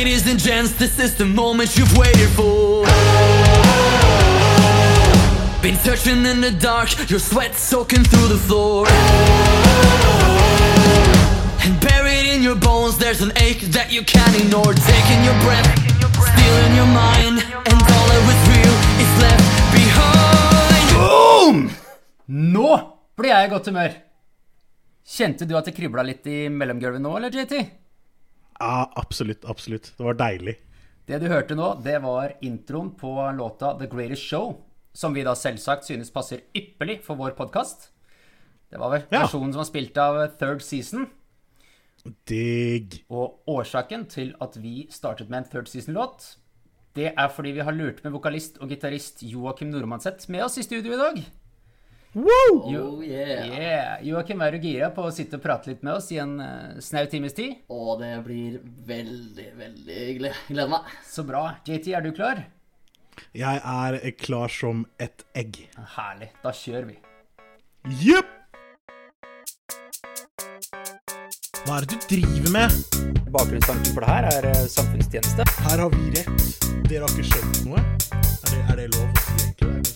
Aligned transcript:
Ladies 0.00 0.26
and 0.26 0.40
gents, 0.40 0.72
this 0.78 0.98
is 0.98 1.14
the 1.14 1.26
moment 1.26 1.76
you've 1.76 1.94
waited 1.94 2.30
for. 2.30 2.86
Been 5.60 5.76
searching 5.76 6.24
in 6.24 6.40
the 6.40 6.56
dark, 6.58 6.88
your 7.10 7.18
sweat 7.18 7.54
soaking 7.54 8.04
through 8.04 8.28
the 8.28 8.38
floor. 8.38 8.86
And 11.60 11.78
buried 11.82 12.32
in 12.34 12.42
your 12.42 12.56
bones, 12.56 12.96
there's 12.96 13.20
an 13.20 13.32
ache 13.36 13.60
that 13.76 13.92
you 13.92 14.02
can't 14.02 14.34
ignore. 14.40 14.72
Taking 14.72 15.20
your 15.22 15.36
breath, 15.44 15.68
stealing 16.32 16.74
your 16.80 16.88
mind, 16.88 17.44
and 17.68 17.78
all 17.92 18.06
that 18.08 18.22
was 18.24 18.40
real 18.56 18.76
is 19.04 19.12
left 19.20 19.44
behind. 19.76 20.86
Boom! 20.96 21.58
Nå 22.56 22.70
blir 23.20 23.34
jeg 23.34 23.50
i 23.50 23.52
godt 23.52 23.68
humør. 23.68 24.00
Kjente 25.04 25.44
du 25.44 25.54
at 25.60 25.68
det 25.68 25.76
kribla 25.76 26.08
litt 26.08 26.24
i 26.24 26.48
mellomgulvet 26.48 27.04
nå, 27.04 27.18
eller 27.20 27.36
JT? 27.36 27.79
Ja, 28.60 28.90
absolutt. 29.00 29.44
Absolutt. 29.48 29.92
Det 29.96 30.04
var 30.04 30.14
deilig. 30.20 30.56
Det 31.08 31.18
du 31.22 31.28
hørte 31.32 31.56
nå, 31.58 31.72
det 31.82 31.96
var 32.04 32.34
introen 32.44 32.90
på 33.00 33.14
låta 33.34 33.72
The 33.80 33.88
Greatest 33.90 34.22
Show, 34.28 34.52
som 34.94 35.14
vi 35.16 35.24
da 35.26 35.32
selvsagt 35.38 35.88
synes 35.88 36.12
passer 36.14 36.44
ypperlig 36.54 37.00
for 37.02 37.18
vår 37.18 37.32
podkast. 37.38 37.88
Det 38.70 38.78
var 38.78 38.90
vel 38.92 39.02
Ja. 39.10 39.24
versjonen 39.24 39.52
som 39.52 39.62
var 39.64 39.70
spilt 39.70 39.96
av 39.98 40.20
Third 40.38 40.62
Season. 40.62 41.08
Digg. 42.26 43.00
Og 43.10 43.40
årsaken 43.50 44.06
til 44.08 44.34
at 44.40 44.54
vi 44.56 44.86
startet 44.90 45.28
med 45.28 45.42
en 45.44 45.50
Third 45.50 45.68
Season-låt, 45.68 46.36
det 46.94 47.12
er 47.16 47.28
fordi 47.28 47.52
vi 47.52 47.60
har 47.66 47.72
lurt 47.76 48.02
med 48.04 48.12
vokalist 48.12 48.58
og 48.60 48.68
gitarist 48.72 49.22
Joakim 49.22 49.70
Nordmanseth 49.70 50.30
med 50.30 50.42
oss 50.46 50.58
i 50.58 50.62
studio 50.62 50.92
i 50.94 50.96
dag. 51.00 51.20
Woo! 52.12 52.72
Jo, 52.72 52.80
Oh 52.96 53.02
yeah. 53.06 53.44
yeah. 53.46 54.00
Joakim, 54.02 54.40
er 54.42 54.56
du 54.56 54.64
gira 54.64 54.88
på 54.90 55.04
å 55.06 55.12
sitte 55.14 55.38
og 55.38 55.44
prate 55.44 55.70
litt 55.70 55.84
med 55.86 55.94
oss 55.94 56.08
i 56.10 56.18
en 56.18 56.32
uh, 56.42 56.80
snau 56.82 57.04
times 57.10 57.36
tid? 57.38 57.60
Og 57.70 58.00
det 58.00 58.16
blir 58.26 58.56
veldig, 58.88 59.46
veldig 59.60 59.98
hyggelig. 60.08 60.32
Gleder 60.48 60.72
meg. 60.72 60.90
Så 61.06 61.22
bra. 61.28 61.44
JT, 61.68 61.92
er 61.94 62.02
du 62.02 62.10
klar? 62.16 62.42
Jeg 63.36 63.62
er 63.62 64.00
klar 64.18 64.50
som 64.50 64.82
et 64.98 65.22
egg. 65.38 65.62
Herlig. 65.94 66.32
Da 66.42 66.50
kjører 66.56 66.90
vi. 66.90 66.98
Jepp! 68.02 68.39
Hva 71.70 71.76
er 71.78 71.84
det 71.86 72.00
du 72.02 72.06
driver 72.10 72.50
med? 72.50 72.72
Bakgrunnstanken 73.30 73.92
for 73.94 74.02
det 74.02 74.10
her 74.10 74.24
er 74.26 74.46
eh, 74.48 74.64
samfunnstjeneste. 74.66 75.44
Her 75.68 75.78
har 75.84 75.92
vi 75.92 76.08
rett. 76.16 76.56
Dere 76.90 77.04
har 77.04 77.12
ikke 77.14 77.28
skjønt 77.28 77.60
noe. 77.68 77.78
Er 78.10 78.48
det, 78.50 78.62
er 78.64 78.80
det 78.80 78.86
lov? 78.96 79.06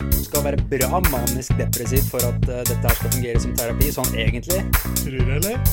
Du 0.04 0.20
skal 0.22 0.44
være 0.46 0.60
bra 0.70 1.00
manisk 1.08 1.58
depressiv 1.58 2.06
for 2.12 2.22
at 2.28 2.46
uh, 2.46 2.60
dette 2.62 2.78
her 2.78 2.94
skal 3.00 3.10
fungere 3.16 3.42
som 3.42 3.58
terapi, 3.58 3.90
sånn 3.90 4.14
egentlig. 4.14 4.62
Tror 5.02 5.18
du, 5.18 5.34
eller? 5.40 5.58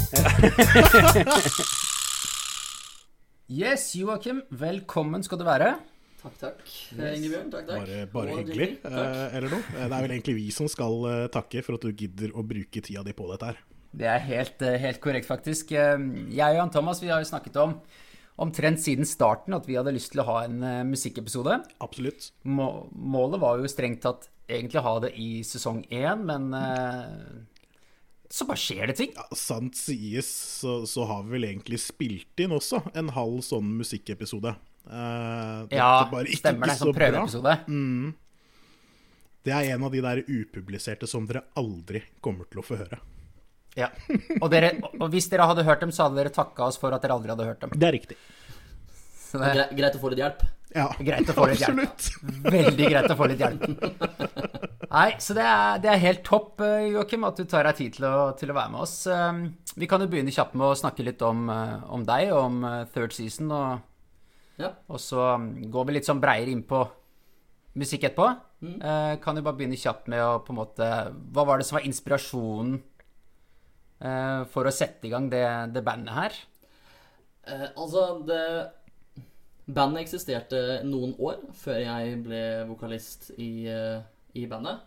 Yes, 3.62 3.92
Joakim. 3.94 4.42
Velkommen 4.58 5.22
skal 5.28 5.38
du 5.38 5.46
være. 5.46 5.76
Takk, 6.24 6.38
takk. 6.42 6.62
Eh, 6.98 7.18
Ingebjørn, 7.20 7.52
takk, 7.54 7.68
takk. 7.70 7.78
Bare, 7.84 8.06
bare 8.10 8.40
hyggelig, 8.40 8.72
eh, 8.90 9.26
eller 9.38 9.54
noe. 9.54 9.62
Det 9.70 9.86
er 9.86 10.00
vel 10.00 10.16
egentlig 10.16 10.40
vi 10.40 10.50
som 10.56 10.66
skal 10.72 11.30
takke 11.30 11.62
for 11.62 11.78
at 11.78 11.86
du 11.86 11.94
gidder 11.94 12.34
å 12.34 12.42
bruke 12.42 12.82
tida 12.82 13.06
di 13.06 13.14
på 13.14 13.30
dette 13.36 13.54
her. 13.54 13.62
Det 13.94 14.08
er 14.08 14.20
helt, 14.24 14.62
eh, 14.64 14.78
helt 14.80 15.02
korrekt, 15.04 15.28
faktisk. 15.28 15.72
Eh, 15.76 15.98
Jeg 16.32 16.54
og 16.54 16.56
Jan 16.62 16.72
Thomas 16.72 17.02
vi 17.04 17.10
har 17.12 17.20
jo 17.24 17.28
snakket 17.28 17.58
om 17.60 17.80
omtrent 18.42 18.80
siden 18.80 19.06
starten 19.06 19.54
at 19.54 19.66
vi 19.68 19.76
hadde 19.76 19.92
lyst 19.94 20.14
til 20.14 20.22
å 20.24 20.26
ha 20.30 20.38
en 20.46 20.64
eh, 20.64 20.84
musikkepisode. 20.88 21.60
Absolutt. 21.84 22.32
Må- 22.46 22.88
Målet 22.96 23.40
var 23.44 23.58
jo 23.60 23.68
strengt 23.70 24.02
tatt 24.02 24.30
egentlig 24.50 24.80
å 24.80 24.86
ha 24.88 25.00
det 25.04 25.12
i 25.20 25.42
sesong 25.44 25.84
én, 25.92 26.24
men 26.26 26.54
eh, 26.54 27.44
så 28.32 28.48
bare 28.48 28.58
skjer 28.64 28.88
det 28.88 28.96
ting. 28.96 29.12
Ja, 29.16 29.28
sant 29.36 29.76
sies, 29.76 30.26
så, 30.62 30.86
så 30.88 31.06
har 31.06 31.24
vi 31.28 31.36
vel 31.36 31.50
egentlig 31.52 31.80
spilt 31.84 32.40
inn 32.40 32.56
også 32.56 32.80
en 32.96 33.10
halv 33.12 33.42
sånn 33.44 33.76
musikkepisode. 33.78 34.56
Uh, 34.88 35.68
Ja, 35.70 36.08
bare 36.10 36.26
ikke 36.32 36.40
stemmer 36.42 36.72
det. 36.72 36.78
Sånn 36.80 36.90
Som 36.90 36.98
prøveepisode. 36.98 38.16
Det 39.44 39.54
er 39.54 39.74
en 39.76 39.84
av 39.84 39.92
de 39.94 40.02
der 40.02 40.22
upubliserte 40.26 41.08
som 41.10 41.26
dere 41.30 41.44
aldri 41.60 42.02
kommer 42.22 42.46
til 42.50 42.62
å 42.62 42.66
få 42.66 42.78
høre. 42.80 43.00
Ja. 43.80 43.88
Og, 44.42 44.50
dere, 44.52 44.74
og 45.00 45.08
hvis 45.14 45.30
dere 45.32 45.46
hadde 45.48 45.64
hørt 45.68 45.80
dem, 45.86 45.92
så 45.96 46.08
hadde 46.08 46.20
dere 46.20 46.34
takka 46.36 46.66
oss 46.68 46.78
for 46.82 46.92
at 46.96 47.04
dere 47.06 47.16
aldri 47.16 47.32
hadde 47.32 47.46
hørt 47.48 47.62
dem. 47.64 47.72
Det 47.80 47.88
er 47.88 47.96
riktig. 47.96 48.18
Så 49.32 49.40
det 49.40 49.52
er... 49.56 49.70
greit 49.78 49.96
å 49.96 50.02
få 50.02 50.10
litt 50.12 50.20
hjelp. 50.20 50.42
Ja, 50.72 50.86
Greit 51.04 51.28
å 51.28 51.34
få 51.36 51.46
litt 51.52 51.60
hjelp. 51.60 51.80
absolutt. 51.84 52.52
veldig 52.52 52.86
greit 52.94 53.12
å 53.12 53.16
få 53.20 53.26
litt 53.28 53.42
hjelp. 53.44 53.64
Nei, 54.92 55.08
så 55.24 55.36
det 55.36 55.44
er, 55.44 55.80
det 55.84 55.90
er 55.92 56.00
helt 56.04 56.22
topp, 56.28 56.62
eh, 56.64 56.86
Joakim, 56.94 57.26
at 57.28 57.40
du 57.40 57.44
tar 57.48 57.68
deg 57.68 57.78
tid 57.80 57.96
til 57.98 58.08
å, 58.08 58.14
til 58.40 58.52
å 58.52 58.56
være 58.56 58.72
med 58.74 58.84
oss. 58.86 58.96
Eh, 59.08 59.42
Vi 59.80 59.88
kan 59.92 60.04
jo 60.04 60.08
begynne 60.12 60.32
kjapt 60.36 60.56
med 60.60 60.68
å 60.68 60.78
snakke 60.80 61.04
litt 61.08 61.24
om, 61.28 61.44
eh, 61.52 61.76
om 61.92 62.04
deg 62.08 62.32
og 62.32 62.40
om 62.46 62.62
third 62.94 63.16
season, 63.16 63.52
og, 63.56 63.82
Ja. 64.60 64.74
og 64.92 65.00
så 65.00 65.30
mm, 65.40 65.70
går 65.72 65.88
vi 65.90 65.96
litt 65.98 66.08
sånn 66.08 66.20
breiere 66.24 66.52
inn 66.52 66.64
på 66.68 66.84
musikk 67.80 68.04
etterpå. 68.10 68.30
Mm. 68.62 68.78
Kan 69.24 69.40
jo 69.40 69.42
bare 69.48 69.58
begynne 69.58 69.80
kjapt 69.80 70.08
med 70.12 70.20
å 70.22 70.36
på 70.46 70.52
en 70.54 70.58
måte 70.60 70.88
Hva 71.34 71.46
var 71.50 71.58
det 71.58 71.66
som 71.66 71.80
var 71.80 71.86
inspirasjonen 71.88 72.76
for 74.02 74.66
å 74.66 74.74
sette 74.74 75.06
i 75.06 75.12
gang 75.14 75.28
det, 75.30 75.44
det 75.76 75.84
bandet 75.86 76.16
her? 76.16 76.38
Eh, 77.48 77.68
altså, 77.76 78.22
det 78.28 78.72
Bandet 79.72 80.04
eksisterte 80.04 80.82
noen 80.84 81.14
år 81.22 81.38
før 81.56 81.78
jeg 81.80 82.16
ble 82.26 82.66
vokalist 82.68 83.30
i, 83.38 83.68
eh, 83.70 84.02
i 84.36 84.48
bandet. 84.50 84.82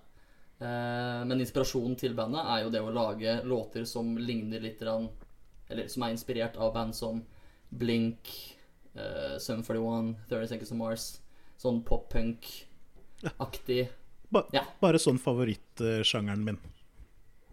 Eh, 0.59 1.25
men 1.25 1.41
inspirasjonen 1.41 1.97
til 1.97 2.15
bandet 2.15 2.43
er 2.43 2.65
jo 2.65 2.71
det 2.75 2.83
å 2.83 2.93
lage 2.93 3.39
låter 3.49 3.87
som 3.89 4.19
ligner 4.19 4.61
litt 4.61 4.83
Eller 4.83 5.89
som 5.89 6.03
er 6.03 6.11
inspirert 6.11 6.57
av 6.57 6.75
band 6.75 6.95
som 6.95 7.25
Blink, 7.71 8.29
uh, 8.95 9.39
Sum 9.39 9.63
41, 9.63 10.17
30 10.29 10.49
Seconds 10.49 10.71
of 10.71 10.77
Mars. 10.77 11.21
Sånn 11.57 11.83
pop-punk-aktig. 11.83 13.89
Ba 14.31 14.45
Ja. 14.53 14.65
Bare 14.81 14.99
sånn 14.99 15.19
favorittsjangeren 15.19 16.45
min. 16.45 16.59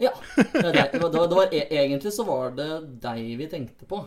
Ja. 0.02 0.12
Det, 0.36 0.64
var, 0.64 0.74
det, 0.74 1.00
var, 1.02 1.28
det 1.30 1.36
var, 1.38 1.52
e- 1.54 1.68
egentlig 1.78 2.12
så 2.16 2.26
var 2.26 2.56
det 2.58 2.70
deg 3.04 3.20
vi 3.40 3.48
tenkte 3.52 3.86
på. 3.90 4.00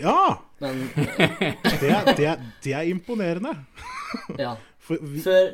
Ja! 0.00 0.38
Men 0.62 0.84
Det 0.94 1.90
er, 1.90 2.12
det 2.16 2.26
er, 2.30 2.44
det 2.64 2.72
er 2.78 2.88
imponerende. 2.92 3.56
ja. 4.38 4.56
Vi, 4.82 5.20
Før, 5.22 5.44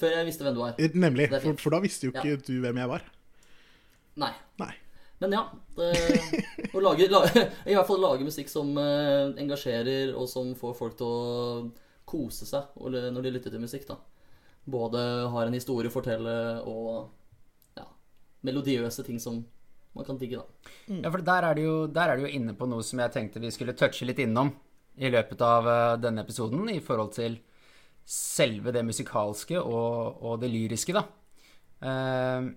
før 0.00 0.14
jeg 0.16 0.24
visste 0.30 0.46
hvem 0.46 0.54
du 0.56 0.60
var. 0.62 0.78
nemlig. 0.96 1.26
Det 1.28 1.36
er 1.36 1.42
For, 1.44 1.58
for 1.60 1.74
da 1.74 1.80
visste 1.84 2.06
jo 2.08 2.12
ikke 2.14 2.30
Ja. 2.30 2.38
du 2.46 2.54
hvem 2.64 2.78
jeg 2.80 2.88
var. 2.88 3.02
Nei. 4.22 4.30
Nei. 4.62 4.70
Men 5.20 5.34
ja. 5.36 5.42
Det, 5.76 5.90
å 6.72 6.80
lage, 6.82 7.06
lage, 7.12 7.42
I 7.68 7.76
hvert 7.76 7.86
fall 7.90 8.00
lage 8.02 8.24
musikk 8.26 8.48
som 8.50 8.72
eh, 8.80 9.28
engasjerer, 9.44 10.14
og 10.16 10.24
som 10.32 10.54
får 10.58 10.72
folk 10.78 10.96
til 10.98 11.06
å 11.06 11.68
kose 12.08 12.48
seg 12.48 12.72
når 12.80 13.20
de 13.28 13.34
lytter 13.36 13.52
til 13.54 13.60
musikk. 13.62 13.84
da. 13.92 13.98
Både 14.64 15.04
har 15.36 15.46
en 15.50 15.54
historie 15.60 15.92
å 15.92 15.94
fortelle, 15.94 16.34
og 16.64 17.12
melodiøse 18.46 19.04
ting 19.06 19.20
som 19.22 19.42
man 19.92 20.06
kan 20.06 20.18
digge. 20.20 20.40
da. 20.40 20.72
Ja, 20.88 21.10
for 21.10 21.24
der 21.24 21.48
er, 21.48 21.56
du 21.56 21.62
jo, 21.62 21.76
der 21.86 22.12
er 22.12 22.16
du 22.16 22.26
jo 22.26 22.34
inne 22.34 22.54
på 22.56 22.68
noe 22.70 22.84
som 22.86 23.02
jeg 23.02 23.12
tenkte 23.14 23.42
vi 23.42 23.52
skulle 23.52 23.76
touche 23.76 24.08
litt 24.08 24.22
innom 24.22 24.52
i 25.00 25.10
løpet 25.12 25.40
av 25.44 25.68
eh, 25.68 25.96
denne 26.00 26.24
episoden, 26.24 26.68
i 26.72 26.80
forhold 26.84 27.12
til 27.16 27.38
selve 28.08 28.72
det 28.74 28.82
musikalske 28.84 29.60
og, 29.60 30.22
og 30.24 30.40
det 30.42 30.50
lyriske, 30.52 30.96
da. 30.96 31.04
Eh, 31.82 32.50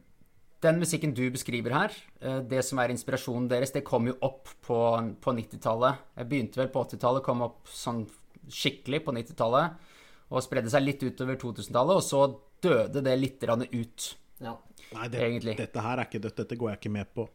den 0.66 0.80
musikken 0.82 1.14
du 1.16 1.24
beskriver 1.34 1.76
her, 1.76 1.96
eh, 2.22 2.40
det 2.50 2.64
som 2.66 2.80
er 2.82 2.94
inspirasjonen 2.94 3.50
deres, 3.52 3.74
det 3.76 3.86
kom 3.88 4.08
jo 4.10 4.18
opp 4.26 4.50
på, 4.66 4.80
på 5.22 5.36
90-tallet. 5.40 6.06
Jeg 6.18 6.32
begynte 6.32 6.62
vel 6.62 6.72
på 6.74 6.86
80-tallet, 6.88 7.26
kom 7.26 7.44
opp 7.46 7.70
sånn 7.72 8.06
skikkelig 8.52 9.04
på 9.06 9.14
90-tallet, 9.16 9.92
og 10.32 10.44
spredde 10.44 10.72
seg 10.74 10.86
litt 10.86 11.04
utover 11.06 11.38
2000-tallet, 11.42 12.00
og 12.00 12.06
så 12.06 12.26
døde 12.66 13.04
det 13.06 13.16
litt 13.20 13.44
ut. 13.46 14.08
Ja. 14.42 14.56
Nei, 14.94 15.08
det, 15.12 15.22
Egentlig. 15.26 15.56
dette 15.58 15.82
her 15.82 15.98
er 16.00 16.06
ikke 16.08 16.22
dødt. 16.24 16.38
Dette 16.44 16.56
går 16.60 16.70
jeg 16.74 16.80
ikke 16.84 16.92
med 16.94 17.10
på. 17.16 17.26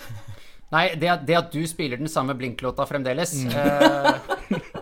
Nei, 0.74 0.84
det, 0.94 1.08
at- 1.10 1.24
det 1.26 1.34
at 1.34 1.50
du 1.52 1.64
spiller 1.66 1.98
den 1.98 2.08
samme 2.08 2.34
blinklåta 2.38 2.86
fremdeles, 2.86 3.32
eh, 3.42 4.20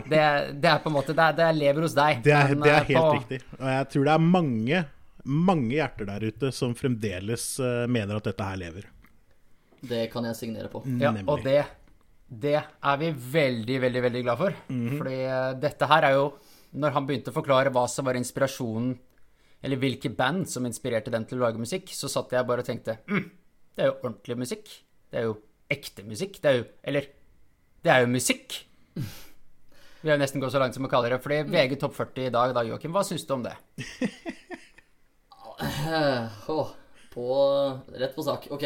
det, 0.08 0.20
det 0.60 0.68
er 0.68 0.82
på 0.84 0.90
en 0.90 0.96
måte 0.98 1.14
Det, 1.16 1.24
er, 1.24 1.32
det 1.38 1.48
lever 1.56 1.86
hos 1.86 1.96
deg. 1.96 2.20
Det 2.26 2.34
er, 2.36 2.52
Men, 2.52 2.60
det 2.66 2.74
er 2.74 2.82
eh, 2.82 2.90
helt 2.92 3.00
på, 3.00 3.14
riktig. 3.16 3.40
Og 3.58 3.66
jeg 3.72 3.88
tror 3.94 4.04
det 4.10 4.12
er 4.14 4.26
mange, 4.36 4.82
mange 5.48 5.72
hjerter 5.78 6.10
der 6.12 6.28
ute 6.28 6.52
som 6.54 6.76
fremdeles 6.76 7.46
eh, 7.64 7.86
mener 7.88 8.20
at 8.20 8.28
dette 8.28 8.50
her 8.50 8.60
lever. 8.60 8.86
Det 9.88 10.04
kan 10.12 10.26
jeg 10.28 10.36
signere 10.36 10.68
på. 10.72 10.82
Ja, 10.98 11.12
Nemlig. 11.14 11.24
og 11.30 11.42
det, 11.46 11.62
det 12.28 12.56
er 12.60 12.96
vi 13.00 13.10
veldig, 13.38 13.80
veldig 13.86 14.04
veldig 14.10 14.22
glad 14.26 14.40
for. 14.44 14.56
Fordi 14.68 15.18
eh, 15.24 15.50
dette 15.64 15.88
her 15.88 16.08
er 16.10 16.16
jo 16.18 16.28
Når 16.78 16.92
han 16.98 17.06
begynte 17.08 17.32
å 17.32 17.36
forklare 17.38 17.70
hva 17.72 17.86
som 17.88 18.04
var 18.04 18.18
inspirasjonen, 18.20 18.90
eller 19.62 19.80
hvilke 19.82 20.10
band 20.14 20.46
som 20.50 20.66
inspirerte 20.68 21.10
dem 21.10 21.24
til 21.26 21.40
å 21.40 21.46
lage 21.46 21.60
musikk, 21.60 21.90
så 21.94 22.10
satt 22.10 22.34
jeg 22.34 22.46
bare 22.46 22.62
og 22.62 22.68
tenkte 22.68 22.98
mm, 23.08 23.24
Det 23.74 23.84
er 23.84 23.90
jo 23.90 23.96
ordentlig 23.98 24.36
musikk. 24.44 24.70
Det 25.10 25.20
er 25.20 25.24
jo 25.26 25.38
ekte 25.70 26.04
musikk. 26.06 26.38
Det 26.42 26.50
er 26.50 26.60
jo 26.60 26.66
Eller 26.82 27.08
det 27.84 27.94
er 27.94 28.04
jo 28.04 28.12
musikk. 28.12 28.58
Vi 30.02 30.10
har 30.10 30.14
jo 30.14 30.22
nesten 30.22 30.42
gått 30.42 30.54
så 30.54 30.62
langt 30.62 30.76
som 30.78 30.86
å 30.86 30.90
kalle 30.90 31.10
det. 31.10 31.20
Fordi 31.22 31.42
VG 31.50 31.78
Topp 31.82 31.96
40 31.96 32.28
i 32.28 32.34
dag, 32.34 32.54
da, 32.54 32.62
Joakim, 32.66 32.94
hva 32.94 33.02
syns 33.06 33.26
du 33.26 33.34
om 33.34 33.42
det? 33.46 33.54
oh, 36.54 36.70
på 37.14 37.26
Rett 37.98 38.14
på 38.14 38.22
sak. 38.26 38.46
Ok. 38.54 38.64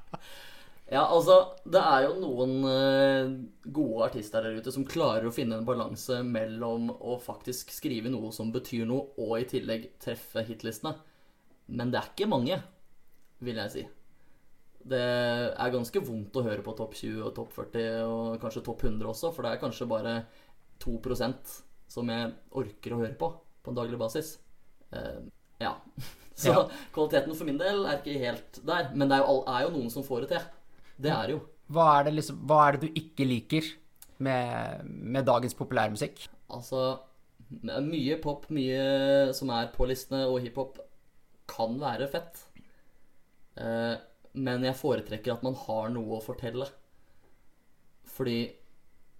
ja, 0.88 1.02
altså 1.04 1.34
Det 1.68 1.80
er 1.80 2.06
jo 2.06 2.14
noen 2.22 2.54
uh, 2.64 3.34
gode 3.64 4.06
artister 4.06 4.44
der 4.44 4.56
ute 4.56 4.72
som 4.72 4.86
klarer 4.88 5.28
å 5.28 5.34
finne 5.34 5.58
en 5.58 5.68
balanse 5.68 6.22
mellom 6.24 6.88
å 6.96 7.18
faktisk 7.20 7.74
skrive 7.74 8.12
noe 8.12 8.32
som 8.32 8.52
betyr 8.54 8.86
noe, 8.88 9.10
og 9.20 9.36
i 9.38 9.46
tillegg 9.50 9.90
treffe 10.00 10.44
hitlistene. 10.48 10.94
Men 11.68 11.92
det 11.92 12.00
er 12.00 12.10
ikke 12.12 12.30
mange, 12.30 12.56
vil 13.44 13.60
jeg 13.60 13.74
si. 13.74 13.84
Det 14.88 15.02
er 15.52 15.74
ganske 15.74 16.00
vondt 16.00 16.38
å 16.40 16.44
høre 16.46 16.64
på 16.64 16.72
topp 16.78 16.96
20 16.96 17.24
og 17.26 17.34
topp 17.36 17.52
40 17.58 17.88
og 18.08 18.38
kanskje 18.40 18.64
topp 18.64 18.86
100 18.88 19.10
også, 19.10 19.32
for 19.36 19.44
det 19.44 19.52
er 19.52 19.60
kanskje 19.60 19.90
bare 19.90 20.14
2% 20.80 21.58
som 21.92 22.12
jeg 22.14 22.32
orker 22.56 22.94
å 22.94 23.02
høre 23.02 23.16
på 23.18 23.28
på 23.64 23.72
en 23.72 23.76
daglig 23.76 23.98
basis. 24.00 24.38
Uh, 24.94 25.28
ja. 25.60 25.74
Så 26.38 26.52
Ja. 26.54 26.68
kvaliteten 26.94 27.34
for 27.34 27.44
min 27.44 27.58
del 27.58 27.82
er 27.84 27.98
ikke 27.98 28.20
helt 28.22 28.60
der. 28.64 28.92
Men 28.94 29.10
det 29.10 29.18
er 29.18 29.24
jo, 29.26 29.42
er 29.50 29.64
jo 29.66 29.72
noen 29.74 29.90
som 29.90 30.04
får 30.06 30.24
det 30.24 30.28
til. 30.36 30.44
Det 30.98 31.12
er 31.14 31.28
det 31.28 31.36
jo. 31.36 31.42
Hva 31.72 31.86
er 31.98 32.08
det, 32.08 32.14
liksom, 32.16 32.40
hva 32.48 32.62
er 32.64 32.76
det 32.76 32.88
du 32.88 32.98
ikke 33.00 33.26
liker 33.28 33.66
med, 34.24 34.88
med 34.88 35.26
dagens 35.28 35.56
populærmusikk? 35.58 36.24
Altså 36.54 36.98
Mye 37.48 38.18
pop, 38.20 38.44
mye 38.52 39.32
som 39.36 39.48
er 39.56 39.70
på 39.72 39.86
listene, 39.88 40.26
og 40.28 40.42
hiphop 40.44 40.76
kan 41.48 41.78
være 41.80 42.08
fett. 42.12 42.42
Eh, 43.56 43.94
men 44.36 44.66
jeg 44.66 44.76
foretrekker 44.76 45.32
at 45.32 45.44
man 45.46 45.56
har 45.56 45.88
noe 45.94 46.18
å 46.18 46.24
fortelle. 46.24 46.68
Fordi 48.18 48.42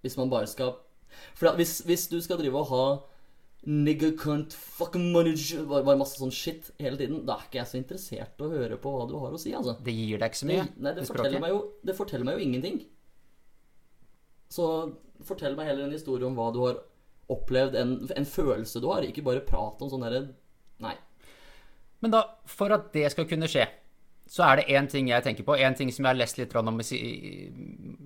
hvis 0.03 0.17
man 0.19 0.29
bare 0.31 0.47
skal 0.47 0.75
For 1.33 1.55
hvis, 1.57 1.79
hvis 1.87 2.07
du 2.11 2.19
skal 2.21 2.37
drive 2.37 2.59
og 2.59 2.69
ha 2.69 2.83
Nigger 3.67 4.13
cunt, 4.17 4.53
fucking 4.55 5.09
money 5.11 5.33
Det 5.35 5.65
Bare 5.67 5.83
bare 5.83 5.99
masse 5.99 6.15
sånn 6.21 6.31
shit 6.31 6.69
hele 6.79 6.95
tiden. 6.97 7.25
Da 7.27 7.35
er 7.35 7.47
ikke 7.49 7.59
jeg 7.59 7.67
så 7.73 7.77
interessert 7.81 8.39
i 8.39 8.45
å 8.45 8.51
høre 8.53 8.77
på 8.79 8.93
hva 8.93 9.07
du 9.09 9.17
har 9.19 9.33
å 9.35 9.39
si, 9.41 9.51
altså. 9.57 9.73
Det 9.83 9.91
gir 9.93 10.21
deg 10.21 10.31
ikke 10.31 10.39
så 10.39 10.47
Det, 10.47 10.53
mye. 10.55 10.67
nei, 10.77 10.93
det 10.93 11.01
det 11.03 11.09
forteller, 11.11 11.49
jo, 11.51 11.59
det 11.85 11.95
forteller 11.97 12.29
meg 12.29 12.39
jo 12.39 12.45
ingenting. 12.47 12.79
Så 14.49 14.65
fortell 15.27 15.57
meg 15.59 15.67
heller 15.69 15.85
en 15.89 15.93
historie 15.97 16.25
om 16.25 16.37
hva 16.39 16.47
du 16.55 16.61
har 16.63 16.79
opplevd, 17.29 17.75
en, 17.77 17.91
en 18.15 18.25
følelse 18.25 18.81
du 18.81 18.87
har. 18.89 19.03
Ikke 19.05 19.25
bare 19.27 19.43
prat 19.45 19.81
om 19.85 19.91
sånn 19.91 20.05
derre 20.07 20.23
Nei. 20.79 20.95
Men 21.99 22.13
da, 22.15 22.23
for 22.47 22.71
at 22.71 22.93
det 22.95 23.09
skal 23.11 23.27
kunne 23.27 23.49
skje, 23.51 23.65
så 24.29 24.45
er 24.47 24.61
det 24.61 24.69
én 24.71 24.87
ting 24.87 25.09
jeg 25.11 25.25
tenker 25.25 25.43
på, 25.43 25.57
én 25.59 25.75
ting 25.75 25.89
som 25.91 26.05
jeg 26.05 26.13
har 26.13 26.19
lest 26.21 26.37
litt 26.39 26.53
om 26.55 26.79
i, 26.79 26.85
si- 26.87 26.99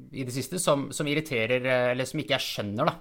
i 0.09 0.23
det 0.25 0.33
siste, 0.33 0.57
som, 0.59 0.87
som 0.95 1.05
irriterer, 1.11 1.61
eh, 1.61 1.89
eller 1.93 2.09
som 2.09 2.19
ikke 2.23 2.33
jeg 2.39 2.47
skjønner, 2.47 2.89
da. 2.89 2.95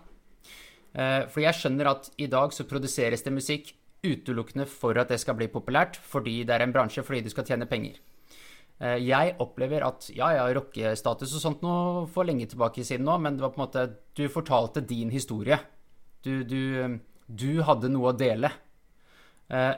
Eh, 0.94 1.26
For 1.32 1.40
jeg 1.44 1.56
skjønner 1.56 1.88
at 1.92 2.10
i 2.20 2.28
dag 2.30 2.52
så 2.52 2.66
produseres 2.68 3.22
det 3.24 3.32
musikk 3.32 3.72
utelukkende 4.02 4.66
for 4.66 4.98
at 4.98 5.12
det 5.12 5.20
skal 5.22 5.36
bli 5.38 5.46
populært, 5.48 5.96
fordi 5.96 6.42
det 6.44 6.56
er 6.56 6.64
en 6.64 6.72
bransje, 6.74 7.04
fordi 7.06 7.22
du 7.22 7.30
skal 7.30 7.46
tjene 7.48 7.68
penger. 7.70 8.00
Eh, 8.80 8.98
Jeg 9.06 9.36
opplever 9.40 9.86
at 9.86 10.10
ja, 10.10 10.32
jeg 10.34 10.42
har 10.42 10.54
rockestatus 10.58 11.36
og 11.38 11.44
sånt 11.44 11.62
noe 11.62 12.06
for 12.10 12.24
lenge 12.28 12.48
tilbake 12.50 12.84
siden 12.84 13.06
nå, 13.06 13.16
men 13.22 13.36
det 13.38 13.44
var 13.46 13.54
på 13.54 13.60
en 13.60 13.66
måte 13.66 13.86
Du 14.14 14.28
fortalte 14.28 14.82
din 14.84 15.10
historie. 15.10 15.58
Du, 16.22 16.44
du, 16.44 16.98
du 17.26 17.62
hadde 17.62 17.88
noe 17.90 18.12
å 18.12 18.16
dele. 18.16 18.50
Eh, 19.48 19.74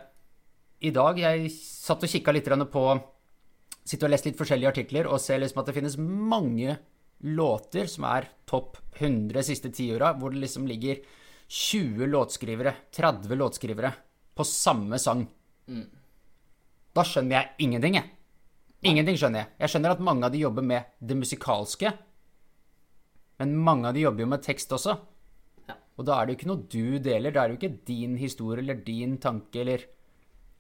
I 0.81 0.91
dag 0.91 1.19
Jeg 1.19 1.51
satt 1.55 2.03
og 2.03 2.11
kikka 2.11 2.33
litt 2.33 2.49
på 2.73 2.85
Sitter 3.85 4.09
og 4.09 4.13
lest 4.15 4.25
litt 4.25 4.39
forskjellige 4.39 4.71
artikler 4.73 5.07
og 5.07 5.21
ser 5.21 5.39
liksom 5.43 5.61
at 5.61 5.67
det 5.69 5.75
finnes 5.77 5.99
mange 6.01 6.79
låter 7.25 7.89
som 7.89 8.05
er 8.09 8.29
topp 8.45 8.77
100 8.99 9.43
siste 9.43 9.71
tiåra, 9.73 10.13
hvor 10.19 10.31
det 10.35 10.43
liksom 10.43 10.67
ligger 10.69 11.01
20 11.49 12.07
låtskrivere, 12.07 12.75
30 12.93 13.35
låtskrivere, 13.35 13.93
på 14.35 14.45
samme 14.45 14.99
sang. 14.99 15.25
Da 16.95 17.05
skjønner 17.07 17.37
jeg 17.37 17.67
ingenting, 17.67 17.99
jeg. 18.01 18.11
Ingenting 18.85 19.17
skjønner 19.19 19.45
jeg. 19.45 19.53
Jeg 19.65 19.73
skjønner 19.73 19.95
at 19.95 20.05
mange 20.05 20.29
av 20.29 20.35
de 20.35 20.43
jobber 20.43 20.67
med 20.67 20.93
det 21.01 21.17
musikalske, 21.17 21.93
men 23.41 23.57
mange 23.57 23.89
av 23.89 23.97
de 23.97 24.05
jobber 24.05 24.25
jo 24.25 24.31
med 24.31 24.45
tekst 24.45 24.73
også. 24.77 24.95
Ja. 25.69 25.79
Og 25.97 26.07
da 26.07 26.19
er 26.19 26.27
det 26.27 26.35
jo 26.35 26.39
ikke 26.39 26.51
noe 26.53 26.67
du 26.71 26.99
deler. 27.03 27.33
Da 27.35 27.43
er 27.43 27.51
det 27.51 27.57
jo 27.57 27.61
ikke 27.63 27.87
din 27.89 28.19
historie 28.21 28.63
eller 28.63 28.85
din 28.85 29.17
tanke 29.23 29.65
eller 29.65 29.87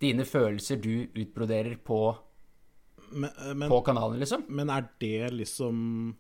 dine 0.02 0.26
følelser 0.26 0.81
du 0.82 1.06
utbroderer 1.06 1.76
på, 1.84 2.00
Men, 3.12 3.31
men, 3.55 3.69
på 3.70 3.81
kanalen, 3.87 4.19
liksom. 4.19 4.46
men 4.49 4.70
er 4.75 4.88
det 5.00 5.31
liksom 5.37 6.14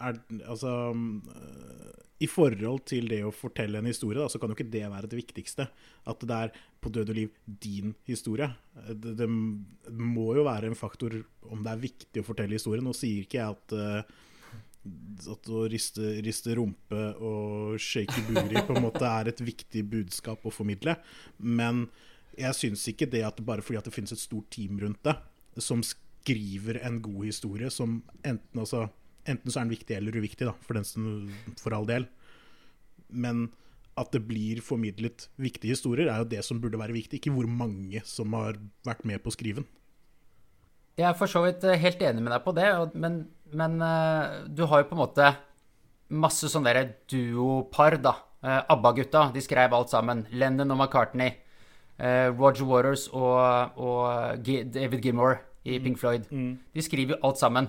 er, 0.00 0.20
Altså 0.46 0.72
øh, 0.94 1.90
I 2.20 2.28
forhold 2.30 2.84
til 2.88 3.08
det 3.12 3.22
å 3.24 3.34
fortelle 3.34 3.80
en 3.80 3.88
historie, 3.88 4.20
da, 4.20 4.28
så 4.28 4.40
kan 4.40 4.52
jo 4.52 4.58
ikke 4.58 4.70
det 4.72 4.86
være 4.92 5.10
det 5.10 5.20
viktigste. 5.20 5.68
At 6.10 6.24
det 6.26 6.40
er 6.46 6.56
på 6.80 6.92
død 6.92 7.12
og 7.12 7.16
liv 7.16 7.36
din 7.46 7.94
historie. 8.08 8.50
Det, 8.88 9.14
det 9.20 9.28
må 9.28 10.30
jo 10.36 10.44
være 10.48 10.70
en 10.70 10.78
faktor 10.78 11.20
om 11.48 11.62
det 11.64 11.72
er 11.72 11.86
viktig 11.86 12.22
å 12.22 12.26
fortelle 12.26 12.56
historien. 12.56 12.84
Nå 12.84 12.96
sier 12.96 13.24
ikke 13.24 13.40
jeg 13.40 13.56
at 13.56 13.78
øh, 13.78 14.18
at 15.30 15.48
å 15.52 15.64
riste, 15.68 16.14
riste 16.24 16.54
rumpe 16.56 17.00
og 17.20 17.76
shake 17.82 18.22
booty 18.28 18.62
på 18.64 18.76
en 18.76 18.86
måte 18.86 19.04
er 19.04 19.28
et 19.28 19.42
viktig 19.44 19.82
budskap 19.92 20.46
å 20.46 20.52
formidle. 20.54 20.94
Men 21.36 21.84
jeg 22.38 22.56
syns 22.56 22.86
ikke 22.88 23.10
det 23.12 23.22
at 23.26 23.42
bare 23.44 23.64
fordi 23.64 23.80
at 23.80 23.90
det 23.90 23.94
finnes 23.94 24.14
et 24.16 24.22
stort 24.22 24.48
team 24.54 24.80
rundt 24.80 25.02
det, 25.04 25.16
som 25.60 25.82
skriver 25.84 26.80
en 26.86 27.00
god 27.04 27.26
historie 27.28 27.70
som 27.72 28.00
enten, 28.22 28.62
altså, 28.62 28.86
enten 29.28 29.50
så 29.50 29.60
er 29.60 29.66
den 29.66 29.74
viktig 29.74 29.96
eller 29.96 30.16
uviktig, 30.16 30.48
da, 30.48 30.54
for, 30.64 30.78
den 30.78 31.32
for 31.60 31.76
all 31.76 31.88
del. 31.88 32.06
Men 33.10 33.48
at 34.00 34.14
det 34.14 34.22
blir 34.28 34.62
formidlet 34.64 35.28
viktige 35.40 35.74
historier, 35.74 36.08
er 36.08 36.22
jo 36.22 36.30
det 36.30 36.44
som 36.46 36.60
burde 36.62 36.80
være 36.80 36.96
viktig. 36.96 37.20
Ikke 37.20 37.34
hvor 37.34 37.48
mange 37.50 38.02
som 38.08 38.32
har 38.38 38.58
vært 38.86 39.04
med 39.08 39.22
på 39.22 39.32
å 39.32 39.34
skrive 39.34 39.62
den. 39.62 39.68
Jeg 41.00 41.08
er 41.08 41.16
for 41.16 41.30
så 41.30 41.42
vidt 41.44 41.64
eh, 41.64 41.80
helt 41.80 42.02
enig 42.04 42.22
med 42.24 42.34
deg 42.34 42.42
på 42.44 42.54
det, 42.56 42.66
men, 43.00 43.22
men 43.56 43.78
eh, 43.84 44.40
du 44.52 44.66
har 44.68 44.82
jo 44.82 44.90
på 44.90 44.96
en 44.96 45.02
måte 45.04 45.30
masse 46.10 46.50
sånne 46.50 46.74
der 46.76 46.90
duopar, 47.10 47.96
da. 48.02 48.16
Eh, 48.44 48.60
ABBA-gutta, 48.72 49.28
de 49.34 49.44
skrev 49.44 49.76
alt 49.76 49.92
sammen. 49.92 50.26
Lennon 50.32 50.76
og 50.76 50.82
McCartney. 50.82 51.36
Roger 52.00 52.64
Waters 52.64 53.02
og, 53.12 53.74
og 53.76 54.38
David 54.40 55.02
Gilmore 55.04 55.34
i 55.68 55.74
Pink 55.84 55.98
Floyd. 56.00 56.30
De 56.32 56.80
skriver 56.80 57.12
jo 57.12 57.18
alt 57.28 57.36
sammen. 57.36 57.68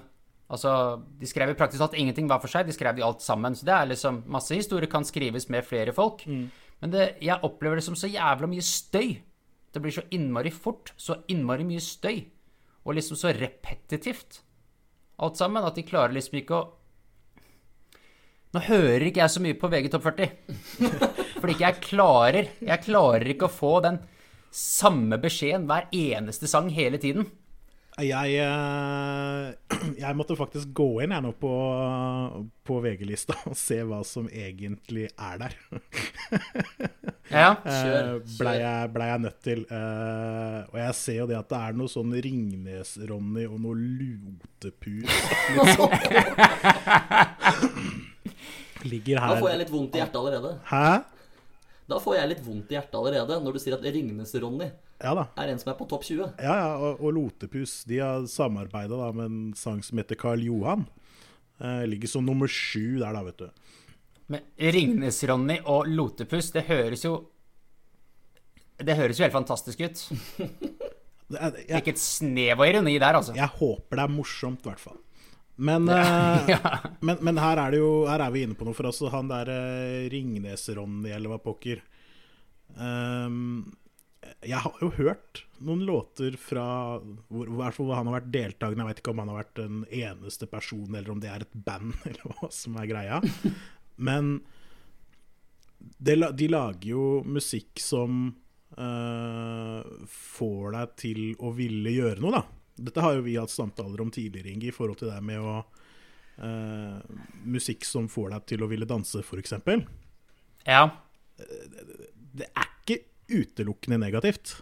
Altså, 0.51 1.01
De 1.19 1.29
skrev 1.29 1.53
jo 1.53 1.57
praktisk 1.59 1.79
talt 1.79 1.95
ingenting 1.95 2.27
hver 2.27 2.41
for 2.43 2.51
seg, 2.51 2.67
de 2.67 2.75
skrev 2.75 2.97
de 2.97 3.05
alt 3.07 3.23
sammen. 3.23 3.55
Så 3.55 3.63
det 3.67 3.73
er 3.75 3.89
liksom 3.93 4.23
Masse 4.31 4.57
historier 4.57 4.89
kan 4.91 5.05
skrives 5.07 5.47
med 5.49 5.63
flere 5.67 5.93
folk. 5.95 6.25
Men 6.81 6.91
det, 6.91 7.07
jeg 7.21 7.39
opplever 7.47 7.79
det 7.79 7.85
som 7.85 7.95
så 7.95 8.09
jævla 8.11 8.49
mye 8.51 8.63
støy. 8.65 9.19
Det 9.71 9.81
blir 9.81 9.95
så 9.95 10.03
innmari 10.11 10.51
fort. 10.51 10.91
Så 10.97 11.21
innmari 11.31 11.63
mye 11.63 11.79
støy. 11.79 12.25
Og 12.83 12.97
liksom 12.97 13.15
så 13.19 13.31
repetitivt 13.37 14.41
alt 15.21 15.37
sammen 15.37 15.63
at 15.63 15.77
de 15.77 15.85
klarer 15.85 16.15
liksom 16.17 16.39
ikke 16.41 16.57
å 16.57 16.69
Nå 18.51 18.59
hører 18.65 19.05
ikke 19.07 19.21
jeg 19.21 19.31
så 19.31 19.39
mye 19.39 19.55
på 19.55 19.67
VG 19.71 19.85
Topp 19.93 20.09
40. 20.09 20.31
Fordi 21.39 21.53
ikke 21.53 21.67
jeg 21.69 21.83
klarer 21.85 22.49
Jeg 22.59 22.83
klarer 22.83 23.29
ikke 23.31 23.47
å 23.47 23.53
få 23.53 23.77
den 23.85 24.01
samme 24.51 25.15
beskjeden 25.23 25.69
hver 25.69 25.85
eneste 25.95 26.49
sang 26.51 26.67
hele 26.75 26.99
tiden. 26.99 27.29
Jeg, 27.99 28.35
eh, 28.39 29.51
jeg 30.03 30.15
måtte 30.17 30.35
faktisk 30.39 30.69
gå 30.77 31.01
inn 31.03 31.11
jeg 31.11 31.23
nå 31.25 31.31
på, 31.37 31.51
på 32.65 32.73
VG-lista 32.85 33.35
og 33.49 33.55
se 33.59 33.81
hva 33.83 33.99
som 34.07 34.29
egentlig 34.31 35.09
er 35.17 35.37
der. 35.43 35.53
Ja. 37.31 37.53
Kjør, 37.63 38.17
Eh, 38.19 38.23
Blei 38.41 38.57
jeg, 38.59 38.87
ble 38.91 39.05
jeg 39.07 39.19
nødt 39.23 39.37
til. 39.45 39.61
Eh, 39.71 40.57
og 40.67 40.75
jeg 40.81 40.93
ser 40.99 41.15
jo 41.21 41.27
det 41.29 41.37
at 41.37 41.47
det 41.47 41.59
er 41.63 41.71
noe 41.79 41.87
sånn 41.91 42.11
Ringnes-Ronny 42.25 43.45
og 43.47 43.55
noe 43.63 43.75
Lotepus 43.79 45.07
Ligger 48.91 49.19
her. 49.21 49.31
Da 49.31 49.39
får 49.39 49.49
jeg 49.53 49.59
litt 49.61 49.71
vondt 49.71 49.95
i 49.95 50.01
hjertet 50.01 50.17
allerede. 50.19 50.51
Hæ? 50.71 50.85
Da 51.91 51.99
får 52.03 52.17
jeg 52.17 52.29
litt 52.33 52.43
vondt 52.45 52.71
i 52.71 52.75
hjertet 52.77 52.97
allerede 52.99 53.37
når 53.45 53.51
du 53.57 53.61
sier 53.63 53.75
at 53.77 53.85
Ringnes-Ronny 53.95 54.67
Ja 55.01 55.13
da. 55.17 55.25
er 55.41 55.49
en 55.49 55.59
som 55.61 55.71
er 55.71 55.77
på 55.79 55.87
topp 55.89 56.05
20. 56.05 56.35
Ja, 56.37 56.55
ja, 56.61 56.71
og, 56.77 57.01
og 57.01 57.15
Lotepus 57.17 57.81
de 57.89 57.99
har 58.03 58.25
samarbeida 58.29 59.11
med 59.17 59.25
en 59.25 59.39
sang 59.57 59.81
som 59.85 60.01
heter 60.01 60.19
Karl 60.19 60.43
Johan. 60.45 60.85
Eh, 61.61 61.83
ligger 61.89 62.09
som 62.09 62.25
nummer 62.25 62.49
sju 62.49 62.99
der, 62.99 63.13
da, 63.13 63.23
vet 63.25 63.41
du. 63.41 63.47
Men 64.31 64.45
Ringnes-Ronny 64.57 65.59
og 65.69 65.89
Lotepus, 65.91 66.51
det 66.55 66.63
høres 66.69 67.03
jo 67.03 67.17
Det 68.81 68.95
høres 68.97 69.19
jo 69.19 69.25
helt 69.25 69.35
fantastisk 69.35 69.81
ut. 69.83 70.03
Det 71.31 71.39
er, 71.39 71.57
Ikke 71.77 71.93
et 71.93 72.01
snev 72.01 72.59
av 72.59 72.67
ironi 72.67 72.97
der, 72.99 73.17
altså. 73.19 73.35
jeg 73.37 73.57
håper 73.59 73.99
det 73.99 74.05
er 74.05 74.13
morsomt, 74.13 74.65
i 74.65 74.71
hvert 74.71 74.81
fall. 74.83 74.97
Men, 75.61 75.85
eh, 75.93 76.49
men, 77.05 77.19
men 77.21 77.37
her 77.41 77.59
er 77.61 77.75
det 77.75 77.81
jo 77.81 77.91
Her 78.09 78.23
er 78.23 78.31
vi 78.33 78.45
inne 78.47 78.55
på 78.57 78.65
noe 78.65 78.73
for 78.73 78.87
altså 78.89 79.11
Han 79.13 79.29
der 79.29 79.51
eh, 79.53 80.07
Ringnes-Ronny, 80.13 81.11
eller 81.13 81.33
hva 81.33 81.41
pokker. 81.43 81.83
Ehm, 82.79 83.67
jeg 84.21 84.61
har 84.63 84.81
jo 84.81 84.89
hørt 84.97 85.43
noen 85.65 85.83
låter 85.85 86.35
fra 86.39 86.65
hvor, 86.99 87.49
hvor 87.49 87.93
han 87.95 88.09
har 88.09 88.19
vært 88.19 88.31
deltakende. 88.33 88.83
Jeg 88.83 88.89
vet 88.91 89.01
ikke 89.01 89.13
om 89.13 89.21
han 89.21 89.31
har 89.31 89.39
vært 89.41 89.59
den 89.59 89.81
eneste 89.87 90.47
personen, 90.49 90.95
eller 90.97 91.13
om 91.13 91.21
det 91.21 91.29
er 91.31 91.45
et 91.45 91.57
band, 91.67 91.93
eller 92.09 92.37
hva 92.37 92.49
som 92.53 92.77
er 92.81 92.89
greia. 92.89 93.19
Men 94.09 94.39
det, 95.97 96.17
de 96.37 96.49
lager 96.49 96.89
jo 96.93 97.05
musikk 97.25 97.81
som 97.81 98.23
uh, 98.77 99.81
får 100.09 100.73
deg 100.77 100.97
til 101.01 101.21
å 101.41 101.53
ville 101.57 101.93
gjøre 101.93 102.21
noe, 102.21 102.41
da. 102.41 102.43
Dette 102.81 103.03
har 103.03 103.17
jo 103.17 103.25
vi 103.25 103.37
hatt 103.37 103.53
samtaler 103.53 104.01
om 104.01 104.09
tidligere, 104.13 104.53
Inge, 104.53 104.71
i 104.71 104.75
forhold 104.75 105.01
til 105.01 105.11
det 105.11 105.19
med 105.25 105.41
å 105.41 105.59
uh, 105.61 106.97
musikk 107.45 107.85
som 107.85 108.09
får 108.09 108.33
deg 108.35 108.49
til 108.53 108.65
å 108.65 108.69
ville 108.71 108.89
danse, 108.89 109.21
f.eks. 109.21 109.57
Ja. 110.65 110.85
Det 111.37 112.49
er 112.49 112.69
ikke 112.81 113.01
utelukkende 113.31 113.97
negativt. 114.01 114.57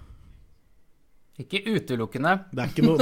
Ikke 1.39 1.61
utelukkende. 1.71 2.33
Det 2.51 2.63
er 2.65 2.71
ikke 2.73 2.83
noe 2.83 2.97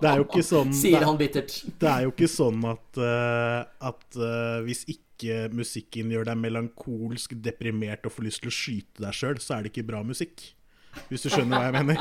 Det 0.00 0.08
er 0.10 0.16
jo 0.18 0.24
ikke 0.26 0.42
sånn 0.42 0.72
Sier 0.74 0.98
det, 0.98 1.06
han 1.06 1.18
bittert. 1.20 1.52
det 1.78 1.90
er 1.90 2.06
jo 2.06 2.10
ikke 2.14 2.28
sånn 2.30 2.64
at, 2.66 3.00
eh, 3.04 3.60
at 3.90 4.18
eh, 4.18 4.56
hvis 4.66 4.82
ikke 4.90 5.50
musikken 5.54 6.10
gjør 6.10 6.30
deg 6.30 6.40
melankolsk, 6.40 7.36
deprimert 7.44 8.08
og 8.08 8.14
får 8.16 8.26
lyst 8.26 8.42
til 8.42 8.50
å 8.50 8.56
skyte 8.56 9.04
deg 9.04 9.18
sjøl, 9.18 9.38
så 9.44 9.58
er 9.58 9.66
det 9.66 9.74
ikke 9.74 9.86
bra 9.92 10.00
musikk. 10.06 10.42
Hvis 11.10 11.26
du 11.26 11.28
skjønner 11.30 11.60
hva 11.60 11.68
jeg 11.68 11.76
mener. 11.76 12.00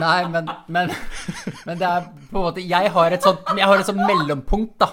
Nei, 0.00 0.18
men, 0.32 0.48
men, 0.70 0.90
men 1.66 1.78
det 1.78 1.86
er 1.86 2.04
på 2.30 2.38
en 2.38 2.44
måte 2.44 2.62
Jeg 2.62 2.90
har 2.94 3.14
et 3.14 3.24
sånt, 3.26 3.46
har 3.50 3.76
et 3.76 3.86
sånt 3.86 4.02
mellompunkt, 4.02 4.76
da. 4.82 4.90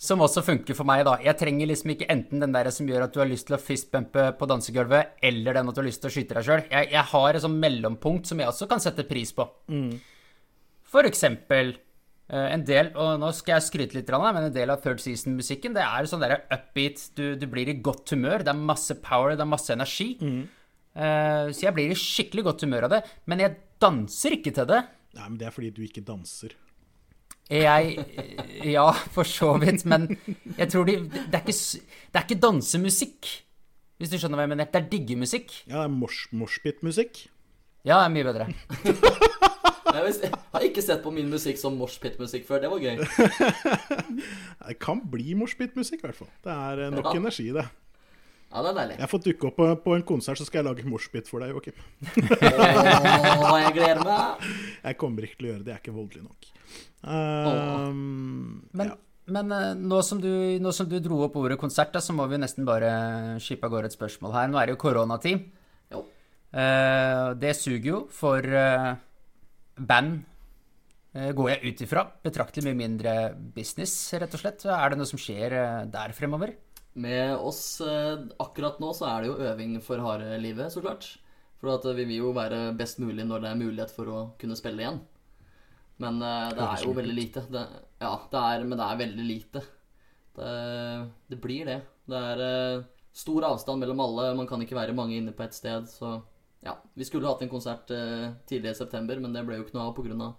Som 0.00 0.22
også 0.24 0.40
funker 0.40 0.76
for 0.76 0.88
meg, 0.88 1.02
da. 1.04 1.18
Jeg 1.20 1.36
trenger 1.36 1.68
liksom 1.68 1.90
ikke 1.92 2.06
enten 2.08 2.40
den 2.40 2.54
der 2.54 2.70
som 2.72 2.86
gjør 2.88 3.04
at 3.04 3.12
du 3.12 3.18
har 3.20 3.28
lyst 3.28 3.50
til 3.50 3.58
å 3.58 3.60
fistbumpe 3.60 4.30
på 4.38 4.46
dansegulvet, 4.48 5.18
eller 5.28 5.58
den 5.58 5.68
at 5.68 5.76
du 5.76 5.82
har 5.82 5.88
lyst 5.90 6.00
til 6.00 6.08
å 6.08 6.14
skyte 6.14 6.38
deg 6.38 6.46
sjøl. 6.46 6.62
Jeg, 6.70 6.88
jeg 6.94 7.04
har 7.10 7.36
et 7.36 7.44
sånt 7.44 7.60
mellompunkt 7.60 8.30
som 8.30 8.40
jeg 8.40 8.48
også 8.48 8.68
kan 8.70 8.80
sette 8.80 9.04
pris 9.08 9.34
på. 9.36 9.44
For 10.90 11.04
eksempel 11.04 11.74
eh, 11.74 12.46
en 12.54 12.64
del, 12.64 12.88
og 12.96 13.20
nå 13.20 13.28
skal 13.36 13.58
jeg 13.58 13.66
skryte 13.68 13.98
litt, 13.98 14.08
men 14.16 14.46
en 14.46 14.56
del 14.56 14.72
av 14.72 14.80
third 14.80 15.04
season-musikken, 15.04 15.76
det 15.76 15.84
er 15.84 16.08
sånn 16.08 16.24
der 16.24 16.38
upbeat, 16.48 17.04
du, 17.20 17.34
du 17.36 17.44
blir 17.52 17.68
i 17.68 17.76
godt 17.84 18.16
humør, 18.16 18.40
det 18.46 18.54
er 18.54 18.64
masse 18.72 18.96
power, 19.04 19.36
det 19.36 19.44
er 19.44 19.52
masse 19.52 19.76
energi. 19.76 20.14
Eh, 20.96 21.52
så 21.52 21.68
jeg 21.68 21.76
blir 21.76 21.92
i 21.92 22.00
skikkelig 22.06 22.48
godt 22.48 22.64
humør 22.64 22.88
av 22.88 22.96
det, 22.96 23.04
men 23.28 23.44
jeg 23.44 23.58
danser 23.84 24.40
ikke 24.40 24.56
til 24.56 24.72
det. 24.72 24.80
Nei, 25.20 25.28
men 25.28 25.36
det 25.38 25.50
er 25.50 25.54
fordi 25.54 25.74
du 25.76 25.84
ikke 25.84 26.08
danser. 26.08 26.56
Jeg 27.50 27.98
Ja, 28.64 28.90
for 29.14 29.26
så 29.26 29.52
vidt, 29.58 29.84
men 29.90 30.04
jeg 30.56 30.68
tror 30.70 30.84
de 30.86 30.96
Det 31.10 31.34
er 31.34 31.42
ikke, 31.42 31.56
det 32.12 32.20
er 32.20 32.26
ikke 32.28 32.40
dansemusikk, 32.42 33.30
hvis 33.98 34.10
du 34.12 34.16
skjønner 34.18 34.38
hva 34.38 34.44
jeg 34.46 34.52
mener. 34.54 34.68
Det 34.70 34.80
er 34.80 34.88
diggemusikk. 34.92 35.50
Ja, 35.66 35.82
det 35.82 35.88
er 35.90 35.94
mosh, 35.94 36.28
moshpit-musikk. 36.32 37.24
Ja, 37.84 37.98
det 38.00 38.06
er 38.06 38.14
mye 38.14 38.24
bedre. 38.30 38.46
Jeg, 39.90 40.30
har 40.52 40.62
ikke 40.62 40.82
sett 40.84 41.00
på 41.02 41.10
min 41.10 41.26
musikk 41.32 41.58
som 41.58 41.74
moshpit-musikk 41.80 42.44
før. 42.46 42.60
Det 42.62 42.68
var 42.70 42.78
gøy. 42.78 43.00
Det 44.68 44.76
kan 44.78 45.00
bli 45.10 45.34
moshpit-musikk, 45.34 46.04
i 46.04 46.06
hvert 46.06 46.18
fall. 46.20 46.30
Det 46.44 46.52
er 46.54 46.84
eh, 46.86 46.92
nok 46.94 47.08
Ja. 47.10 47.16
energi 47.18 47.48
i 47.50 47.54
det. 47.56 47.64
Ja, 48.50 48.62
det 48.64 48.70
er 48.72 48.78
deilig. 48.80 48.94
Jeg 48.98 49.10
får 49.12 49.20
dukke 49.22 49.46
opp 49.46 49.58
på, 49.60 49.66
på 49.84 49.92
en 49.94 50.02
konsert, 50.06 50.38
så 50.40 50.44
skal 50.46 50.60
jeg 50.60 50.66
lage 50.66 50.88
moshpit 50.90 51.28
for 51.30 51.42
deg, 51.42 51.52
Joakim. 51.54 51.76
Åh, 52.10 53.58
jeg 53.62 53.74
gleder 53.76 54.00
meg. 54.02 54.48
Jeg 54.88 54.96
kommer 54.98 55.26
ikke 55.26 55.38
til 55.38 55.46
å 55.46 55.50
gjøre 55.52 55.62
det, 55.62 55.70
jeg 55.70 55.76
er 55.76 55.82
ikke 55.84 55.94
voldelig 55.94 56.22
nok. 56.24 56.48
Um, 57.04 58.64
Men, 58.74 58.90
ja. 58.90 58.96
men 59.36 59.52
eh, 59.54 59.68
nå, 59.78 60.00
som 60.06 60.18
du, 60.22 60.30
nå 60.62 60.72
som 60.74 60.88
du 60.90 60.96
dro 61.04 61.20
opp 61.26 61.36
ordet 61.38 61.60
konsert, 61.60 61.92
da, 61.94 62.02
så 62.02 62.16
må 62.16 62.26
vi 62.30 62.40
nesten 62.40 62.66
bare 62.66 62.90
skippe 63.44 63.68
av 63.68 63.74
gårde 63.76 63.92
et 63.92 63.94
spørsmål 63.94 64.34
her. 64.34 64.50
Nå 64.50 64.58
er 64.58 64.66
det 64.66 64.74
jo 64.74 64.80
koronatid. 64.82 65.44
Jo. 65.94 66.02
Eh, 66.50 67.28
det 67.38 67.54
suger 67.60 67.90
jo 67.92 68.00
for 68.14 68.42
uh, 68.42 68.96
band, 69.78 70.24
går 71.10 71.52
jeg 71.52 71.70
ut 71.70 71.84
ifra. 71.86 72.04
Betraktelig 72.26 72.66
mye 72.66 72.78
mindre 72.78 73.14
business, 73.54 73.94
rett 74.18 74.34
og 74.34 74.42
slett. 74.42 74.66
Er 74.70 74.90
det 74.92 74.98
noe 74.98 75.10
som 75.10 75.18
skjer 75.20 75.54
der 75.90 76.12
fremover? 76.14 76.52
Med 76.98 77.36
oss 77.36 77.80
eh, 77.80 78.18
akkurat 78.42 78.80
nå 78.82 78.90
så 78.96 79.06
er 79.06 79.22
det 79.22 79.30
jo 79.30 79.50
øving 79.50 79.76
for 79.84 80.02
harde 80.02 80.38
livet, 80.42 80.72
så 80.74 80.82
klart. 80.82 81.06
For 81.60 81.70
at 81.76 81.86
eh, 81.86 81.96
vi 82.00 82.06
vil 82.08 82.24
jo 82.24 82.32
være 82.34 82.72
best 82.78 82.98
mulig 83.02 83.26
når 83.28 83.44
det 83.44 83.50
er 83.52 83.60
mulighet 83.60 83.94
for 83.94 84.10
å 84.10 84.22
kunne 84.40 84.58
spille 84.58 84.82
igjen. 84.82 84.98
Men 86.02 86.18
eh, 86.24 86.48
det 86.56 86.66
er 86.66 86.86
jo 86.86 86.96
veldig 86.96 87.14
lite. 87.14 87.44
Det, 87.52 87.62
ja, 88.02 88.14
det 88.32 88.42
er, 88.42 88.66
men 88.66 88.80
det 88.80 88.88
er 88.88 89.02
veldig 89.04 89.28
lite. 89.28 89.62
Det, 90.34 90.50
det 91.30 91.38
blir 91.42 91.70
det. 91.70 91.80
Det 92.10 92.24
er 92.34 92.82
stor 93.14 93.46
avstand 93.52 93.84
mellom 93.84 94.02
alle. 94.02 94.30
Man 94.38 94.48
kan 94.50 94.62
ikke 94.64 94.78
være 94.78 94.96
mange 94.96 95.14
inne 95.18 95.34
på 95.36 95.46
ett 95.46 95.54
sted. 95.54 95.86
Så 95.90 96.16
ja, 96.66 96.74
vi 96.98 97.06
skulle 97.06 97.30
hatt 97.30 97.42
en 97.44 97.52
konsert 97.52 97.90
tidlig 98.50 98.72
i 98.72 98.78
september, 98.78 99.20
men 99.22 99.34
det 99.34 99.44
ble 99.46 99.58
jo 99.60 99.66
ikke 99.66 99.76
noe 99.78 99.90
av 99.90 99.94
pga. 99.98 100.32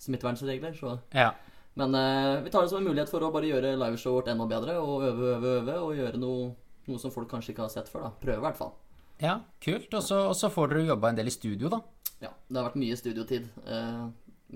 smittevernregler. 0.00 0.76
Så 0.76 0.98
Ja. 1.16 1.32
Men 1.78 1.94
eh, 1.94 2.42
vi 2.44 2.50
tar 2.50 2.62
det 2.64 2.72
som 2.72 2.80
en 2.80 2.88
mulighet 2.88 3.10
for 3.12 3.22
å 3.22 3.30
bare 3.34 3.48
gjøre 3.50 3.76
liveshowet 3.78 4.16
vårt 4.16 4.30
enda 4.32 4.46
bedre. 4.50 4.78
Og 4.82 5.04
øve, 5.06 5.34
øve, 5.36 5.52
øve, 5.60 5.76
og 5.84 5.98
gjøre 5.98 6.20
noe, 6.20 6.48
noe 6.90 7.02
som 7.02 7.14
folk 7.14 7.30
kanskje 7.30 7.54
ikke 7.54 7.66
har 7.66 7.72
sett 7.72 7.90
før. 7.92 8.08
da 8.08 8.12
Prøve, 8.22 8.40
i 8.40 8.46
hvert 8.48 8.58
fall. 8.58 8.74
Ja, 9.20 9.36
kult. 9.62 9.94
Og 9.94 10.02
så, 10.04 10.50
får 10.50 10.72
dere 10.72 10.88
jobba 10.90 11.12
en 11.12 11.20
del 11.20 11.30
i 11.30 11.34
studio, 11.34 11.70
da. 11.72 11.82
Ja, 12.20 12.32
Det 12.48 12.58
har 12.58 12.70
vært 12.70 12.80
mye 12.82 12.98
studiotid. 12.98 13.46
Eh, 13.66 14.02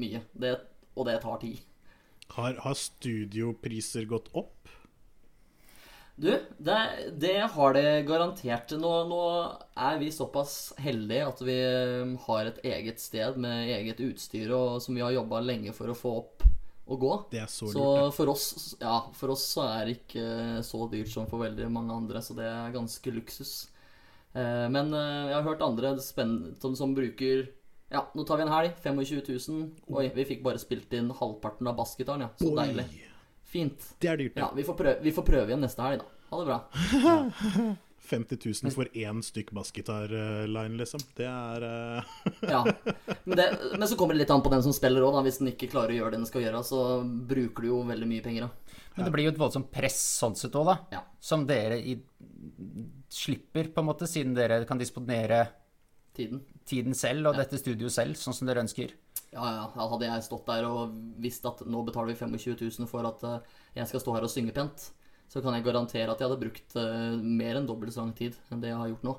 mye. 0.01 0.25
Det, 0.33 0.57
og 0.97 1.07
det 1.09 1.21
tar 1.23 1.39
tid. 1.45 1.63
har, 2.35 2.59
har 2.65 2.75
studiopriser 2.75 4.09
gått 4.11 4.33
opp? 4.33 4.51
Du, 6.17 6.31
det, 6.59 6.79
det 7.19 7.39
har 7.57 7.75
det 7.75 8.05
garantert. 8.07 8.71
Nå, 8.79 8.91
nå 9.11 9.23
er 9.75 9.99
vi 9.99 10.13
såpass 10.15 10.73
heldige 10.79 11.27
at 11.27 11.41
vi 11.43 11.57
eh, 11.59 12.13
har 12.27 12.51
et 12.51 12.61
eget 12.63 13.03
sted 13.03 13.39
med 13.43 13.71
eget 13.75 14.03
utstyr 14.05 14.53
og, 14.55 14.83
som 14.83 14.95
vi 14.95 15.03
har 15.03 15.15
jobba 15.15 15.41
lenge 15.43 15.75
for 15.75 15.91
å 15.91 15.97
få 15.99 16.13
opp 16.21 16.34
og 16.87 16.99
gå. 17.01 17.13
Det 17.31 17.41
er 17.41 17.47
så 17.49 17.67
Så 17.73 17.81
lurt. 17.81 18.15
for 18.15 18.29
oss, 18.29 18.77
ja, 18.81 18.99
for 19.17 19.33
oss 19.33 19.45
så 19.55 19.63
er 19.71 19.87
det 19.89 19.95
ikke 20.03 20.63
så 20.63 20.83
dyrt 20.93 21.09
som 21.09 21.27
for 21.31 21.39
veldig 21.41 21.71
mange 21.73 21.95
andre, 21.97 22.21
så 22.21 22.35
det 22.37 22.45
er 22.45 22.73
ganske 22.75 23.13
luksus. 23.15 23.69
Eh, 24.35 24.69
Men 24.69 24.93
eh, 24.93 25.31
jeg 25.31 25.35
har 25.39 25.43
hørt 25.49 25.63
andre 25.63 25.95
som, 26.01 26.75
som 26.77 26.95
bruker 26.95 27.49
Ja, 27.91 28.03
nå 28.17 28.25
tar 28.27 28.37
vi 28.37 28.43
en 28.43 28.53
helg. 28.53 28.73
25 28.83 29.23
000. 29.49 29.71
Oi, 29.95 30.09
vi 30.15 30.25
fikk 30.25 30.43
bare 30.43 30.59
spilt 30.59 30.93
inn 30.93 31.11
halvparten 31.15 31.69
av 31.71 31.77
bassgitaren, 31.79 32.21
ja. 32.27 32.29
Så 32.41 32.51
Oi, 32.51 32.57
deilig. 32.67 32.87
Fint. 33.45 33.85
Det 34.01 34.09
er 34.11 34.17
dyrt. 34.19 34.37
Ja, 34.37 34.49
Ja. 34.49 34.51
vi 34.57 34.65
får, 34.65 34.75
prøve, 34.77 35.01
vi 35.05 35.13
får 35.13 35.23
prøve 35.29 35.47
igjen 35.53 35.61
neste 35.63 35.83
helg, 35.85 36.01
da. 36.03 36.07
Ha 36.31 36.41
det 36.41 36.47
bra. 36.49 37.77
50 38.05 38.39
000 38.65 38.75
for 38.75 38.89
én 38.93 39.23
stykk 39.25 39.53
bassgitarline, 39.57 40.77
liksom. 40.81 41.01
Det 41.17 41.27
er 41.29 41.65
uh... 41.65 42.15
Ja. 42.45 42.61
Men, 43.25 43.37
det, 43.39 43.47
men 43.79 43.89
så 43.89 43.97
kommer 43.97 44.13
det 44.13 44.25
litt 44.25 44.33
an 44.35 44.43
på 44.45 44.51
den 44.53 44.63
som 44.67 44.75
spiller 44.77 45.05
òg, 45.07 45.15
da. 45.17 45.23
Hvis 45.25 45.41
den 45.41 45.49
ikke 45.55 45.71
klarer 45.73 45.95
å 45.95 45.97
gjøre 45.97 46.13
det 46.13 46.21
den 46.21 46.29
skal 46.29 46.45
gjøre, 46.45 46.61
så 46.69 46.81
bruker 47.03 47.65
du 47.65 47.71
jo 47.71 47.79
veldig 47.89 48.09
mye 48.11 48.25
penger, 48.25 48.47
da. 48.47 48.81
Men 48.95 49.09
det 49.09 49.13
blir 49.15 49.27
jo 49.27 49.33
et 49.33 49.41
voldsomt 49.41 49.71
press 49.73 49.97
sånn 50.21 50.37
sett 50.39 50.55
òg, 50.61 50.69
da. 50.69 50.77
Ja. 50.99 51.01
Som 51.25 51.47
dere 51.49 51.79
i, 51.81 51.97
slipper, 53.09 53.73
på 53.73 53.83
en 53.83 53.89
måte, 53.89 54.09
siden 54.11 54.37
dere 54.37 54.61
kan 54.69 54.81
disponere 54.81 55.47
Tiden. 56.15 56.45
tiden 56.69 56.95
selv 56.95 57.33
og 57.33 57.41
dette 57.41 57.59
studioet 57.59 57.91
selv, 57.91 58.19
sånn 58.21 58.37
som 58.37 58.47
dere 58.47 58.63
ønsker. 58.63 58.93
Ja, 59.33 59.43
ja. 59.43 59.65
ja, 59.75 59.87
Hadde 59.91 60.07
jeg 60.07 60.27
stått 60.27 60.47
der 60.47 60.67
og 60.69 60.93
visst 61.23 61.47
at 61.49 61.65
nå 61.67 61.81
betaler 61.87 62.13
vi 62.13 62.21
25 62.21 62.61
000 62.85 62.91
for 62.91 63.09
at 63.09 63.25
eh, 63.27 63.57
jeg 63.81 63.91
skal 63.91 64.05
stå 64.05 64.15
her 64.15 64.27
og 64.29 64.31
synge 64.31 64.55
pent, 64.55 64.93
så 65.31 65.43
kan 65.43 65.57
jeg 65.57 65.67
garantere 65.67 66.13
at 66.13 66.21
jeg 66.21 66.29
hadde 66.29 66.41
brukt 66.41 66.77
uh, 66.79 67.15
mer 67.19 67.61
enn 67.61 67.69
dobbelt 67.69 67.95
så 67.95 68.05
lang 68.05 68.15
tid 68.17 68.37
enn 68.53 68.63
det 68.63 68.73
jeg 68.73 68.81
har 68.81 68.91
gjort 68.93 69.07
nå. 69.09 69.15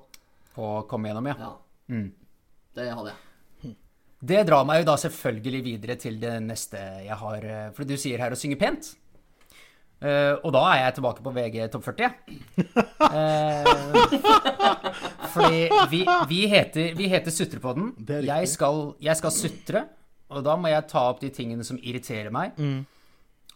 Å 0.56 0.74
komme 0.90 1.12
gjennom, 1.12 1.32
ja. 1.32 1.38
Ja. 1.40 1.54
Det 2.76 2.92
hadde 2.92 3.14
jeg. 3.14 3.26
Det 4.26 4.44
drar 4.48 4.66
meg 4.68 4.82
jo 4.82 4.88
da 4.88 4.96
selvfølgelig 5.00 5.62
videre 5.66 5.96
til 6.02 6.20
det 6.22 6.38
neste 6.44 6.80
jeg 7.06 7.18
har 7.20 7.44
eh, 7.46 7.66
For 7.76 7.88
du 7.88 7.94
sier 8.00 8.22
her 8.24 8.34
å 8.34 8.40
synge 8.40 8.58
pent. 8.58 8.94
Uh, 10.06 10.36
og 10.44 10.52
da 10.54 10.62
er 10.74 10.80
jeg 10.82 10.98
tilbake 10.98 11.24
på 11.24 11.32
VG 11.34 11.56
topp 11.74 11.86
40. 11.88 12.18
Eh, 13.06 13.68
fordi 15.32 15.62
vi, 15.92 16.02
vi 16.28 16.40
heter, 16.52 16.90
vi 16.98 17.08
heter 17.10 17.32
Sutrepodden. 17.32 17.94
Jeg 18.26 18.50
skal, 18.52 18.82
jeg 19.04 19.16
skal 19.20 19.34
sutre, 19.34 19.84
og 20.34 20.44
da 20.46 20.56
må 20.60 20.72
jeg 20.72 20.88
ta 20.92 21.06
opp 21.12 21.22
de 21.22 21.30
tingene 21.34 21.64
som 21.64 21.80
irriterer 21.80 22.34
meg. 22.34 22.58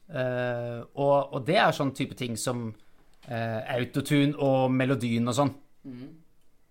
Eh, 0.09 0.79
og, 0.97 1.33
og 1.35 1.43
det 1.45 1.57
er 1.61 1.75
sånn 1.75 1.93
type 1.97 2.17
ting 2.17 2.37
som 2.39 2.69
uh, 3.29 3.59
autotune 3.75 4.33
og 4.41 4.71
melodien 4.73 5.27
og 5.29 5.35
sånn. 5.37 5.51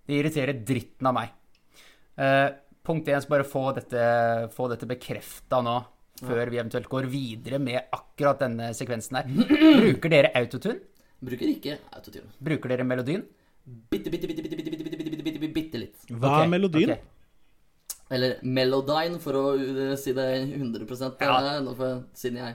Det 0.09 0.16
irriterer 0.16 0.59
dritten 0.66 1.11
av 1.11 1.14
meg. 1.16 1.35
Uh, 2.18 2.49
punkt 2.83 3.09
én, 3.12 3.21
så 3.23 3.30
bare 3.30 3.47
få 3.47 3.68
dette, 3.76 4.02
få 4.54 4.68
dette 4.73 4.88
bekrefta 4.90 5.61
nå, 5.62 5.76
før 6.18 6.50
vi 6.50 6.59
eventuelt 6.59 6.88
går 6.90 7.07
videre 7.12 7.61
med 7.62 7.92
akkurat 7.95 8.40
denne 8.42 8.73
sekvensen 8.75 9.21
her. 9.21 9.28
Bruker 9.83 10.14
dere 10.14 10.33
autotune? 10.38 10.80
Bruker 11.18 11.50
ikke 11.50 11.76
autotune. 11.92 12.33
Bruker 12.42 12.75
dere 12.75 12.87
melodien? 12.87 13.23
Bitte, 13.68 14.11
bitte, 14.11 14.26
bitte, 14.30 14.42
bitte, 14.42 14.57
bitte, 14.57 14.73
bitte, 14.73 14.88
bitte, 14.88 15.07
bitte, 15.12 15.23
bitte, 15.28 15.54
bitte 15.54 15.80
litt. 15.85 16.11
Hva 16.11 16.40
er 16.42 16.50
melodien? 16.50 16.97
Okay. 16.97 17.14
Eller 18.09 18.38
Melodyne, 18.40 19.18
for 19.21 19.37
å 19.37 19.42
uh, 19.59 19.92
si 20.00 20.14
det 20.16 20.25
100 20.57 20.87
Ja. 21.21 21.35
siden 22.16 22.40
jeg 22.40 22.54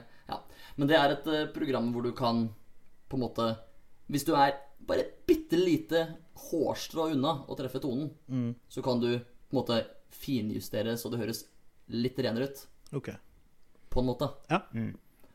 Men 0.76 0.90
det 0.90 0.96
er 0.98 1.12
et 1.14 1.26
eh, 1.30 1.46
program 1.54 1.92
hvor 1.94 2.02
du 2.02 2.12
kan 2.16 2.48
på 3.08 3.16
en 3.18 3.22
måte 3.22 3.46
Hvis 4.10 4.24
du 4.26 4.32
er 4.34 4.56
bare 4.84 5.04
et 5.04 5.12
bitte 5.28 5.56
lite 5.56 6.00
hårstrå 6.50 7.06
unna 7.14 7.36
å 7.48 7.54
treffe 7.56 7.80
tonen, 7.80 8.10
så 8.68 8.82
kan 8.84 8.98
du 9.00 9.14
på 9.16 9.54
en 9.54 9.60
måte 9.60 9.78
finjustere 10.12 10.96
så 11.00 11.08
det 11.12 11.20
høres 11.22 11.44
litt 11.88 12.18
renere 12.18 12.50
ut. 12.50 12.60
Ok. 12.98 13.08
På 13.88 14.02
en 14.02 14.08
måte. 14.10 14.28
Ja. 14.50 14.60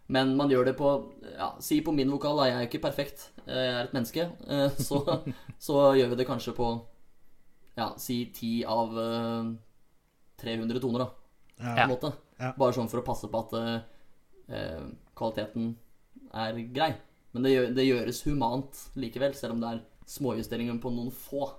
Men 0.10 0.36
man 0.38 0.50
gjør 0.52 0.66
det 0.70 0.76
på 0.78 0.92
ja, 1.38 1.52
Si 1.62 1.80
på 1.86 1.94
min 1.96 2.10
vokal, 2.12 2.38
da. 2.38 2.46
Jeg 2.50 2.56
er 2.58 2.64
jo 2.66 2.70
ikke 2.70 2.84
perfekt. 2.86 3.26
Jeg 3.46 3.72
er 3.74 3.82
et 3.88 3.94
menneske. 3.96 4.28
Eh, 4.50 4.70
Så, 4.82 5.02
så 5.68 5.80
gjør 5.98 6.14
vi 6.14 6.20
det 6.22 6.28
kanskje 6.30 6.54
på 6.58 6.70
Ja, 7.78 7.92
si 8.02 8.20
ti 8.36 8.60
av 8.68 8.98
eh, 9.00 9.52
300 10.44 10.82
toner, 10.84 11.06
da. 11.06 11.10
Ja. 11.60 11.74
På 11.74 11.82
en 11.88 11.94
måte. 11.94 12.14
Ja. 12.40 12.54
Bare 12.58 12.76
sånn 12.76 12.90
for 12.92 13.02
å 13.02 13.06
passe 13.08 13.30
på 13.32 13.42
at 13.46 13.56
eh, 13.60 13.78
eh, 14.56 14.84
kvaliteten 15.20 15.74
er 16.34 16.60
grei. 16.74 16.94
Men 17.36 17.46
det, 17.46 17.54
gjør, 17.54 17.72
det 17.78 17.86
gjøres 17.86 18.22
humant 18.26 18.84
likevel, 19.00 19.36
selv 19.38 19.56
om 19.56 19.64
det 19.64 19.74
er 19.74 19.82
småjusteringer 20.10 20.80
på 20.82 20.92
noen 20.94 21.12
få. 21.14 21.52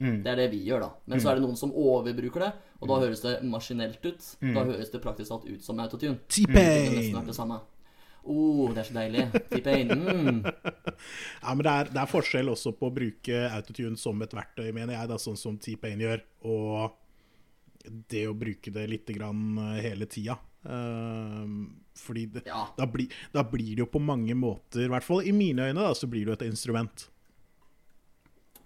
Mm. 0.00 0.22
Det 0.24 0.32
er 0.32 0.38
det 0.40 0.48
vi 0.52 0.62
gjør, 0.64 0.86
da. 0.86 0.90
Men 1.08 1.20
så 1.20 1.30
er 1.30 1.38
det 1.38 1.44
noen 1.44 1.58
som 1.60 1.72
overbruker 1.76 2.46
det, 2.46 2.52
og 2.80 2.88
da 2.88 3.00
høres 3.02 3.24
det 3.24 3.34
maskinelt 3.48 4.04
ut. 4.04 4.30
Da 4.40 4.64
høres 4.64 4.92
det 4.92 5.02
praktisk 5.04 5.32
talt 5.32 5.48
ut 5.48 5.64
som 5.64 5.80
autotune. 5.80 6.16
Nesten 6.20 6.48
T-Pain! 6.48 7.12
vært 7.16 7.32
det 7.32 7.36
samme. 7.36 7.60
Oh, 8.20 8.68
det 8.74 8.82
er 8.82 8.88
så 8.88 8.96
deilig. 8.96 9.26
T-Pain. 9.52 9.92
Mm. 10.20 10.42
Ja, 10.44 11.54
men 11.54 11.62
det 11.64 11.72
er, 11.72 11.88
det 11.94 12.00
er 12.02 12.08
forskjell 12.10 12.50
også 12.52 12.74
på 12.76 12.90
å 12.90 12.92
bruke 12.92 13.38
autotune 13.48 13.96
som 13.96 14.20
et 14.20 14.34
verktøy, 14.36 14.68
mener 14.76 14.92
jeg, 14.92 15.08
da, 15.08 15.16
sånn 15.20 15.38
som 15.40 15.56
T-Pain 15.60 16.02
gjør, 16.02 16.20
og 16.44 16.98
det 18.12 18.26
å 18.28 18.36
bruke 18.36 18.72
det 18.74 18.84
lite 18.90 19.16
grann 19.16 19.56
eh, 19.62 19.78
hele 19.86 20.08
tida. 20.10 20.36
Ehm, 20.68 21.80
fordi 21.96 22.26
det, 22.32 22.42
Ja. 22.46 22.66
da, 22.76 22.86
blir, 22.86 23.08
da 23.32 23.42
blir 23.42 23.74
det 23.76 23.84
jo 23.84 23.86
på 23.86 24.00
mange 24.02 24.34
måter, 24.36 24.84
i 24.84 24.88
hvert 24.92 25.04
fall 25.06 25.22
i 25.24 25.32
mine 25.32 25.70
øyne, 25.70 25.80
da, 25.80 25.92
så 25.96 26.06
blir 26.10 26.24
det 26.26 26.32
jo 26.34 26.38
et 26.40 26.50
instrument. 26.50 27.08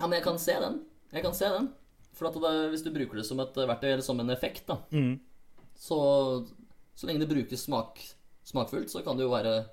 Ja, 0.00 0.06
men 0.08 0.18
jeg 0.18 0.24
kan 0.24 0.38
se 0.38 0.52
den. 0.60 0.80
Jeg 1.12 1.22
kan 1.22 1.34
se 1.34 1.44
den. 1.48 1.70
For 2.14 2.30
det, 2.30 2.70
hvis 2.70 2.82
du 2.84 2.90
bruker 2.94 3.18
det 3.18 3.26
som 3.26 3.40
et 3.42 3.54
verktøy, 3.54 3.92
eller 3.92 4.02
som 4.06 4.20
en 4.20 4.30
effekt, 4.30 4.66
da, 4.66 4.78
Mm. 4.90 5.20
så 5.76 6.46
så 6.96 7.06
lenge 7.08 7.20
det 7.26 7.28
brukes 7.28 7.64
smak, 7.66 7.98
smakfullt, 8.44 8.88
så 8.88 9.02
kan 9.02 9.16
det 9.16 9.24
jo 9.24 9.30
være 9.30 9.66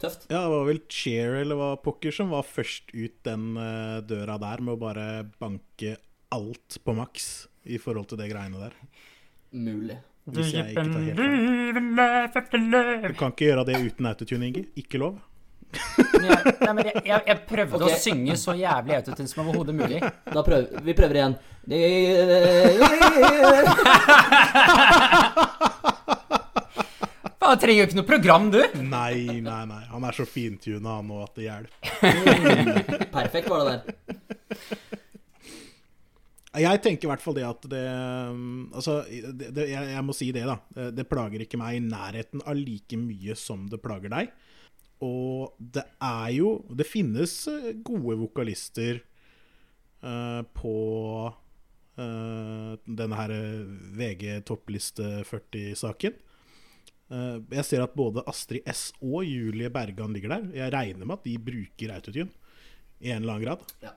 tøft. 0.00 0.26
Ja, 0.30 0.40
det 0.44 0.50
var 0.50 0.64
vel 0.64 0.80
Cheer 0.88 1.42
eller 1.42 1.56
hva 1.56 1.76
pokker 1.82 2.10
som 2.10 2.30
var 2.30 2.42
først 2.42 2.88
ut 2.94 3.22
den 3.22 3.56
uh, 3.58 4.00
døra 4.00 4.38
der 4.40 4.62
med 4.62 4.74
å 4.74 4.80
bare 4.80 5.24
banke 5.38 5.98
alt 6.32 6.78
på 6.82 6.94
maks 6.96 7.48
i 7.66 7.76
forhold 7.76 8.08
til 8.08 8.16
det 8.18 8.30
greiene 8.32 8.58
der. 8.58 8.72
Mulig. 9.52 9.98
Hvis 10.24 10.54
jeg 10.54 10.72
ikke 10.72 10.80
tar 10.80 10.88
helt 11.04 11.18
feil. 12.48 12.70
Du 13.04 13.16
kan 13.18 13.32
ikke 13.34 13.44
gjøre 13.50 13.64
det 13.68 13.76
uten 13.84 14.06
autotune, 14.08 14.46
Inger? 14.48 14.64
Ikke 14.80 15.00
lov. 15.02 15.18
Men 15.74 16.28
jeg, 16.30 16.52
nei, 16.60 16.72
men 16.72 16.86
jeg, 16.86 17.02
jeg, 17.02 17.20
jeg 17.28 17.38
prøvde 17.48 17.80
okay. 17.80 17.96
å 17.96 18.02
synge 18.04 18.36
så 18.40 18.54
jævlig 18.56 18.94
autotune 19.00 19.28
som 19.30 19.42
overhodet 19.44 19.74
mulig. 19.76 20.00
Da 20.30 20.44
prøver 20.46 20.84
vi 20.86 20.94
prøver 20.96 21.16
igjen. 21.20 21.34
Han 27.44 27.58
trenger 27.60 27.82
jo 27.82 27.86
ikke 27.88 27.98
noe 27.98 28.08
program, 28.08 28.48
du. 28.54 28.60
Nei, 28.80 29.40
nei, 29.44 29.62
nei. 29.68 29.82
Han 29.90 30.06
er 30.08 30.16
så 30.16 30.24
fintuna 30.28 30.96
han 31.00 31.10
nå 31.10 31.20
at 31.26 31.34
det 31.36 31.44
hjelper. 31.50 33.04
Perfekt 33.12 33.52
var 33.52 33.68
det 33.68 33.74
der. 33.74 33.82
Jeg 36.54 36.80
tenker 36.84 37.08
i 37.08 37.10
hvert 37.10 37.22
fall 37.22 37.34
det 37.34 37.44
at 37.48 37.64
det 37.66 37.82
um, 38.30 38.68
Altså, 38.70 39.00
det, 39.10 39.48
det, 39.56 39.66
jeg, 39.72 39.88
jeg 39.90 40.04
må 40.06 40.14
si 40.14 40.28
det, 40.34 40.44
da. 40.46 40.58
Det, 40.76 40.90
det 41.00 41.08
plager 41.10 41.42
ikke 41.42 41.58
meg 41.58 41.78
i 41.78 41.84
nærheten 41.84 42.44
av 42.46 42.58
like 42.58 42.98
mye 43.00 43.34
som 43.38 43.66
det 43.70 43.80
plager 43.82 44.12
deg. 44.12 44.30
Og 45.02 45.56
det 45.58 45.84
er 46.02 46.28
jo 46.36 46.50
Det 46.70 46.86
finnes 46.86 47.32
eh, 47.50 47.72
gode 47.84 48.16
vokalister 48.20 49.00
uh, 50.04 50.42
på 50.54 50.76
uh, 51.98 52.72
denne 52.84 53.18
her 53.18 53.34
eh, 53.34 53.74
VG 53.98 54.44
toppliste 54.46 55.24
40-saken. 55.26 56.16
Uh, 57.10 57.42
jeg 57.52 57.66
ser 57.68 57.84
at 57.84 57.96
både 57.96 58.24
Astrid 58.30 58.68
S 58.70 58.90
og 59.00 59.24
Julie 59.26 59.72
Bergan 59.72 60.14
ligger 60.14 60.36
der. 60.36 60.48
Jeg 60.60 60.74
regner 60.74 61.08
med 61.08 61.18
at 61.18 61.26
de 61.26 61.36
bruker 61.50 61.96
autotune 61.96 62.30
i 63.00 63.10
en 63.10 63.22
eller 63.22 63.36
annen 63.36 63.46
grad. 63.48 63.68
Ja. 63.84 63.94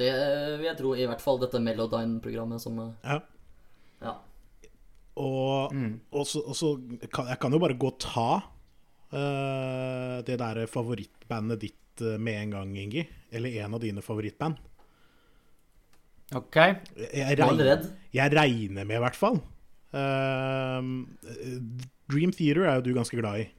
Det 0.00 0.10
vil 0.58 0.66
jeg 0.66 0.78
tro, 0.78 0.94
i 0.96 1.06
hvert 1.08 1.22
fall 1.22 1.40
dette 1.42 1.60
Melodyne-programmet 1.62 2.62
som 2.62 2.78
eh, 2.80 2.92
Ja. 3.04 3.20
Ja. 4.02 4.16
Og, 5.20 5.74
og, 6.08 6.24
så, 6.26 6.40
og 6.40 6.56
så 6.56 6.72
kan 7.12 7.28
jeg 7.28 7.38
kan 7.42 7.52
jo 7.52 7.60
bare 7.60 7.76
gå 7.76 7.90
og 7.92 7.98
ta 8.00 8.28
uh, 9.12 10.18
det 10.24 10.38
der 10.40 10.62
favorittbandet 10.72 11.60
ditt 11.60 12.04
uh, 12.04 12.16
med 12.16 12.38
en 12.40 12.54
gang, 12.56 12.76
Ingi. 12.80 13.04
Eller 13.30 13.60
en 13.62 13.76
av 13.76 13.82
dine 13.84 14.04
favorittband. 14.04 14.56
Ok. 16.32 16.56
Jeg, 16.56 16.78
jeg, 17.12 17.26
er 17.28 17.42
regner, 17.44 17.84
jeg 18.16 18.32
regner 18.32 18.88
med, 18.88 18.96
i 18.96 19.02
hvert 19.04 19.18
fall. 19.20 19.42
Uh, 19.92 21.04
Dream 22.08 22.32
Theater 22.32 22.64
er 22.64 22.80
jo 22.80 22.86
du 22.88 22.94
ganske 22.96 23.20
glad 23.20 23.44
i. 23.44 23.50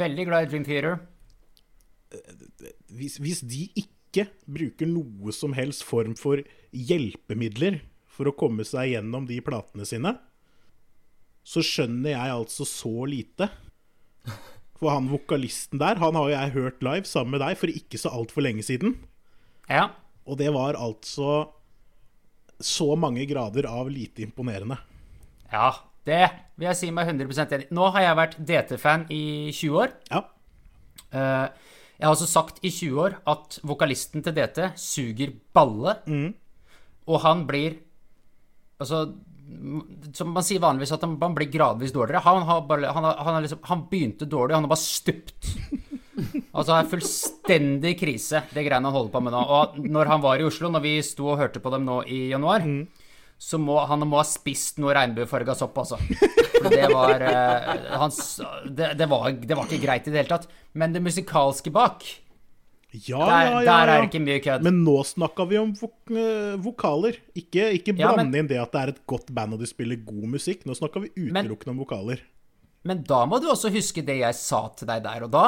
Veldig 0.00 0.28
glad 0.28 0.44
i 0.44 0.52
Dream 0.52 0.68
Theater. 0.68 1.00
Hvis, 2.92 3.16
hvis 3.22 3.40
de 3.48 3.64
ikke 3.72 3.99
bruker 4.50 4.88
noe 4.90 5.32
som 5.34 5.54
helst 5.54 5.84
form 5.86 6.16
for 6.18 6.42
hjelpemidler 6.74 7.80
for 8.10 8.30
å 8.30 8.36
komme 8.36 8.66
seg 8.66 8.94
gjennom 8.94 9.26
de 9.28 9.38
platene 9.44 9.86
sine, 9.88 10.16
så 11.46 11.62
skjønner 11.64 12.12
jeg 12.12 12.34
altså 12.34 12.66
så 12.68 13.06
lite. 13.08 13.48
For 14.80 14.92
han 14.92 15.10
vokalisten 15.10 15.80
der, 15.80 16.00
han 16.00 16.16
har 16.16 16.28
jo 16.28 16.34
jeg 16.34 16.54
hørt 16.56 16.84
live 16.84 17.08
sammen 17.08 17.36
med 17.36 17.44
deg 17.44 17.58
for 17.60 17.72
ikke 17.72 18.00
så 18.00 18.12
altfor 18.16 18.44
lenge 18.44 18.64
siden. 18.66 18.96
Ja. 19.70 19.90
Og 20.28 20.38
det 20.40 20.50
var 20.54 20.78
altså 20.78 21.50
så 22.60 22.92
mange 23.00 23.24
grader 23.28 23.68
av 23.70 23.88
lite 23.92 24.24
imponerende. 24.26 24.76
Ja, 25.50 25.72
det 26.06 26.22
vil 26.56 26.68
jeg 26.68 26.78
si 26.78 26.90
meg 26.94 27.08
100 27.08 27.56
enig. 27.56 27.68
Nå 27.72 27.88
har 27.94 28.04
jeg 28.04 28.18
vært 28.20 28.38
DT-fan 28.50 29.06
i 29.12 29.24
20 29.52 29.80
år. 29.80 29.94
Ja. 30.12 30.22
Eh, 31.10 31.46
jeg 32.00 32.08
har 32.08 32.14
også 32.16 32.28
sagt 32.30 32.62
i 32.64 32.70
20 32.72 33.00
år 33.04 33.18
at 33.28 33.58
vokalisten 33.68 34.24
til 34.24 34.32
DT 34.36 34.70
suger 34.80 35.34
balle. 35.52 35.98
Og 37.06 37.20
han 37.26 37.46
blir 37.48 37.78
Altså, 38.80 39.02
som 40.16 40.30
man 40.32 40.44
sier 40.46 40.62
vanligvis, 40.62 40.94
at 40.96 41.02
han, 41.04 41.18
han 41.20 41.34
blir 41.36 41.50
gradvis 41.52 41.92
dårligere. 41.92 42.22
Han, 42.24 42.46
har 42.48 42.62
bare, 42.64 42.88
han, 42.88 43.04
har, 43.04 43.18
han, 43.20 43.34
har 43.36 43.44
liksom, 43.44 43.58
han 43.68 43.82
begynte 43.90 44.24
dårlig, 44.24 44.54
han 44.56 44.64
har 44.64 44.72
bare 44.72 44.80
stupt. 44.80 45.50
Altså, 46.50 46.74
er 46.74 46.88
fullstendig 46.88 47.92
krise, 47.96 48.42
det 48.52 48.64
greiene 48.66 48.88
han 48.88 48.96
holder 48.96 49.12
på 49.12 49.20
med 49.24 49.32
nå. 49.32 49.40
Og 49.56 49.76
når 49.84 50.08
han 50.10 50.24
var 50.24 50.40
i 50.40 50.44
Oslo, 50.44 50.68
når 50.72 50.82
vi 50.84 50.94
sto 51.04 51.30
og 51.32 51.38
hørte 51.40 51.60
på 51.60 51.72
dem 51.72 51.84
nå 51.84 52.00
i 52.08 52.18
januar, 52.32 52.64
så 53.40 53.56
må 53.56 53.78
han 53.88 54.02
må 54.04 54.18
ha 54.20 54.24
spist 54.28 54.76
noe 54.82 54.92
regnbuefarga 54.96 55.54
sopp, 55.56 55.78
altså. 55.80 55.96
For 56.60 56.68
Det 56.74 56.88
var, 56.92 57.22
uh, 57.24 57.84
hans, 58.02 58.18
det, 58.68 58.90
det, 59.00 59.06
var, 59.08 59.30
det 59.32 59.56
var 59.56 59.64
ikke 59.70 59.84
greit 59.86 60.08
i 60.08 60.12
det 60.12 60.20
hele 60.22 60.34
tatt. 60.34 60.50
Men 60.76 60.92
det 60.92 61.00
musikalske 61.04 61.72
bak, 61.72 62.04
Ja, 62.90 63.20
der, 63.22 63.44
ja, 63.46 63.50
ja, 63.54 63.60
der 63.70 63.90
er 63.94 64.00
det 64.02 64.08
ikke 64.10 64.20
mye 64.24 64.40
kødd. 64.42 64.64
Men 64.66 64.80
nå 64.82 64.96
snakka 65.06 65.44
vi 65.46 65.56
om 65.60 65.70
vok 65.78 66.10
eh, 66.10 66.56
vokaler. 66.60 67.20
Ikke, 67.38 67.68
ikke 67.78 67.94
Ja, 67.94 68.10
blande 68.10 68.26
men- 68.32 68.40
inn 68.42 68.48
det 68.50 68.58
at 68.60 68.72
det 68.74 68.80
er 68.82 68.92
et 68.96 69.00
godt 69.08 69.30
band 69.36 69.54
og 69.54 69.62
de 69.62 69.68
spiller 69.70 70.00
god 70.04 70.26
musikk. 70.34 70.66
Nå 70.66 70.74
snakka 70.74 71.04
vi 71.04 71.12
utelukkende 71.14 71.70
om 71.76 71.82
vokaler. 71.84 72.20
Men 72.84 73.04
da 73.06 73.22
må 73.30 73.38
du 73.40 73.46
også 73.52 73.70
huske 73.72 74.02
det 74.04 74.18
jeg 74.24 74.34
sa 74.36 74.64
til 74.74 74.90
deg 74.90 75.04
der 75.06 75.22
og 75.28 75.30
da. 75.32 75.46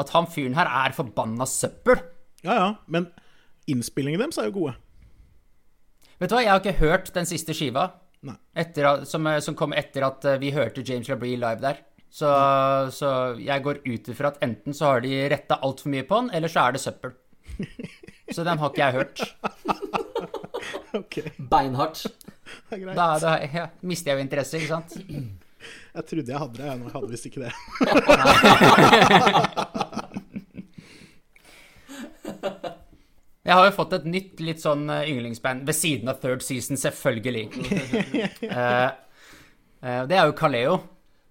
At 0.00 0.14
han 0.16 0.26
fyren 0.32 0.56
her 0.56 0.70
er 0.86 0.96
forbanna 0.96 1.44
søppel. 1.50 2.00
Ja, 2.46 2.54
ja, 2.56 2.68
men 2.88 3.10
innspillingene 3.68 4.24
deres 4.24 4.40
er 4.40 4.48
jo 4.48 4.56
gode. 4.62 4.74
Vet 6.18 6.30
du 6.30 6.34
hva, 6.34 6.42
jeg 6.42 6.50
har 6.52 6.60
ikke 6.62 6.78
hørt 6.82 7.12
den 7.14 7.26
siste 7.30 7.54
skiva. 7.54 7.84
Etter, 8.58 8.84
at- 8.90 9.04
som, 9.08 9.22
som 9.44 9.54
kom 9.58 9.72
etter 9.78 10.02
at 10.08 10.24
eh, 10.26 10.38
vi 10.42 10.50
hørte 10.56 10.82
James 10.86 11.08
LaBrie 11.08 11.36
live 11.38 11.60
der. 11.62 11.76
Så, 12.10 12.26
så 12.96 13.08
jeg 13.38 13.62
går 13.62 13.82
ut 13.84 14.08
ifra 14.10 14.30
at 14.32 14.38
enten 14.42 14.72
så 14.74 14.84
har 14.94 15.00
de 15.04 15.12
retta 15.30 15.58
altfor 15.62 15.92
mye 15.92 16.06
på 16.08 16.16
den, 16.22 16.30
eller 16.34 16.48
så 16.50 16.64
er 16.66 16.72
det 16.74 16.80
søppel. 16.82 17.12
Så 18.28 18.44
den 18.44 18.58
har 18.60 18.68
ikke 18.68 18.82
jeg 18.84 18.92
hørt. 18.92 19.18
Beinhardt. 21.50 22.02
det 22.68 22.76
er 22.76 22.82
greit. 22.82 22.96
Da, 22.98 23.06
da 23.22 23.30
ja, 23.48 23.62
mister 23.88 24.10
jeg 24.12 24.18
jo 24.18 24.24
interesse, 24.26 24.58
ikke 24.60 24.68
sant? 24.68 24.92
Jeg 25.96 26.04
trodde 26.10 26.32
jeg 26.34 26.40
hadde 26.42 26.58
det, 26.58 26.66
jeg 26.68 26.76
nå 26.82 26.92
hadde 26.92 27.08
visst 27.14 27.26
ikke 27.30 27.40
det. 27.46 27.52
Jeg 33.48 33.56
har 33.56 33.64
jo 33.64 33.72
fått 33.78 33.94
et 33.96 34.04
nytt 34.04 34.40
litt 34.44 34.60
sånn 34.60 34.90
eh, 34.92 35.06
yndlingsband 35.08 35.64
ved 35.64 35.76
siden 35.76 36.10
av 36.12 36.18
Third 36.20 36.42
Season, 36.44 36.76
selvfølgelig. 36.76 37.46
uh, 38.52 38.90
uh, 39.80 40.02
det 40.10 40.18
er 40.18 40.26
jo 40.28 40.34
Kaleo. 40.36 40.74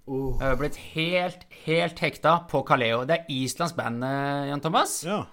Uh. 0.10 0.32
Jeg 0.39 0.47
har 0.47 0.58
blitt 0.58 0.80
helt, 0.95 1.43
helt 1.67 2.01
hekta 2.01 2.39
på 2.49 2.63
Kaleo. 2.65 3.03
Det 3.06 3.19
er 3.19 3.30
Islands 3.36 3.75
band, 3.77 4.01
Jan 4.49 4.63
Thomas. 4.65 4.95
Ja. 5.06 5.25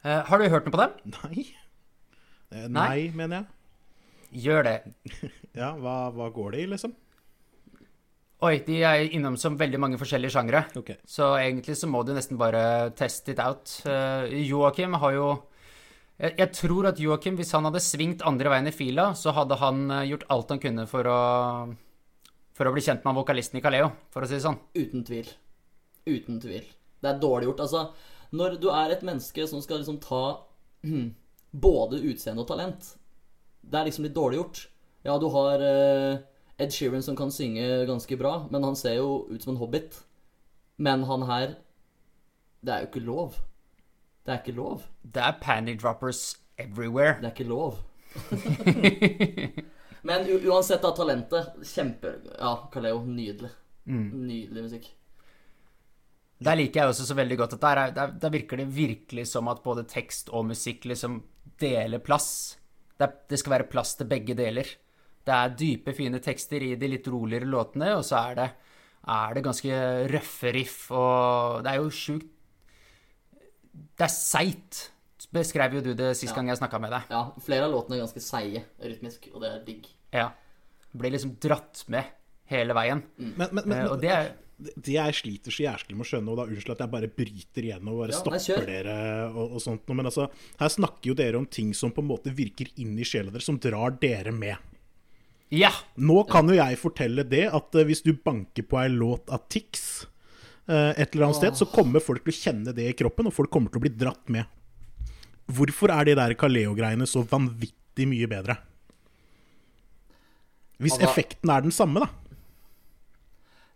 Har 0.00 0.40
du 0.40 0.46
hørt 0.48 0.64
noe 0.64 0.72
på 0.72 0.80
dem? 0.80 0.96
Nei. 1.18 1.44
Nei? 2.54 2.70
Nei, 2.72 3.02
mener 3.12 3.42
jeg. 3.42 3.52
Gjør 4.46 4.64
det. 4.70 4.78
Ja, 5.58 5.72
hva, 5.74 6.12
hva 6.14 6.28
går 6.30 6.52
det 6.54 6.58
i, 6.62 6.66
liksom? 6.70 6.92
Oi, 8.46 8.60
de 8.62 8.76
er 8.86 9.08
innom 9.16 9.34
som 9.40 9.56
veldig 9.58 9.80
mange 9.82 9.98
forskjellige 9.98 10.30
sjangre. 10.36 10.60
Okay. 10.78 11.00
Så 11.02 11.32
egentlig 11.40 11.74
så 11.80 11.88
må 11.90 12.04
du 12.06 12.12
nesten 12.14 12.38
bare 12.38 12.92
test 12.94 13.26
it 13.32 13.40
out. 13.42 13.72
Uh, 13.82 14.28
Joakim 14.30 14.94
har 15.02 15.16
jo 15.16 15.30
jeg, 16.18 16.34
jeg 16.40 16.50
tror 16.56 16.88
at 16.90 17.00
Joakim, 17.02 17.36
hvis 17.38 17.52
han 17.54 17.68
hadde 17.68 17.82
svingt 17.82 18.24
andre 18.26 18.50
veien 18.52 18.70
i 18.70 18.74
fila, 18.74 19.12
så 19.14 19.34
hadde 19.36 19.58
han 19.60 19.84
eh, 19.94 20.06
gjort 20.10 20.26
alt 20.34 20.54
han 20.54 20.62
kunne 20.62 20.86
for 20.90 21.06
å 21.10 21.20
For 22.58 22.66
å 22.66 22.72
bli 22.74 22.82
kjent 22.82 23.04
med 23.06 23.14
vokalisten 23.14 23.60
i 23.60 23.62
Kaleo, 23.62 23.92
for 24.10 24.24
å 24.24 24.26
si 24.26 24.34
det 24.34 24.42
sånn. 24.42 24.56
Uten 24.74 25.04
tvil. 25.06 25.28
Uten 26.10 26.40
tvil. 26.42 26.64
Det 26.98 27.06
er 27.06 27.20
dårlig 27.22 27.46
gjort. 27.46 27.60
Altså, 27.62 27.82
når 28.34 28.56
du 28.58 28.66
er 28.74 28.90
et 28.90 29.04
menneske 29.06 29.46
som 29.46 29.62
skal 29.62 29.78
liksom 29.78 30.00
ta 30.02 30.40
både 31.68 32.00
utseende 32.10 32.42
og 32.42 32.48
talent, 32.50 32.96
det 33.62 33.78
er 33.78 33.86
liksom 33.86 34.08
litt 34.08 34.16
dårlig 34.16 34.40
gjort. 34.40 34.64
Ja, 35.06 35.14
du 35.22 35.28
har 35.30 35.62
eh, 35.62 36.18
Ed 36.58 36.74
Sheeran 36.74 37.04
som 37.06 37.14
kan 37.16 37.30
synge 37.30 37.86
ganske 37.86 38.18
bra, 38.18 38.48
men 38.50 38.66
han 38.66 38.76
ser 38.76 38.98
jo 38.98 39.28
ut 39.30 39.44
som 39.44 39.54
en 39.54 39.62
hobbit. 39.62 40.00
Men 40.82 41.06
han 41.06 41.26
her 41.30 41.56
Det 42.60 42.74
er 42.74 42.82
jo 42.82 42.88
ikke 42.90 43.06
lov. 43.06 43.38
Det 44.28 44.34
er 44.34 44.42
ikke 44.42 44.58
lov. 44.58 44.82
Det 45.00 45.22
er 45.24 45.36
panty 45.40 45.72
droppers 45.80 46.36
everywhere. 46.60 47.14
Det 47.16 47.30
er 47.30 47.32
ikke 47.32 47.48
lov. 47.48 47.78
Men 50.08 50.28
uansett, 50.28 50.82
da, 50.84 50.90
talentet 50.92 51.56
Kjempe... 51.64 52.12
Ja, 52.34 52.50
Kaleo, 52.68 53.00
nydelig. 53.08 53.48
Nydelig 53.88 54.66
musikk. 54.66 54.90
Der 56.44 56.60
liker 56.60 56.82
jeg 56.82 56.92
også 56.92 57.08
så 57.08 57.16
veldig 57.16 57.40
godt 57.40 57.56
at 57.56 57.64
der, 57.64 57.80
er, 57.80 57.96
der, 57.96 58.12
der 58.20 58.34
virker 58.36 58.60
det 58.60 58.68
virkelig 58.76 59.24
som 59.32 59.48
at 59.48 59.64
både 59.64 59.88
tekst 59.88 60.28
og 60.28 60.44
musikk 60.52 60.84
liksom 60.92 61.22
deler 61.58 62.04
plass. 62.04 62.58
Det, 63.00 63.08
det 63.32 63.40
skal 63.40 63.56
være 63.56 63.70
plass 63.72 63.96
til 63.96 64.12
begge 64.12 64.36
deler. 64.36 64.68
Det 65.24 65.34
er 65.34 65.56
dype, 65.56 65.96
fine 65.96 66.20
tekster 66.20 66.68
i 66.68 66.74
de 66.76 66.92
litt 66.92 67.08
roligere 67.08 67.48
låtene, 67.48 67.94
og 67.96 68.04
så 68.04 68.20
er 68.28 68.36
det, 68.42 68.50
er 69.08 69.34
det 69.34 69.48
ganske 69.48 69.80
røffe 70.12 70.52
riff, 70.52 70.82
og 70.92 71.64
det 71.64 71.72
er 71.72 71.80
jo 71.80 71.94
sjukt 71.96 72.34
Det 73.98 74.06
er 74.06 74.12
seigt, 74.14 74.82
beskrev 75.34 75.78
jo 75.78 75.84
du 75.84 75.92
det 75.98 76.12
sist 76.18 76.34
gang 76.36 76.50
jeg 76.50 76.60
snakka 76.60 76.80
med 76.82 76.94
deg. 76.94 77.08
Ja, 77.12 77.22
flere 77.44 77.68
av 77.68 77.74
låtene 77.74 77.98
er 77.98 78.04
ganske 78.06 78.22
seige 78.24 78.64
rytmisk, 78.80 79.30
og 79.34 79.42
det 79.44 79.50
er 79.52 79.64
digg. 79.66 79.88
Ja. 80.14 80.28
Blir 80.96 81.12
liksom 81.14 81.36
dratt 81.42 81.84
med 81.92 82.14
hele 82.48 82.76
veien. 82.76 83.02
Men, 83.18 83.50
men, 83.52 83.64
men, 83.64 83.76
Eh, 83.78 83.90
og 83.92 84.00
det 84.02 84.12
er 84.14 84.30
det 84.58 84.94
jeg 84.96 85.14
sliter 85.14 85.54
så 85.54 85.62
jæsklig 85.62 85.94
med 85.94 86.02
å 86.02 86.08
skjønne, 86.08 86.32
og 86.32 86.40
da 86.40 86.46
unnskyld 86.48 86.74
at 86.74 86.80
jeg 86.82 86.92
bare 86.94 87.10
bryter 87.14 87.66
igjennom 87.68 87.92
og 87.92 88.00
bare 88.02 88.14
Ja, 88.16 88.22
stopper 88.24 88.64
dere 88.66 88.96
og, 89.28 89.52
og 89.54 89.62
sånt 89.62 89.84
noe, 89.86 89.98
men 90.00 90.08
altså, 90.10 90.26
her 90.58 90.72
snakker 90.74 91.12
jo 91.12 91.18
dere 91.18 91.38
om 91.38 91.46
ting 91.46 91.70
som 91.78 91.92
på 91.94 92.02
en 92.02 92.08
måte 92.10 92.32
virker 92.34 92.72
inn 92.82 92.96
i 92.98 93.06
sjela 93.06 93.30
deres, 93.30 93.46
som 93.46 93.60
drar 93.62 93.94
dere 94.02 94.34
med. 94.34 94.58
Ja! 95.54 95.70
Nå 95.96 96.24
kan 96.28 96.50
jo 96.50 96.58
jeg 96.58 96.80
fortelle 96.80 97.24
det, 97.28 97.46
at 97.54 97.78
eh, 97.78 97.86
hvis 97.88 98.02
du 98.04 98.12
banker 98.16 98.66
på 98.66 98.80
ei 98.82 98.90
låt 98.92 99.30
av 99.32 99.46
Tix 99.52 100.08
et 100.68 101.14
eller 101.14 101.24
annet 101.28 101.38
sted, 101.40 101.54
så 101.56 101.64
kommer 101.72 102.00
folk 102.04 102.22
til 102.26 102.34
å 102.34 102.38
kjenne 102.38 102.72
det 102.76 102.84
i 102.90 102.96
kroppen, 102.98 103.26
og 103.30 103.34
folk 103.36 103.50
kommer 103.54 103.70
til 103.72 103.80
å 103.80 103.84
bli 103.86 103.94
dratt 103.96 104.28
med. 104.28 104.44
Hvorfor 105.48 105.88
er 105.94 106.04
de 106.10 106.14
der 106.18 106.34
Kaleo-greiene 106.36 107.06
så 107.08 107.22
vanvittig 107.24 108.04
mye 108.10 108.28
bedre? 108.28 108.56
Hvis 110.78 110.92
Altså- 110.98 111.08
effekten 111.08 111.50
er 111.50 111.60
den 111.64 111.72
samme, 111.74 112.00
da. 112.04 112.08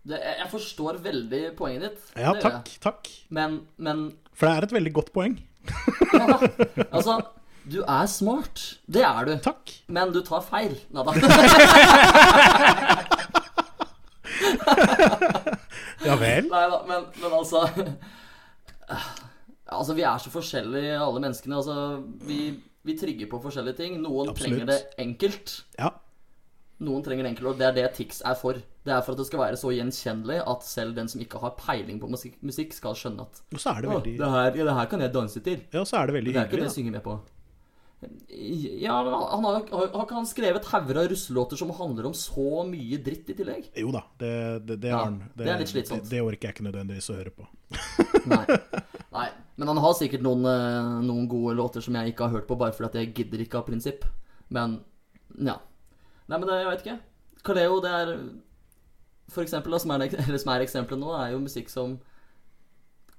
Det, 0.05 0.18
jeg, 0.18 0.37
jeg 0.42 0.50
forstår 0.50 0.96
veldig 1.02 1.40
poenget 1.57 1.83
ditt. 1.87 2.00
Ja, 2.18 2.33
takk. 2.42 2.68
Takk. 2.83 3.09
Men, 3.31 3.61
men 3.78 4.09
For 4.35 4.46
det 4.48 4.55
er 4.59 4.62
et 4.66 4.72
veldig 4.76 4.92
godt 4.98 5.12
poeng. 5.14 5.38
ja. 6.12 6.38
Altså, 6.92 7.20
du 7.70 7.78
er 7.87 8.07
smart. 8.11 8.59
Det 8.90 9.02
er 9.07 9.24
du. 9.28 9.37
Takk. 9.44 9.70
Men 9.88 10.11
du 10.12 10.18
tar 10.26 10.42
feil. 10.42 10.74
Nei 10.90 11.02
da. 11.07 11.12
Ja 16.12 16.18
vel. 16.20 16.51
Nei 16.53 16.64
da, 16.72 16.83
men, 16.88 17.09
men 17.22 17.38
altså 17.40 17.64
Altså, 19.72 19.94
vi 19.96 20.05
er 20.05 20.20
så 20.20 20.29
forskjellige, 20.33 20.96
alle 21.01 21.20
menneskene. 21.22 21.57
Altså, 21.57 21.77
vi, 22.29 22.53
vi 22.85 22.96
trigger 22.98 23.29
på 23.31 23.40
forskjellige 23.40 23.79
ting. 23.79 23.94
Noen 24.03 24.29
Absolutt. 24.29 24.42
trenger 24.42 24.68
det 24.68 24.79
enkelt. 25.01 25.55
Ja. 25.79 25.88
Noen 26.83 27.05
trenger 27.07 27.25
det 27.25 27.33
enkelt, 27.33 27.48
og 27.53 27.61
det 27.61 27.68
er 27.68 27.77
det 27.77 27.87
Tix 27.96 28.20
er 28.27 28.37
for. 28.38 28.59
Det 28.59 28.92
er 28.92 29.03
for 29.07 29.14
at 29.14 29.20
det 29.22 29.27
skal 29.29 29.42
være 29.44 29.59
så 29.61 29.70
gjenkjennelig 29.70 30.40
at 30.51 30.64
selv 30.66 30.96
den 30.98 31.09
som 31.09 31.22
ikke 31.22 31.40
har 31.40 31.55
peiling 31.59 32.01
på 32.03 32.11
musikk, 32.11 32.75
skal 32.75 32.96
skjønne 32.98 33.22
at 33.29 33.42
Og 33.55 33.62
så 33.62 33.77
er 33.77 33.85
det 33.85 33.90
Å, 33.90 33.94
veldig 33.94 34.16
det, 34.18 34.31
her, 34.35 34.48
ja, 34.59 34.66
det 34.66 34.75
her 34.81 34.90
kan 34.90 35.05
jeg 35.05 35.14
danse 35.14 35.44
til. 35.46 35.62
Ja, 35.72 35.85
så 35.87 36.01
er 36.01 36.11
det 36.11 36.16
veldig 36.18 36.35
Det 36.35 36.42
er 36.42 36.51
ikke 36.51 36.61
det 36.61 36.68
jeg 36.68 36.77
synger 36.81 36.96
med 36.98 37.05
på. 37.07 37.16
Ja, 38.29 38.97
men 39.05 39.12
han 39.15 39.45
har, 39.45 39.67
har 39.71 40.03
ikke 40.03 40.17
han 40.17 40.27
skrevet 40.27 40.67
hauger 40.73 40.99
av 41.05 41.11
russelåter 41.12 41.59
som 41.61 41.71
handler 41.77 42.09
om 42.09 42.15
så 42.17 42.65
mye 42.67 42.99
dritt 43.05 43.31
i 43.31 43.37
tillegg? 43.38 43.69
Jo 43.79 43.93
da, 43.95 44.03
det, 44.19 44.33
det, 44.67 44.77
det, 44.83 44.91
har 44.91 45.05
han. 45.07 45.21
det 45.38 45.47
er 45.47 45.61
litt 45.62 45.71
slitsomt. 45.71 46.03
Det, 46.09 46.17
det 46.17 46.23
orker 46.25 46.49
jeg 46.49 46.57
ikke 46.57 46.67
nødvendigvis 46.67 47.11
å 47.12 47.19
høre 47.21 47.35
på. 47.37 47.47
Nei. 48.33 48.43
Nei. 49.15 49.29
Men 49.61 49.71
han 49.71 49.83
har 49.85 49.95
sikkert 49.95 50.25
noen, 50.25 50.47
eh, 50.49 50.91
noen 51.07 51.29
gode 51.31 51.55
låter 51.59 51.85
som 51.85 51.95
jeg 52.01 52.15
ikke 52.15 52.27
har 52.27 52.41
hørt 52.41 52.49
på, 52.49 52.59
bare 52.59 52.75
fordi 52.75 52.88
at 52.91 52.99
jeg 52.99 53.12
gidder 53.21 53.45
ikke 53.45 53.61
av 53.61 53.69
prinsipp. 53.69 54.07
Men 54.51 54.81
ja. 55.38 55.61
Nei, 56.27 56.38
men 56.38 56.49
det, 56.49 56.59
jeg 56.59 56.71
vet 56.73 56.87
ikke. 56.87 56.99
Kaleo, 57.47 57.79
det 57.83 57.93
er 57.99 58.15
For 59.33 59.45
eksempel, 59.45 59.73
da, 59.73 59.79
som 59.83 59.95
er, 59.95 60.09
eller 60.27 60.43
som 60.43 60.55
er 60.57 60.67
eksempelet 60.67 61.01
nå, 61.05 61.15
er 61.21 61.37
jo 61.37 61.45
musikk 61.45 61.71
som 61.71 62.01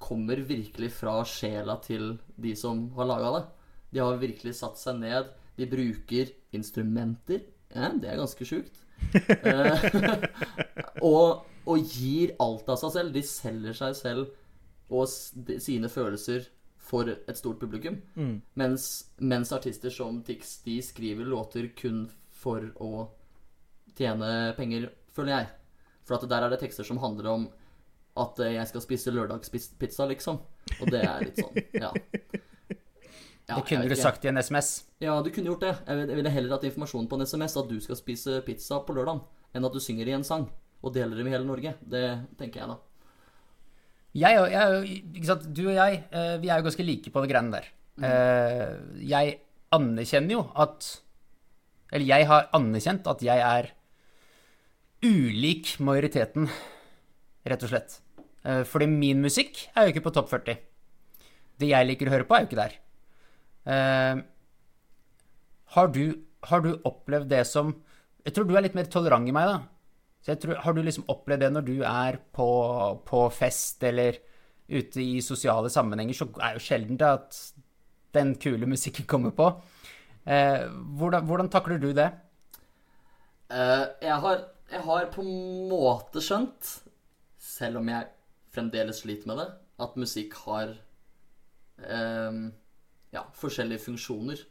kommer 0.03 0.41
virkelig 0.43 0.91
fra 0.97 1.21
sjela 1.23 1.77
til 1.79 2.17
de 2.35 2.51
som 2.59 2.89
har 2.97 3.07
laga 3.07 3.37
det. 3.37 3.43
De 3.93 4.01
har 4.01 4.21
virkelig 4.21 4.55
satt 4.57 4.79
seg 4.81 4.99
ned. 5.01 5.29
De 5.57 5.67
bruker 5.69 6.31
instrumenter. 6.55 7.43
Ja, 7.73 7.91
det 7.93 8.09
er 8.09 8.21
ganske 8.21 8.47
sjukt. 8.47 8.79
Eh, 9.13 9.83
og, 11.09 11.43
og 11.67 11.91
gir 11.91 12.31
alt 12.41 12.69
av 12.71 12.77
seg 12.79 12.93
selv. 12.95 13.13
De 13.15 13.23
selger 13.27 13.75
seg 13.77 13.97
selv 13.99 14.29
og 14.93 15.09
sine 15.09 15.89
følelser 15.91 16.45
for 16.83 17.09
et 17.09 17.39
stort 17.39 17.59
publikum. 17.59 17.97
Mens, 18.59 18.85
mens 19.19 19.51
artister 19.55 19.93
som 19.93 20.21
Tix 20.25 20.57
de 20.65 20.77
skriver 20.85 21.27
låter 21.27 21.69
kun 21.79 22.05
for 22.43 22.65
å 22.83 23.07
tjene 23.97 24.53
penger, 24.57 24.89
føler 25.15 25.37
jeg. 25.37 25.51
For 26.03 26.17
at 26.17 26.27
der 26.29 26.45
er 26.45 26.53
det 26.53 26.61
tekster 26.63 26.87
som 26.87 26.99
handler 27.01 27.29
om 27.31 27.45
at 28.19 28.39
jeg 28.45 28.69
skal 28.69 28.83
spise 28.83 29.13
lørdagspizza, 29.13 30.05
liksom. 30.11 30.41
Og 30.79 30.91
det 30.91 31.01
er 31.01 31.23
litt 31.27 31.39
sånn, 31.41 31.61
ja. 31.73 31.93
Ja, 33.49 33.55
Det 33.59 33.65
kunne 33.67 33.89
du 33.89 33.95
sagt 33.95 34.23
i 34.23 34.29
en 34.29 34.37
SMS. 34.37 34.83
Ja, 35.03 35.21
du 35.21 35.29
kunne 35.29 35.49
gjort 35.51 35.59
det. 35.65 35.73
Jeg 35.85 35.97
vil- 35.97 36.07
jeg 36.07 36.15
ville 36.15 36.29
heller 36.29 36.49
hatt 36.55 36.63
informasjon 36.63 37.07
på 37.09 37.15
en 37.19 37.25
SMS 37.25 37.57
at 37.57 37.67
du 37.67 37.79
skal 37.81 37.95
spise 37.95 38.41
pizza 38.45 38.79
på 38.79 38.95
lørdag, 38.95 39.21
enn 39.53 39.65
at 39.65 39.73
du 39.73 39.79
synger 39.79 40.07
i 40.07 40.11
en 40.15 40.23
sang 40.23 40.49
og 40.83 40.93
deler 40.93 41.15
det 41.17 41.25
med 41.25 41.33
hele 41.33 41.45
Norge. 41.45 41.73
Det 41.87 42.03
tenker 42.37 42.59
jeg, 42.61 42.67
da. 42.69 42.77
Jeg, 44.15 44.51
jeg, 44.51 45.03
ikke 45.15 45.25
sant? 45.25 45.53
Du 45.53 45.67
og 45.67 45.73
jeg, 45.75 46.03
eh, 46.11 46.37
vi 46.37 46.47
er 46.49 46.57
jo 46.61 46.69
ganske 46.69 46.85
like 46.85 47.11
på 47.11 47.21
det 47.21 47.29
greiene 47.31 47.51
der. 47.51 47.65
Mm. 47.97 48.99
Jeg 49.07 49.39
anerkjenner 49.71 50.31
jo 50.31 50.51
at 50.55 50.99
Eller 51.91 52.05
jeg 52.07 52.25
har 52.25 52.47
anerkjent 52.53 53.05
at 53.05 53.19
jeg 53.21 53.37
er 53.37 53.67
ulik 55.03 55.75
majoriteten, 55.83 56.47
rett 57.45 57.63
og 57.63 57.69
slett. 57.69 57.99
Eh, 58.45 58.63
Fordi 58.63 58.87
min 58.87 59.21
musikk 59.21 59.67
er 59.75 59.85
jo 59.87 59.93
ikke 59.93 60.03
på 60.07 60.13
topp 60.15 60.29
40. 60.31 60.57
Det 61.59 61.69
jeg 61.69 61.85
liker 61.87 62.07
å 62.09 62.15
høre 62.15 62.25
på, 62.27 62.35
er 62.35 62.45
jo 62.45 62.49
ikke 62.49 62.61
der. 62.63 62.73
Eh, 63.65 64.21
Har 65.73 65.87
du, 65.87 66.03
har 66.43 66.61
du 66.61 66.73
opplevd 66.83 67.29
det 67.31 67.45
som 67.47 67.71
Jeg 68.25 68.35
tror 68.35 68.45
du 68.47 68.55
er 68.57 68.65
litt 68.65 68.75
mer 68.75 68.89
tolerant 68.91 69.27
i 69.27 69.33
meg, 69.35 69.47
da. 69.47 69.61
Så 70.23 70.35
tror, 70.39 70.55
Har 70.63 70.73
du 70.73 70.81
liksom 70.83 71.07
opplevd 71.11 71.43
det 71.43 71.51
når 71.51 71.65
du 71.67 71.75
er 71.83 72.19
på, 72.31 72.47
på 73.07 73.23
fest 73.35 73.83
eller 73.83 74.19
ute 74.69 75.01
i 75.01 75.21
sosiale 75.21 75.69
sammenhenger, 75.69 76.15
så 76.15 76.27
er 76.39 76.55
jo 76.55 76.63
sjelden 76.63 76.97
det 76.99 77.09
at 77.09 77.39
den 78.15 78.35
kule 78.39 78.69
musikken 78.69 79.05
kommer 79.09 79.33
på. 79.35 79.49
Eh, 80.23 80.69
hvordan, 80.97 81.25
hvordan 81.27 81.49
takler 81.51 81.81
du 81.81 81.91
det? 81.91 82.07
Uh, 83.51 83.91
jeg, 84.01 84.15
har, 84.23 84.45
jeg 84.71 84.81
har 84.87 85.09
på 85.11 85.21
en 85.21 85.67
måte 85.69 86.23
skjønt, 86.23 86.69
selv 87.37 87.81
om 87.81 87.91
jeg 87.91 88.07
fremdeles 88.55 89.03
sliter 89.03 89.29
med 89.29 89.41
det, 89.41 89.49
at 89.83 89.97
musikk 89.99 90.37
har 90.45 90.71
eh, 91.83 92.37
ja, 93.13 93.23
forskjellige 93.37 93.85
funksjoner, 93.85 94.41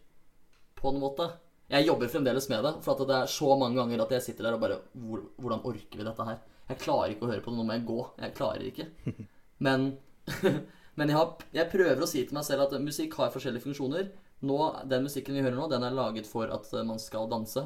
på 0.79 0.91
en 0.91 1.01
måte. 1.03 1.29
Jeg 1.73 1.87
jobber 1.87 2.11
fremdeles 2.13 2.49
med 2.51 2.65
det, 2.67 2.73
for 2.85 2.95
at 2.95 3.09
det 3.09 3.17
er 3.17 3.31
så 3.31 3.57
mange 3.59 3.79
ganger 3.81 4.03
at 4.05 4.15
jeg 4.17 4.27
sitter 4.27 4.49
der 4.49 4.57
og 4.57 4.63
bare 4.63 4.81
hvor, 4.93 5.23
Hvordan 5.41 5.63
orker 5.69 6.01
vi 6.01 6.07
dette 6.07 6.27
her? 6.29 6.41
Jeg 6.69 6.81
klarer 6.83 7.15
ikke 7.15 7.27
å 7.27 7.31
høre 7.31 7.45
på 7.45 7.53
det, 7.53 7.59
nå 7.59 7.67
må 7.69 7.77
jeg 7.77 7.87
gå. 7.89 8.01
Jeg 8.23 8.35
klarer 8.37 8.67
ikke. 8.69 8.89
Men, 9.67 9.93
men 10.99 11.11
jeg, 11.11 11.15
har, 11.15 11.29
jeg 11.55 11.71
prøver 11.71 12.03
å 12.03 12.07
si 12.11 12.25
til 12.27 12.35
meg 12.35 12.43
selv 12.49 12.65
at 12.65 12.73
musikk 12.83 13.15
har 13.21 13.31
forskjellige 13.31 13.63
funksjoner. 13.63 14.09
Nå, 14.43 14.57
Den 14.91 15.07
musikken 15.07 15.37
vi 15.39 15.45
hører 15.45 15.55
nå, 15.55 15.69
den 15.71 15.87
er 15.87 15.95
laget 15.95 16.27
for 16.27 16.51
at 16.51 16.67
man 16.83 16.99
skal 16.99 17.29
danse. 17.31 17.63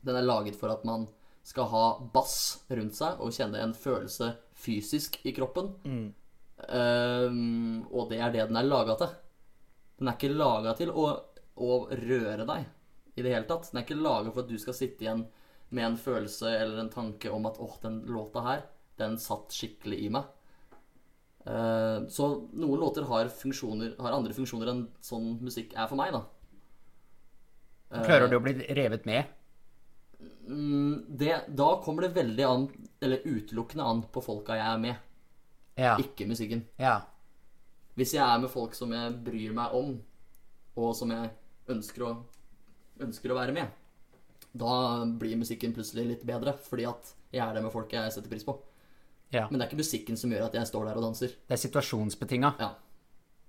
Den 0.00 0.16
er 0.16 0.24
laget 0.24 0.56
for 0.56 0.72
at 0.72 0.86
man 0.88 1.04
skal 1.44 1.68
ha 1.72 1.84
bass 2.14 2.62
rundt 2.72 2.96
seg 2.96 3.20
og 3.20 3.34
kjenne 3.36 3.60
en 3.60 3.74
følelse 3.76 4.30
fysisk 4.56 5.20
i 5.28 5.34
kroppen. 5.36 5.70
Ehm, 6.66 7.84
og 7.92 8.08
det 8.10 8.20
er 8.20 8.32
det 8.34 8.48
den 8.50 8.58
er 8.60 8.68
laga 8.68 8.96
til. 9.00 9.14
Den 9.98 10.08
er 10.10 10.16
ikke 10.18 10.30
laga 10.34 10.74
til 10.78 10.92
å, 10.94 11.06
å 11.58 11.78
røre 11.90 12.46
deg 12.46 12.66
i 13.18 13.24
det 13.24 13.34
hele 13.34 13.48
tatt. 13.48 13.70
Den 13.70 13.80
er 13.80 13.86
ikke 13.86 13.98
laga 13.98 14.32
for 14.32 14.44
at 14.44 14.50
du 14.50 14.58
skal 14.62 14.76
sitte 14.78 15.04
igjen 15.04 15.24
med 15.74 15.84
en 15.84 15.98
følelse 16.00 16.50
eller 16.54 16.80
en 16.80 16.92
tanke 16.92 17.30
om 17.34 17.46
at 17.50 17.58
åh, 17.60 17.74
den 17.82 18.00
låta 18.08 18.44
her, 18.46 18.62
den 19.00 19.18
satt 19.20 19.52
skikkelig 19.54 19.98
i 20.06 20.10
meg. 20.14 20.28
Uh, 21.48 22.04
så 22.12 22.28
noen 22.52 22.80
låter 22.82 23.06
har, 23.08 23.30
har 23.30 24.14
andre 24.16 24.36
funksjoner 24.36 24.70
enn 24.72 24.84
sånn 25.04 25.36
musikk 25.44 25.74
er 25.76 25.88
for 25.90 25.98
meg, 26.00 26.14
da. 26.16 26.24
Klarer 28.04 28.28
du 28.28 28.36
å 28.36 28.42
bli 28.44 28.52
revet 28.76 29.06
med? 29.08 29.34
Mm, 30.48 31.04
det, 31.20 31.34
da 31.56 31.68
kommer 31.84 32.04
det 32.04 32.16
veldig 32.16 32.44
an, 32.44 32.66
eller 33.00 33.24
utelukkende 33.24 33.86
an 33.86 34.02
på 34.12 34.22
folka 34.24 34.56
jeg 34.58 34.66
er 34.66 34.82
med, 34.82 35.06
Ja. 35.78 35.94
ikke 36.00 36.26
musikken. 36.28 36.66
ja. 36.78 37.00
Hvis 37.98 38.14
jeg 38.14 38.22
er 38.22 38.38
med 38.38 38.50
folk 38.52 38.76
som 38.78 38.92
jeg 38.94 39.18
bryr 39.26 39.54
meg 39.56 39.74
om, 39.74 39.96
og 40.78 40.94
som 40.94 41.10
jeg 41.10 41.32
ønsker 41.74 42.06
å, 42.06 42.14
ønsker 43.02 43.32
å 43.34 43.38
være 43.38 43.54
med, 43.56 43.72
da 44.58 45.04
blir 45.18 45.38
musikken 45.40 45.74
plutselig 45.74 46.06
litt 46.12 46.26
bedre, 46.26 46.54
fordi 46.62 46.86
at 46.88 47.12
jeg 47.34 47.42
er 47.44 47.56
det 47.56 47.64
med 47.64 47.74
folk 47.74 47.92
jeg 47.92 48.12
setter 48.14 48.30
pris 48.30 48.46
på. 48.46 48.54
Ja. 49.34 49.44
Men 49.50 49.58
det 49.58 49.66
er 49.66 49.70
ikke 49.72 49.82
musikken 49.82 50.16
som 50.16 50.32
gjør 50.32 50.46
at 50.46 50.56
jeg 50.56 50.70
står 50.70 50.88
der 50.88 51.00
og 51.00 51.08
danser. 51.10 51.34
Det 51.48 51.56
er 51.56 51.60
situasjonsbetinga. 51.60 52.54
Ja. 52.62 52.70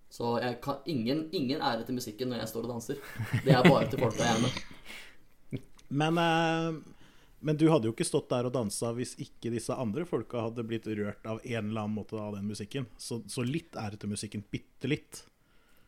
Så 0.09 0.33
jeg 0.41 0.57
kan, 0.63 0.81
ingen, 0.89 1.27
ingen 1.31 1.61
ære 1.61 1.85
til 1.85 1.99
musikken 1.99 2.33
når 2.33 2.41
jeg 2.41 2.51
står 2.51 2.65
og 2.65 2.73
danser. 2.73 2.99
Det 3.45 3.53
er 3.53 3.63
bare 3.63 3.85
til 3.91 4.01
folk 4.01 4.17
jeg 4.17 4.33
er 4.33 4.41
med. 4.43 5.61
Men, 6.01 6.17
eh, 6.21 6.98
men 7.39 7.57
du 7.57 7.69
hadde 7.71 7.87
jo 7.87 7.93
ikke 7.95 8.07
stått 8.07 8.29
der 8.31 8.47
og 8.49 8.53
dansa 8.55 8.91
hvis 8.95 9.15
ikke 9.21 9.51
disse 9.53 9.75
andre 9.75 10.05
folka 10.07 10.41
hadde 10.47 10.65
blitt 10.67 10.87
rørt 10.87 11.25
av 11.29 11.39
en 11.43 11.69
eller 11.69 11.85
annen 11.85 11.95
måte 11.95 12.19
av 12.19 12.35
den 12.35 12.47
musikken. 12.49 12.87
Så, 12.99 13.21
så 13.31 13.45
litt 13.45 13.77
ære 13.79 13.99
til 13.99 14.11
musikken. 14.11 14.45
Bitte 14.51 14.91
litt. 14.91 15.23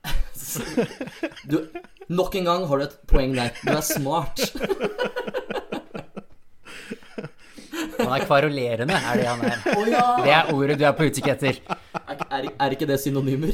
Du, 1.45 1.57
nok 2.09 2.35
en 2.39 2.47
gang 2.47 2.63
har 2.69 2.79
du 2.79 2.83
et 2.85 2.95
poeng 3.09 3.33
der. 3.35 3.51
Du 3.61 3.71
er 3.73 3.83
smart. 3.85 4.39
Han 7.99 8.13
er 8.15 8.25
kvarulerende, 8.25 8.95
er 8.97 9.19
det 9.19 9.27
han 9.27 9.43
er. 9.45 9.65
Oh, 9.75 9.85
ja! 9.89 10.05
Det 10.23 10.33
er 10.37 10.53
ordet 10.55 10.77
du 10.79 10.85
er 10.87 10.95
på 10.97 11.07
utkikk 11.09 11.29
etter. 11.35 11.59
Er, 12.01 12.23
er, 12.29 12.47
er 12.49 12.75
ikke 12.77 12.87
det 12.89 12.97
synonymer? 13.03 13.53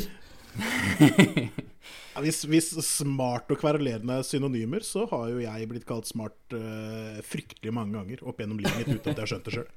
Ja, 2.18 2.24
hvis, 2.26 2.40
hvis 2.50 2.72
smart 2.82 3.52
og 3.54 3.60
kverulerende 3.62 4.16
er 4.18 4.24
synonymer, 4.26 4.82
så 4.82 5.04
har 5.12 5.28
jo 5.30 5.38
jeg 5.44 5.68
blitt 5.70 5.84
kalt 5.86 6.08
smart 6.10 6.56
uh, 6.58 7.20
fryktelig 7.22 7.70
mange 7.78 7.94
ganger 7.94 8.24
opp 8.26 8.42
gjennom 8.42 8.58
livet 8.58 8.74
mitt 8.80 8.90
uten 8.90 9.12
at 9.12 9.20
jeg 9.20 9.22
har 9.22 9.30
skjønt 9.30 9.46
det 9.46 9.54
sjøl. 9.54 9.68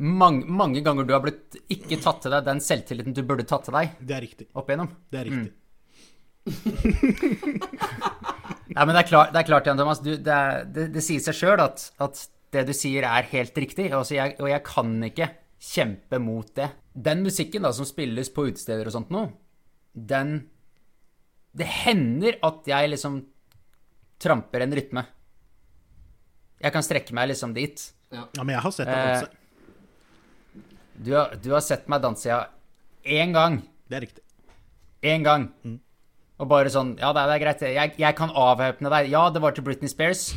Mange, 0.00 0.48
mange 0.48 0.80
ganger 0.86 1.04
du 1.04 1.12
har 1.12 1.20
blitt 1.20 1.58
ikke 1.68 1.98
tatt 2.00 2.22
til 2.24 2.32
deg 2.32 2.48
den 2.48 2.62
selvtilliten 2.64 3.12
du 3.16 3.20
burde 3.28 3.44
tatt 3.48 3.68
til 3.68 3.76
deg 3.76 3.92
Det 4.00 4.16
er 4.16 4.24
riktig. 4.24 4.48
opp 4.56 4.72
igjennom. 4.72 4.88
Det 5.12 5.20
er 5.20 5.28
riktig. 5.28 5.52
Nei, 8.72 8.80
men 8.80 8.94
det 8.94 9.02
er 9.02 9.08
klart, 9.12 9.36
det 9.36 9.42
er 9.42 9.48
klart 9.52 9.68
Jan 9.68 9.76
Thomas. 9.82 10.00
Du, 10.00 10.14
det, 10.16 10.32
er, 10.32 10.64
det, 10.64 10.88
det 10.96 11.04
sier 11.04 11.20
seg 11.28 11.36
sjøl 11.36 11.60
at, 11.66 11.90
at 12.00 12.24
det 12.56 12.64
du 12.70 12.74
sier, 12.76 13.04
er 13.04 13.28
helt 13.36 13.60
riktig. 13.60 13.90
Altså, 13.92 14.16
jeg, 14.16 14.38
og 14.40 14.48
jeg 14.48 14.64
kan 14.64 14.96
ikke 15.12 15.28
kjempe 15.74 16.24
mot 16.24 16.48
det. 16.56 16.72
Den 16.96 17.20
musikken 17.26 17.68
da, 17.68 17.76
som 17.76 17.84
spilles 17.84 18.32
på 18.32 18.48
utesteder 18.48 18.88
og 18.88 18.96
sånt 18.96 19.12
nå, 19.12 19.28
den 19.92 20.38
Det 21.56 21.66
hender 21.84 22.36
at 22.44 22.68
jeg 22.68 22.90
liksom 22.92 23.20
tramper 24.20 24.64
en 24.64 24.74
rytme. 24.76 25.02
Jeg 26.60 26.72
kan 26.72 26.84
strekke 26.84 27.14
meg 27.16 27.30
liksom 27.32 27.54
dit. 27.56 27.80
Ja, 28.12 28.26
men 28.42 28.54
jeg 28.54 28.62
har 28.64 28.72
sett 28.74 28.88
deg 28.88 28.96
Eh, 28.96 29.06
danse. 29.06 29.30
Du 30.96 31.10
har, 31.12 31.34
du 31.36 31.50
har 31.52 31.60
sett 31.64 31.88
meg 31.92 32.00
danse, 32.04 32.28
ja. 32.28 32.38
Én 33.04 33.32
gang. 33.36 33.58
Det 33.88 33.96
er 33.98 34.00
riktig. 34.06 34.22
Én 35.04 35.24
gang. 35.24 35.50
Og 36.36 36.48
bare 36.50 36.68
sånn 36.72 36.94
Ja, 37.00 37.12
det 37.16 37.20
er, 37.22 37.26
det 37.30 37.34
er 37.36 37.42
greit. 37.44 37.60
Jeg, 37.76 37.94
jeg 38.00 38.16
kan 38.18 38.32
avvæpne 38.32 38.92
deg. 38.92 39.10
Ja, 39.12 39.26
det 39.32 39.42
var 39.44 39.52
til 39.56 39.64
Britney 39.66 39.88
Spears. 39.92 40.30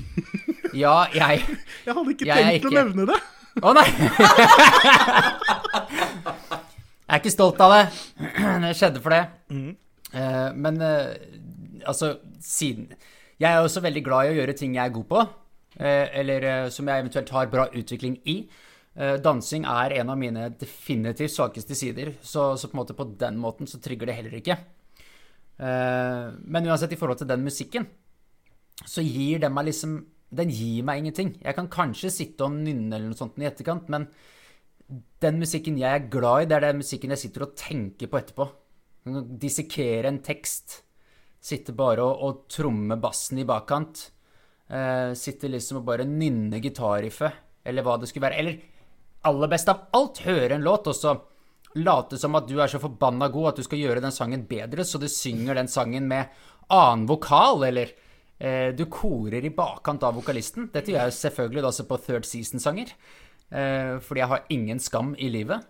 Ja, 0.76 1.08
jeg 1.16 1.44
Jeg 1.86 1.96
hadde 1.96 2.12
ikke 2.14 2.28
Jeg 2.30 2.36
tenkt 2.36 2.52
tenkt 2.52 2.70
å 2.70 2.76
nevne 2.78 3.08
det. 3.10 3.20
Å, 3.60 3.74
nei! 3.76 3.88
jeg 7.10 7.16
er 7.16 7.20
ikke 7.20 7.34
stolt 7.34 7.60
av 7.66 7.74
det. 7.76 7.84
Det 8.68 8.74
skjedde 8.78 9.02
for 9.04 9.16
det. 9.16 9.24
Eh, 9.52 9.72
men 10.56 10.82
eh, 10.82 11.12
altså, 11.86 12.16
siden 12.42 12.90
Jeg 13.40 13.52
er 13.54 13.62
også 13.62 13.84
veldig 13.84 14.04
glad 14.04 14.26
i 14.26 14.34
å 14.34 14.40
gjøre 14.42 14.56
ting 14.58 14.74
jeg 14.76 14.84
er 14.84 14.96
god 14.96 15.08
på, 15.08 15.22
eh, 15.80 16.08
eller 16.22 16.48
eh, 16.50 16.70
som 16.74 16.90
jeg 16.90 17.04
eventuelt 17.04 17.30
har 17.36 17.52
bra 17.52 17.68
utvikling 17.72 18.18
i. 18.28 18.42
Eh, 19.00 19.16
dansing 19.24 19.64
er 19.70 19.96
en 20.02 20.12
av 20.12 20.18
mine 20.20 20.50
definitivt 20.60 21.32
svakeste 21.32 21.78
sider, 21.78 22.16
så, 22.22 22.52
så 22.60 22.68
på 22.68 22.76
en 22.76 22.82
måte 22.82 22.98
på 22.98 23.08
den 23.22 23.38
måten 23.40 23.70
så 23.70 23.80
trigger 23.80 24.10
det 24.10 24.18
heller 24.18 24.36
ikke. 24.42 24.58
Eh, 25.60 26.26
men 26.36 26.68
uansett, 26.68 26.96
i 26.96 27.00
forhold 27.00 27.22
til 27.22 27.30
den 27.30 27.46
musikken, 27.46 27.88
så 28.84 29.04
gir 29.04 29.44
den 29.44 29.54
meg 29.56 29.70
liksom 29.72 30.00
Den 30.30 30.52
gir 30.54 30.84
meg 30.86 31.00
ingenting. 31.00 31.32
Jeg 31.42 31.56
kan 31.58 31.66
kanskje 31.74 32.12
sitte 32.14 32.46
og 32.46 32.54
nynne 32.54 32.94
eller 32.94 33.10
noe 33.10 33.18
sånt 33.18 33.40
i 33.42 33.48
etterkant, 33.50 33.88
men 33.90 34.04
den 35.26 35.40
musikken 35.42 35.80
jeg 35.82 35.90
er 35.90 36.06
glad 36.14 36.44
i, 36.44 36.46
det 36.46 36.58
er 36.60 36.66
den 36.68 36.84
musikken 36.84 37.10
jeg 37.16 37.22
sitter 37.24 37.48
og 37.48 37.56
tenker 37.58 38.12
på 38.12 38.20
etterpå. 38.20 38.46
Dissekere 39.40 40.10
en 40.12 40.22
tekst. 40.26 40.82
Sitte 41.40 41.74
bare 41.76 42.04
og, 42.04 42.24
og 42.26 42.42
tromme 42.52 42.98
bassen 43.00 43.40
i 43.42 43.48
bakkant. 43.48 44.10
Eh, 44.70 45.14
sitte 45.18 45.50
liksom 45.50 45.82
og 45.82 45.88
bare 45.88 46.06
nynne 46.06 46.60
gitarriffet, 46.62 47.40
eller 47.66 47.86
hva 47.86 47.98
det 47.98 48.10
skulle 48.12 48.28
være. 48.28 48.42
Eller 48.44 48.60
aller 49.30 49.52
best 49.52 49.72
av 49.72 49.88
alt, 49.98 50.22
høre 50.28 50.56
en 50.56 50.66
låt, 50.66 50.90
og 50.92 50.96
så 50.96 51.16
late 51.80 52.18
som 52.18 52.38
at 52.38 52.48
du 52.50 52.56
er 52.60 52.70
så 52.72 52.82
forbanna 52.82 53.30
god 53.34 53.52
at 53.52 53.60
du 53.60 53.66
skal 53.66 53.82
gjøre 53.82 54.04
den 54.04 54.14
sangen 54.14 54.46
bedre, 54.50 54.86
så 54.86 55.02
du 55.02 55.08
synger 55.12 55.58
den 55.60 55.70
sangen 55.70 56.08
med 56.10 56.30
annen 56.74 57.08
vokal, 57.10 57.66
eller 57.68 57.92
eh, 58.38 58.70
du 58.78 58.86
korer 58.92 59.46
i 59.46 59.54
bakkant 59.54 60.06
av 60.06 60.18
vokalisten. 60.20 60.70
Dette 60.74 60.94
gjør 60.94 61.08
jeg 61.08 61.18
selvfølgelig 61.20 61.66
også 61.72 61.88
på 61.90 62.00
Third 62.06 62.30
Season-sanger, 62.30 62.94
eh, 63.50 63.98
fordi 64.06 64.24
jeg 64.24 64.32
har 64.34 64.48
ingen 64.54 64.82
skam 64.84 65.16
i 65.18 65.32
livet. 65.34 65.66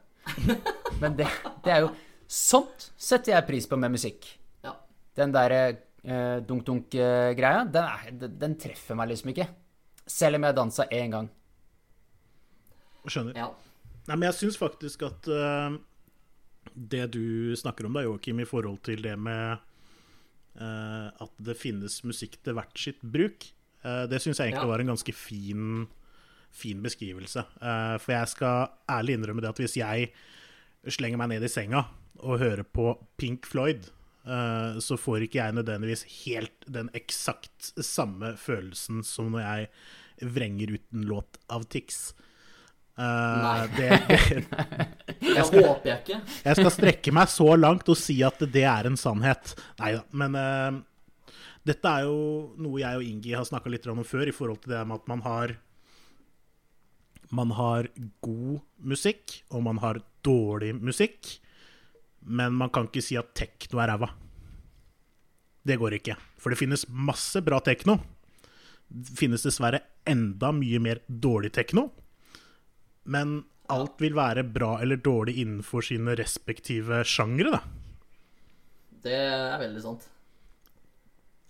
Men 1.01 1.15
det, 1.17 1.29
det 1.65 1.73
er 1.73 1.85
jo 1.85 1.93
Sånt 2.29 2.91
setter 3.01 3.33
jeg 3.33 3.47
pris 3.47 3.65
på 3.69 3.77
med 3.81 3.95
musikk. 3.95 4.27
Ja. 4.63 4.75
Den 5.17 5.31
derre 5.33 5.61
eh, 6.03 6.37
dunk-dunk-greia, 6.45 7.63
den, 7.73 7.87
er- 7.89 8.13
den, 8.21 8.35
den 8.41 8.53
treffer 8.61 8.97
meg 8.99 9.09
liksom 9.09 9.31
ikke. 9.33 9.47
Selv 10.09 10.37
om 10.37 10.45
jeg 10.45 10.57
dansa 10.57 10.85
én 10.93 11.13
gang. 11.15 11.29
Skjønner. 13.09 13.37
ja. 13.39 13.49
Nei, 14.09 14.15
men 14.17 14.27
jeg 14.29 14.37
syns 14.39 14.57
faktisk 14.57 15.03
at 15.05 15.27
uh, 15.29 15.75
det 16.73 17.03
du 17.13 17.53
snakker 17.57 17.85
om 17.85 17.93
da, 17.97 18.01
Joakim, 18.05 18.39
i 18.41 18.47
forhold 18.49 18.79
til 18.85 19.03
det 19.05 19.13
med 19.21 19.61
uh, 20.57 21.09
at 21.13 21.33
det 21.45 21.55
finnes 21.59 21.99
musikk 22.09 22.39
til 22.45 22.57
hvert 22.57 22.73
sitt 22.81 23.01
bruk, 23.05 23.45
eh, 23.85 24.03
det 24.09 24.19
syns 24.23 24.41
jeg 24.41 24.49
egentlig 24.51 24.65
Ja. 24.65 24.71
var 24.73 24.81
en 24.83 24.91
ganske 24.93 25.13
fin, 25.15 25.85
fin 26.51 26.81
beskrivelse. 26.83 27.45
Eh, 27.61 27.95
for 28.01 28.15
jeg 28.17 28.31
skal 28.33 28.73
ærlig 28.97 29.17
innrømme 29.19 29.45
det 29.45 29.51
at 29.53 29.61
hvis 29.61 29.77
jeg 29.77 30.09
slenger 30.89 31.21
meg 31.21 31.29
ned 31.35 31.45
i 31.45 31.51
senga 31.53 31.85
og 32.19 32.41
hører 32.41 32.65
på 32.67 32.93
Pink 33.19 33.47
Floyd, 33.49 33.89
eh, 34.25 34.79
så 34.83 34.97
får 34.99 35.25
ikke 35.25 35.41
jeg 35.41 35.57
nødvendigvis 35.57 36.05
helt 36.25 36.67
den 36.67 36.91
eksakt 36.97 37.71
samme 37.85 38.35
følelsen 38.39 39.03
som 39.07 39.31
når 39.33 39.45
jeg 39.45 39.69
vrenger 40.35 40.75
ut 40.75 40.85
en 40.93 41.05
låt 41.09 41.39
av 41.47 41.63
Tix. 41.71 42.09
Uh, 42.99 43.05
Nei. 43.39 43.67
det, 43.77 43.89
det, 44.27 45.19
Det 45.23 45.43
håper 45.45 45.87
jeg 45.87 45.99
ikke. 46.01 46.17
jeg 46.43 46.57
skal 46.57 46.73
strekke 46.75 47.13
meg 47.15 47.29
så 47.31 47.53
langt 47.55 47.87
og 47.87 47.95
si 47.95 48.17
at 48.27 48.41
det 48.51 48.65
er 48.67 48.89
en 48.89 48.99
sannhet. 48.99 49.53
Nei 49.79 49.93
da, 49.95 50.01
men 50.19 50.35
uh, 50.35 50.81
dette 51.69 51.93
er 51.93 52.09
jo 52.09 52.19
noe 52.59 52.81
jeg 52.81 52.99
og 52.99 53.05
Ingi 53.07 53.35
har 53.37 53.47
snakka 53.47 53.71
litt 53.71 53.87
om 53.87 54.03
før, 54.03 54.27
i 54.27 54.35
forhold 54.35 54.59
til 54.65 54.75
det 54.75 54.83
med 54.89 54.99
at 54.99 55.11
man 55.11 55.23
har 55.23 55.55
Man 57.31 57.51
har 57.53 57.87
god 58.25 58.59
musikk, 58.81 59.43
og 59.53 59.63
man 59.63 59.77
har 59.77 60.01
dårlig 60.25 60.73
musikk, 60.75 61.39
men 62.25 62.55
man 62.57 62.71
kan 62.73 62.89
ikke 62.89 63.03
si 63.03 63.17
at 63.19 63.33
tekno 63.37 63.81
er 63.81 63.93
ræva. 63.93 64.09
Det 65.65 65.77
går 65.79 65.97
ikke. 65.99 66.15
For 66.39 66.51
det 66.51 66.59
finnes 66.59 66.87
masse 66.89 67.41
bra 67.45 67.59
tekno. 67.63 67.99
Det 68.89 69.17
finnes 69.19 69.43
dessverre 69.45 69.83
enda 70.09 70.51
mye 70.55 70.79
mer 70.81 71.01
dårlig 71.07 71.51
tekno. 71.57 71.89
Men 73.09 73.43
alt 73.69 73.99
vil 74.01 74.15
være 74.17 74.43
bra 74.49 74.77
eller 74.81 75.01
dårlig 75.01 75.37
innenfor 75.43 75.85
sine 75.85 76.15
respektive 76.17 77.03
sjangre, 77.05 77.53
da. 77.53 77.61
Det 79.03 79.15
er 79.15 79.59
veldig 79.61 79.83
sant. 79.83 80.07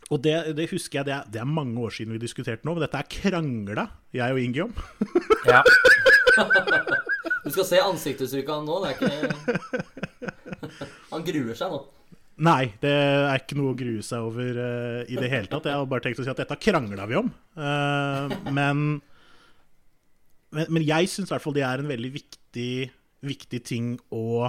Og 0.09 0.21
det, 0.25 0.33
det 0.57 0.67
husker 0.71 0.99
jeg, 0.99 1.07
det 1.07 1.13
er, 1.13 1.27
det 1.29 1.41
er 1.41 1.49
mange 1.49 1.77
år 1.85 1.93
siden 1.93 2.15
vi 2.15 2.21
diskuterte 2.21 2.65
nå, 2.65 2.73
men 2.73 2.83
dette 2.83 2.97
er 2.97 3.09
krangla 3.13 3.85
jeg 4.15 4.35
og 4.35 4.41
Ingi 4.41 4.65
om. 4.65 4.75
Ja. 5.47 5.63
Du 7.39 7.53
skal 7.53 7.65
se 7.65 7.77
ansiktsuttrykket 7.81 8.65
nå. 8.67 8.75
Det 8.83 8.89
er 8.89 8.95
ikke 8.99 10.31
Han 11.13 11.25
gruer 11.27 11.57
seg 11.57 11.73
nå. 11.73 11.81
Nei, 12.39 12.69
det 12.79 12.93
er 12.93 13.41
ikke 13.41 13.57
noe 13.59 13.73
å 13.73 13.77
grue 13.79 14.03
seg 14.05 14.23
over 14.23 14.55
uh, 14.55 15.01
i 15.11 15.17
det 15.19 15.27
hele 15.27 15.49
tatt. 15.51 15.67
Jeg 15.67 15.75
har 15.75 15.89
bare 15.91 16.05
tenkt 16.05 16.21
å 16.21 16.23
si 16.23 16.31
at 16.31 16.39
dette 16.39 16.55
krangla 16.63 17.07
vi 17.09 17.17
om. 17.19 17.27
Uh, 17.59 18.31
men, 18.47 18.85
men 20.55 20.71
Men 20.71 20.85
jeg 20.87 21.11
syns 21.11 21.27
i 21.27 21.35
hvert 21.35 21.43
fall 21.43 21.57
det 21.57 21.65
er 21.67 21.83
en 21.83 21.91
veldig 21.91 22.13
viktig, 22.15 22.71
viktig 23.27 23.61
ting 23.67 23.93
å 24.15 24.47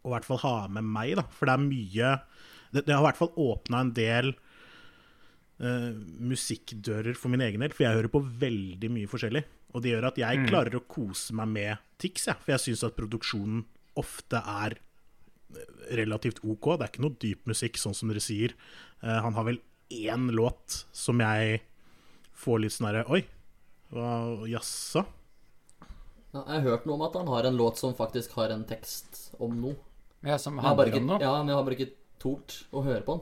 å 0.00 0.08
i 0.08 0.12
hvert 0.14 0.26
fall 0.26 0.40
ha 0.44 0.54
med 0.72 0.86
meg, 0.88 1.14
da. 1.18 1.26
For 1.36 1.48
det 1.48 1.54
er 1.54 1.64
mye 1.66 2.12
Det, 2.70 2.84
det 2.86 2.94
har 2.94 3.02
i 3.02 3.08
hvert 3.08 3.18
fall 3.18 3.32
åpna 3.42 3.80
en 3.84 3.94
del 3.94 4.32
uh, 5.60 5.90
musikkdører 6.30 7.18
for 7.18 7.32
min 7.32 7.42
egen 7.44 7.62
del, 7.64 7.74
for 7.74 7.84
jeg 7.84 7.98
hører 7.98 8.12
på 8.12 8.22
veldig 8.22 8.90
mye 8.94 9.10
forskjellig. 9.10 9.42
Og 9.74 9.82
det 9.82 9.92
gjør 9.92 10.08
at 10.10 10.18
jeg 10.18 10.46
klarer 10.48 10.78
å 10.78 10.86
kose 10.90 11.34
meg 11.38 11.50
med 11.50 11.82
Tix, 12.00 12.26
ja, 12.30 12.34
For 12.38 12.54
jeg 12.54 12.64
syns 12.64 12.86
at 12.86 12.96
produksjonen 12.96 13.64
ofte 14.00 14.40
er 14.42 14.78
relativt 15.90 16.40
OK. 16.46 16.68
Det 16.78 16.86
er 16.86 16.92
ikke 16.92 17.04
noe 17.04 17.16
dyp 17.22 17.46
musikk, 17.50 17.78
sånn 17.80 17.96
som 17.96 18.10
dere 18.12 18.22
sier. 18.22 18.54
Eh, 19.02 19.20
han 19.24 19.34
har 19.36 19.46
vel 19.48 19.58
én 19.90 20.28
låt 20.36 20.84
som 20.94 21.18
jeg 21.22 21.60
får 22.40 22.60
litt 22.62 22.72
sånn 22.76 22.86
herre 22.90 23.04
Oi, 23.10 23.24
hva- 23.92 24.46
jaså? 24.48 25.02
Ja, 26.32 26.44
jeg 26.46 26.60
har 26.60 26.66
hørt 26.68 26.84
noe 26.86 26.94
om 26.94 27.02
at 27.08 27.16
han 27.18 27.26
har 27.32 27.48
en 27.48 27.56
låt 27.58 27.80
som 27.80 27.94
faktisk 27.98 28.36
har 28.38 28.52
en 28.54 28.62
tekst 28.68 29.32
om 29.42 29.56
noe. 29.60 29.76
ja, 30.22 30.36
som 30.38 30.58
handler 30.62 30.86
ikke, 30.92 31.00
om 31.02 31.06
noe. 31.08 31.20
ja, 31.20 31.32
men 31.40 31.48
jeg 31.50 31.56
har 31.56 31.64
bare 31.66 31.76
ikke 31.78 31.92
tort 32.22 32.54
å 32.72 32.84
høre 32.84 33.02
på 33.02 33.16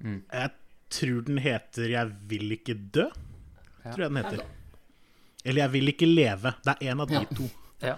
den. 0.00 0.22
Jeg 0.32 0.50
tror 0.90 1.22
den 1.26 1.38
heter 1.44 1.88
'Jeg 1.90 2.12
vil 2.28 2.50
ikke 2.56 2.74
dø'. 2.92 3.10
Tror 3.92 3.98
jeg 4.02 4.10
den 4.12 4.16
heter. 4.24 4.44
Eller 5.44 5.60
'Jeg 5.62 5.70
vil 5.72 5.88
ikke 5.92 6.06
leve'. 6.08 6.54
Det 6.64 6.76
er 6.80 6.90
en 6.90 7.00
av 7.00 7.08
de 7.08 7.14
Ja. 7.14 7.24
to. 7.24 7.50
Ja. 7.82 7.96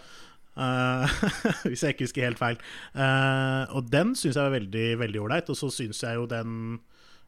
Eh, 0.61 1.15
hvis 1.71 1.83
jeg 1.87 1.95
ikke 1.95 2.07
husker 2.09 2.27
helt 2.29 2.41
feil. 2.41 2.59
Eh, 2.95 3.63
og 3.77 3.89
den 3.93 4.15
syns 4.19 4.37
jeg 4.37 4.45
var 4.45 4.55
veldig 4.59 4.87
veldig 5.01 5.23
ålreit. 5.25 5.49
Og 5.53 5.59
så 5.59 5.71
syns 5.73 6.03
jeg 6.05 6.19
jo 6.19 6.27
den 6.31 6.59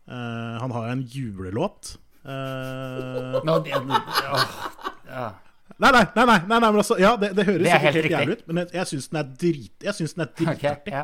eh, 0.09 0.57
Han 0.63 0.75
har 0.77 0.89
jo 0.89 0.97
en 0.99 1.07
julelåt. 1.15 1.95
Nå, 2.23 3.55
det, 3.67 3.75
åh, 3.75 4.43
ja. 5.09 5.25
nei, 5.83 5.89
nei, 5.91 6.03
nei, 6.15 6.27
nei, 6.29 6.37
nei, 6.47 6.59
men 6.61 6.77
altså, 6.79 6.95
ja, 7.03 7.17
det, 7.19 7.33
det 7.35 7.49
høres 7.49 7.65
Det 7.67 7.81
helt 7.83 7.99
helt 7.99 8.13
jævlig 8.15 8.37
ut, 8.37 8.45
men 8.47 8.61
jeg, 8.63 8.71
jeg 8.77 8.91
syns 8.93 9.09
den 9.11 9.19
er 9.19 9.33
drit 9.41 9.87
Jeg 9.89 9.97
syns 9.99 10.15
den 10.15 10.23
er 10.23 10.31
dritartig. 10.39 10.93
Okay, 10.93 11.01
ja. 11.01 11.03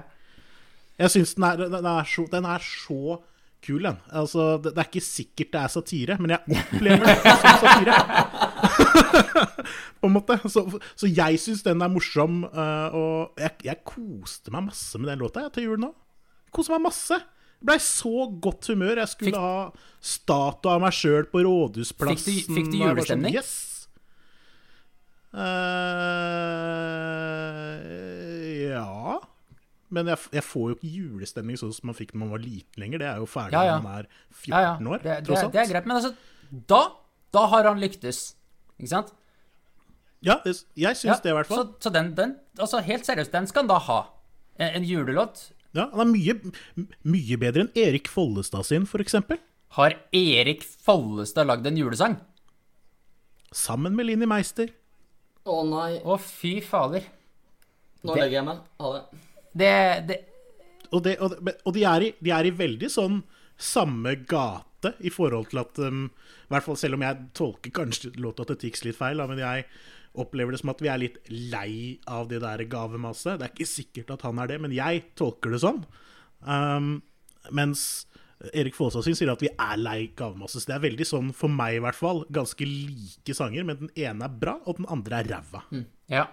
Jeg 1.03 1.13
syns 1.17 1.35
den, 1.35 1.65
den, 1.75 1.89
så- 2.13 2.29
den 2.31 2.47
er 2.55 2.63
så 2.63 3.19
kul, 3.67 3.83
den. 3.83 3.99
Altså, 4.15 4.47
det, 4.63 4.71
det 4.77 4.85
er 4.85 4.89
ikke 4.93 5.03
sikkert 5.03 5.51
det 5.57 5.61
er 5.65 5.73
satire, 5.75 6.17
men 6.23 6.31
jeg 6.37 6.59
opplever 6.61 7.03
det 7.09 7.17
som 7.25 7.59
satire. 7.65 7.99
På 10.01 10.09
en 10.09 10.15
måte. 10.15 10.37
Så, 10.49 10.61
så 10.99 11.07
jeg 11.11 11.41
syns 11.43 11.65
den 11.67 11.83
er 11.85 11.91
morsom, 11.93 12.35
eh, 12.49 12.89
og 12.99 13.41
jeg, 13.41 13.53
jeg 13.71 13.79
koste 13.89 14.49
meg 14.55 14.63
masse 14.71 14.95
med 15.01 15.07
den 15.13 15.23
låta 15.25 15.39
jeg, 15.47 15.53
til 15.59 15.65
jul 15.71 15.81
nå. 15.83 15.91
Koste 16.55 16.71
meg 16.77 16.85
masse. 16.89 17.17
Blei 17.59 17.79
så 17.83 18.29
godt 18.41 18.69
humør. 18.71 18.97
Jeg 19.03 19.11
skulle 19.15 19.35
Fikk- 19.35 19.43
ha 19.43 19.55
statue 20.15 20.71
av 20.77 20.81
meg 20.85 20.95
sjøl 20.95 21.25
på 21.33 21.39
Rådhusplassen. 21.43 22.23
Fikk 22.23 22.47
du- 22.47 22.55
fikk 22.55 22.69
du 22.71 22.77
sånn, 22.79 22.87
julestemning? 22.93 23.35
Yes! 23.35 23.51
Uh, 25.29 25.45
ja 28.71 29.19
Men 29.93 30.09
jeg, 30.13 30.19
jeg 30.39 30.45
får 30.47 30.65
jo 30.71 30.77
ikke 30.79 30.91
julestemning 30.95 31.59
sånn 31.61 31.75
som 31.77 31.89
man 31.91 31.97
fikk 31.99 32.15
når 32.15 32.21
man 32.23 32.33
var 32.37 32.43
liten 32.45 32.83
lenger. 32.83 32.99
Det 33.03 33.09
er 33.11 33.21
jo 33.23 33.29
ferdig 33.31 33.57
Ja, 33.57 33.63
ja. 33.67 33.75
når 33.79 33.85
man 33.85 33.95
er 34.03 34.07
14 34.33 34.53
ja, 34.53 34.73
år, 34.95 34.99
Det, 35.05 35.15
det, 35.29 35.39
det 35.55 35.61
er 35.63 35.71
greit. 35.73 35.87
Men 35.89 35.97
altså, 36.01 36.13
da, 36.73 36.81
da 37.37 37.43
har 37.53 37.63
han 37.71 37.79
lyktes. 37.83 38.19
Ikke 38.79 38.93
sant? 38.93 39.13
Ja, 40.25 40.41
det, 40.45 40.55
jeg 40.79 40.97
syns 40.99 41.13
Ja, 41.13 41.17
det, 41.23 41.31
i 41.31 41.37
hvert 41.37 41.47
fall. 41.51 41.61
Så, 41.63 41.77
så 41.87 41.93
den, 41.95 42.13
den, 42.19 42.33
altså 42.59 42.81
helt 42.83 43.07
seriøst, 43.07 43.31
den 43.35 43.47
skal 43.51 43.63
han 43.65 43.71
da 43.71 43.79
ha. 43.87 43.99
En, 44.59 44.81
en 44.81 44.87
julelåt. 44.89 45.45
Ja, 45.77 45.85
han 45.93 46.09
er 46.09 46.11
mye, 46.11 46.87
mye 47.07 47.39
bedre 47.39 47.67
enn 47.67 47.71
Erik 47.79 48.09
Follestad 48.11 48.67
sin, 48.67 48.87
eksempel. 49.05 49.39
Har 49.77 49.95
Erik 50.17 50.65
Follestad 50.65 51.47
lagd 51.47 51.67
en 51.71 51.77
julesang? 51.79 52.17
Sammen 53.55 53.95
med 53.97 54.09
Linni 54.09 54.27
Meister. 54.29 54.71
Å 55.49 55.61
nei, 55.69 56.01
Å, 56.05 56.19
fy 56.21 56.59
fader. 56.65 57.05
nå 58.03 58.15
Det- 58.15 58.21
legger 58.23 58.39
jeg 58.41 58.45
meg. 58.49 58.59
Ha 58.81 58.93
det. 58.97 59.03
Det, 59.59 59.73
det 60.09 60.19
Og, 60.93 61.03
det, 61.05 61.17
og, 61.21 61.35
og 61.65 61.75
de, 61.75 61.83
er 61.85 62.01
i, 62.09 62.15
de 62.21 62.31
er 62.33 62.47
i 62.49 62.51
veldig 62.51 62.89
sånn 62.91 63.23
samme 63.59 64.15
gate 64.29 64.65
i 65.01 65.11
forhold 65.13 65.51
til 65.51 65.63
at 65.63 65.81
um, 65.83 66.09
selv 66.77 66.99
om 66.99 67.05
jeg 67.05 67.31
tolker 67.37 67.75
kanskje 67.75 68.13
låta 68.23 68.47
til 68.49 68.61
Tix 68.63 68.85
litt 68.87 68.99
feil, 68.99 69.19
da, 69.19 69.27
men 69.31 69.41
jeg 69.43 69.67
opplever 70.19 70.55
det 70.55 70.61
som 70.63 70.73
at 70.73 70.83
vi 70.83 70.91
er 70.91 71.01
litt 71.03 71.19
lei 71.31 71.99
av 72.11 72.29
det 72.31 72.41
der 72.43 72.65
gavemasse. 72.71 73.37
Det 73.39 73.47
er 73.47 73.55
ikke 73.55 73.71
sikkert 73.71 74.15
at 74.17 74.25
han 74.27 74.41
er 74.43 74.51
det, 74.51 74.61
men 74.63 74.75
jeg 74.75 75.05
tolker 75.19 75.55
det 75.55 75.63
sånn. 75.63 75.83
Um, 76.43 76.99
mens 77.55 78.07
Erik 78.55 78.77
Follestad 78.79 79.07
sier 79.09 79.33
at 79.33 79.43
vi 79.43 79.51
er 79.51 79.81
lei 79.81 80.11
gavemasse. 80.19 80.61
Så 80.61 80.71
det 80.71 80.77
er 80.77 80.85
veldig 80.87 81.07
sånn, 81.09 81.33
for 81.37 81.53
meg 81.53 81.79
i 81.79 81.83
hvert 81.83 81.99
fall, 81.99 82.23
ganske 82.35 82.67
like 82.67 83.35
sanger, 83.37 83.67
men 83.67 83.81
den 83.83 83.95
ene 83.99 84.29
er 84.29 84.37
bra, 84.45 84.59
og 84.65 84.79
den 84.79 84.89
andre 84.91 85.23
er 85.23 85.33
ræva. 85.35 85.65
Ja. 86.11 86.29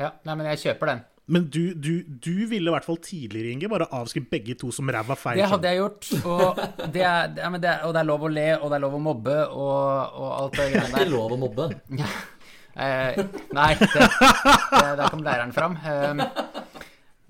ja. 0.00 0.12
Nei, 0.28 0.36
men 0.36 0.50
jeg 0.52 0.64
kjøper 0.66 0.92
den. 0.92 1.04
Men 1.30 1.44
du, 1.54 1.72
du, 1.78 2.02
du 2.02 2.46
ville 2.50 2.66
i 2.68 2.72
hvert 2.74 2.84
fall 2.84 2.98
tidligere, 2.98 3.52
Inge, 3.54 3.68
bare 3.70 3.86
avskrive 3.94 4.26
begge 4.32 4.56
to 4.58 4.72
som 4.74 4.88
ræva 4.90 5.14
feil. 5.16 5.38
Det 5.38 5.46
hadde 5.52 5.70
jeg 5.70 5.78
gjort. 5.78 6.08
Og 6.26 6.58
det, 6.92 7.04
er, 7.06 7.28
det, 7.30 7.44
er, 7.44 7.50
men 7.54 7.62
det, 7.62 7.70
er, 7.70 7.84
og 7.86 7.94
det 7.94 8.00
er 8.02 8.08
lov 8.08 8.24
å 8.26 8.30
le, 8.32 8.46
og 8.58 8.66
det 8.72 8.76
er 8.78 8.82
lov 8.82 8.96
å 8.98 9.00
mobbe, 9.04 9.36
og, 9.54 10.16
og 10.18 10.32
alt 10.40 10.56
det 10.58 10.66
Det 10.66 10.66
er 10.66 10.72
greiene 10.74 10.88
ikke 10.90 11.04
der. 11.04 11.12
lov 11.14 11.36
å 11.36 11.38
mobbe. 11.44 11.68
Eh, 12.72 13.20
nei, 13.54 13.68
det, 13.78 13.88
det, 13.92 14.82
der 14.98 15.12
kom 15.12 15.22
læreren 15.26 15.54
fram. 15.54 15.78
Eh, 15.78 16.24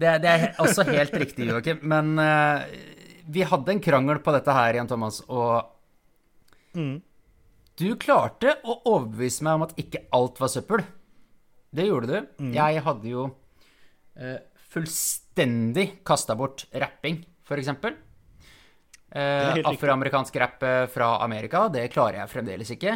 det, 0.02 0.14
det 0.24 0.33
er 0.33 0.46
også 0.64 0.87
helt 0.88 1.14
riktig, 1.20 1.50
Joakim. 1.52 1.85
Men 1.92 2.14
eh, 2.22 2.64
vi 3.37 3.44
hadde 3.46 3.76
en 3.76 3.83
krangel 3.85 4.22
på 4.24 4.35
dette 4.35 4.57
her, 4.57 4.81
Jan 4.81 4.88
Thomas, 4.90 5.20
og 5.28 5.68
du 6.72 7.87
klarte 8.00 8.57
å 8.64 8.78
overbevise 8.88 9.44
meg 9.44 9.59
om 9.61 9.66
at 9.68 9.76
ikke 9.81 10.07
alt 10.16 10.40
var 10.40 10.50
søppel. 10.52 10.83
Det 11.72 11.87
gjorde 11.90 12.09
du. 12.09 12.33
Jeg 12.57 12.83
hadde 12.88 13.09
jo 13.12 13.28
fullstendig 14.72 16.03
kasta 16.05 16.35
bort 16.37 16.66
rapping, 16.72 17.22
eksempel. 17.61 17.94
er 19.12 19.59
Eh. 19.59 19.68
Afroamerikansk 19.68 20.37
rapp 20.40 20.62
eh, 20.64 20.87
fra 20.88 21.18
Amerika, 21.25 21.66
det 21.68 21.90
klarer 21.92 22.22
jeg 22.22 22.31
fremdeles 22.33 22.70
ikke. 22.72 22.94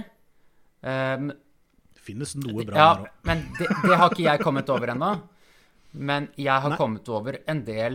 Eh, 0.82 1.26
Det 1.26 2.02
finnes 2.06 2.34
noe 2.40 2.64
bra 2.64 2.76
ja, 2.78 2.94
der 2.94 3.02
òg. 3.02 3.08
men 3.24 3.42
det, 3.58 3.66
det 3.82 3.96
har 3.98 4.10
ikke 4.12 4.22
jeg 4.24 4.40
kommet 4.40 4.68
over 4.70 4.92
ennå. 4.94 5.10
Men 5.92 6.28
jeg 6.36 6.60
har 6.62 6.70
Nei. 6.70 6.76
kommet 6.78 7.08
over 7.08 7.38
en 7.48 7.64
del 7.64 7.94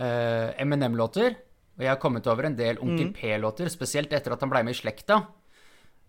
uh, 0.00 0.50
Eminem-låter. 0.58 1.34
Og 1.78 1.82
jeg 1.82 1.90
har 1.90 1.98
kommet 1.98 2.26
over 2.30 2.46
en 2.46 2.54
del 2.56 2.78
Mm. 3.08 3.12
P-låter, 3.14 3.68
spesielt 3.68 4.12
etter 4.12 4.32
at 4.32 4.40
han 4.40 4.50
ble 4.50 4.62
med 4.64 4.74
i 4.74 4.78
Slekta. 4.78 5.16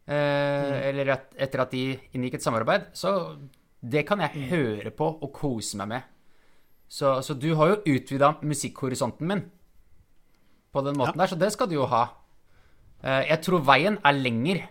Uh, 0.07 0.13
Mm. 0.13 0.81
Eller 0.89 1.09
et, 1.13 1.25
etter 1.37 1.61
at 1.61 1.71
de 1.71 1.99
inngikk 2.17 2.35
et 2.39 2.41
samarbeid. 2.45 2.87
Så 2.93 3.37
det 3.81 4.05
kan 4.07 4.19
jeg 4.19 4.31
Mm. 4.35 4.47
høre 4.49 4.91
på 4.91 5.05
og 5.21 5.33
kose 5.33 5.77
meg 5.77 5.87
med. 5.87 6.03
Så, 6.89 7.19
så 7.21 7.35
du 7.37 7.51
har 7.55 7.69
jo 7.69 7.95
utvida 7.95 8.33
musikkhorisonten 8.41 9.29
min 9.29 9.45
på 10.73 10.81
den 10.85 10.97
måten 10.97 11.17
der, 11.17 11.29
så 11.29 11.37
det 11.37 11.51
skal 11.53 11.69
du 11.69 11.77
jo 11.77 11.87
ha. 11.89 12.03
Eh, 13.01 13.29
jeg 13.29 13.41
tror 13.45 13.63
veien 13.65 13.97
er 14.05 14.17
lenger 14.17 14.63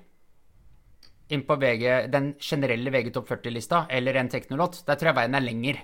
inn 1.35 1.44
på 1.44 1.57
VG, 1.61 1.85
den 2.12 2.33
generelle 2.40 2.92
VG 2.92 3.12
topp 3.14 3.31
40-lista, 3.33 3.85
eller 3.92 4.16
en 4.16 4.31
teknolåt. 4.33 4.83
Der 4.88 4.98
tror 4.98 5.11
jeg 5.11 5.18
veien 5.18 5.37
er 5.37 5.44
lenger. 5.44 5.81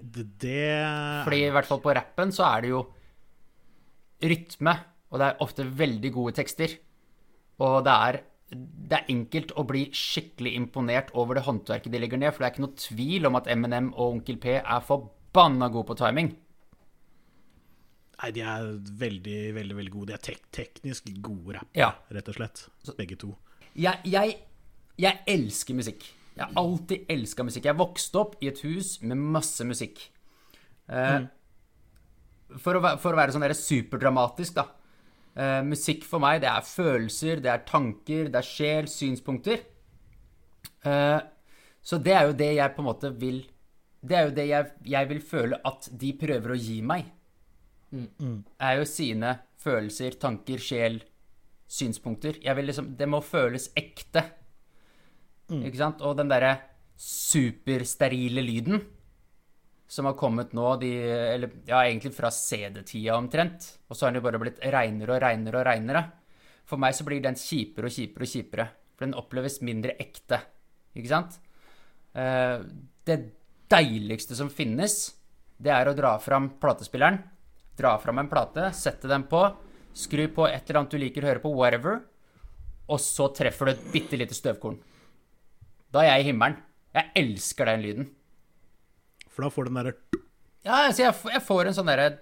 Det, 0.00 0.26
det 0.42 0.66
Fordi 1.26 1.40
i 1.42 1.54
hvert 1.54 1.68
fall 1.68 1.82
på 1.82 1.94
rappen 1.96 2.32
så 2.34 2.46
er 2.46 2.62
det 2.62 2.70
jo 2.70 2.82
rytme, 4.22 4.76
og 5.10 5.20
det 5.20 5.28
er 5.28 5.42
ofte 5.44 5.66
veldig 5.80 6.12
gode 6.14 6.36
tekster. 6.38 6.76
Og 7.62 7.80
det 7.86 7.96
er, 8.08 8.20
det 8.50 8.94
er 9.00 9.08
enkelt 9.10 9.50
å 9.58 9.64
bli 9.66 9.88
skikkelig 9.96 10.52
imponert 10.54 11.08
over 11.18 11.34
det 11.34 11.42
håndverket 11.48 11.90
de 11.90 11.98
legger 11.98 12.20
ned, 12.22 12.30
for 12.32 12.44
det 12.44 12.48
er 12.48 12.54
ikke 12.54 12.62
noe 12.66 12.78
tvil 12.78 13.26
om 13.26 13.38
at 13.40 13.48
Eminem 13.50 13.88
og 13.96 14.12
Onkel 14.20 14.36
P 14.42 14.52
er 14.60 14.84
forbanna 14.86 15.66
gode 15.74 15.88
på 15.90 15.96
timing. 15.98 16.30
Nei, 18.16 18.30
de 18.32 18.44
er 18.48 18.68
veldig, 19.02 19.38
veldig 19.58 19.76
veldig 19.76 19.92
gode. 19.92 20.06
De 20.12 20.16
er 20.16 20.22
tek 20.24 20.46
teknisk 20.54 21.10
gode 21.20 21.58
rapp, 21.58 21.68
Ja. 21.76 21.90
rett 22.14 22.28
og 22.32 22.38
slett. 22.38 22.62
Begge 22.96 23.18
to. 23.20 23.34
Jeg, 23.76 23.98
jeg, 24.08 24.38
jeg 24.96 25.20
elsker 25.28 25.76
musikk. 25.76 26.06
Jeg 26.36 26.46
har 26.46 26.54
alltid 26.56 27.10
elska 27.12 27.44
musikk. 27.44 27.64
Jeg 27.68 27.76
vokste 27.76 28.20
opp 28.22 28.38
i 28.44 28.48
et 28.48 28.60
hus 28.64 29.00
med 29.02 29.16
masse 29.20 29.64
musikk. 29.68 30.00
Eh, 30.88 31.26
for, 32.56 32.78
å, 32.78 32.96
for 33.02 33.12
å 33.12 33.16
være 33.18 33.34
sånn 33.34 33.44
der 33.44 33.56
superdramatisk, 33.58 34.54
da. 34.56 34.66
Eh, 35.36 35.62
musikk 35.68 36.04
for 36.08 36.22
meg, 36.22 36.40
det 36.40 36.48
er 36.48 36.64
følelser, 36.64 37.42
det 37.44 37.50
er 37.52 37.64
tanker, 37.68 38.30
det 38.32 38.40
er 38.40 38.46
sjel, 38.46 38.86
synspunkter. 38.88 39.64
Uh, 40.86 41.18
så 41.82 41.98
det 41.98 42.12
er 42.14 42.28
jo 42.28 42.34
det 42.38 42.48
jeg 42.54 42.72
på 42.76 42.82
en 42.82 42.86
måte 42.86 43.08
vil 43.18 43.40
Det 44.06 44.14
er 44.14 44.28
jo 44.28 44.34
det 44.36 44.44
jeg, 44.46 44.66
jeg 44.86 45.08
vil 45.10 45.20
føle 45.24 45.56
at 45.66 45.88
de 45.90 46.12
prøver 46.20 46.52
å 46.54 46.58
gi 46.58 46.76
meg. 46.84 47.08
Er 47.90 48.78
jo 48.78 48.84
sine 48.86 49.32
følelser, 49.58 50.14
tanker, 50.20 50.62
sjel, 50.62 51.00
synspunkter. 51.66 52.38
Jeg 52.44 52.54
vil 52.56 52.68
liksom 52.70 52.92
Det 52.98 53.08
må 53.10 53.20
føles 53.24 53.70
ekte. 53.74 54.22
Ikke 55.50 55.80
sant? 55.80 56.04
Og 56.06 56.16
den 56.20 56.30
derre 56.30 56.54
supersterile 56.96 58.44
lyden 58.46 58.84
som 59.86 60.08
har 60.08 60.16
kommet 60.18 60.54
nå, 60.56 60.66
de, 60.82 60.90
eller 61.34 61.52
ja, 61.68 61.84
egentlig 61.84 62.12
fra 62.16 62.30
CD-tida 62.34 63.14
omtrent, 63.16 63.68
og 63.86 63.94
så 63.96 64.06
har 64.06 64.12
den 64.12 64.20
jo 64.20 64.26
bare 64.26 64.40
blitt 64.42 64.58
reinere 64.74 65.14
og 65.14 65.22
reinere 65.22 65.60
og 65.60 65.66
reinere. 65.68 66.02
For 66.66 66.82
meg 66.82 66.96
så 66.98 67.06
blir 67.06 67.22
den 67.22 67.38
kjipere 67.38 67.86
og 67.86 67.94
kjipere 67.94 68.26
og 68.26 68.32
kjipere, 68.32 68.66
for 68.96 69.06
den 69.06 69.18
oppleves 69.18 69.60
mindre 69.62 69.94
ekte. 70.02 70.40
Ikke 70.98 71.12
sant? 71.12 71.38
Eh, 72.16 72.58
det 73.06 73.18
deiligste 73.70 74.38
som 74.38 74.50
finnes, 74.50 74.98
det 75.56 75.70
er 75.72 75.88
å 75.88 75.94
dra 75.96 76.16
fram 76.22 76.50
platespilleren, 76.60 77.20
dra 77.78 77.94
fram 78.02 78.24
en 78.24 78.30
plate, 78.32 78.72
sette 78.74 79.08
den 79.10 79.28
på, 79.30 79.44
skru 79.96 80.26
på 80.34 80.48
et 80.50 80.66
eller 80.66 80.82
annet 80.82 80.96
du 80.96 81.00
liker 81.00 81.24
å 81.24 81.30
høre 81.30 81.44
på, 81.44 81.54
whatever, 81.54 82.02
og 82.90 83.02
så 83.02 83.30
treffer 83.34 83.70
du 83.70 83.74
et 83.76 83.88
bitte 83.94 84.18
lite 84.18 84.34
støvkorn. 84.36 84.78
Da 85.94 86.02
er 86.02 86.16
jeg 86.16 86.26
i 86.26 86.30
himmelen. 86.32 86.58
Jeg 86.96 87.12
elsker 87.22 87.68
den 87.68 87.82
lyden. 87.84 88.06
For 89.36 89.44
da 89.44 89.52
får 89.52 89.68
den 89.68 89.76
derre 89.78 89.92
Ja, 90.64 90.86
altså 90.88 91.04
jeg, 91.04 91.12
jeg 91.36 91.44
får 91.44 91.68
en 91.70 91.76
sånn 91.76 91.90
derre 91.90 92.14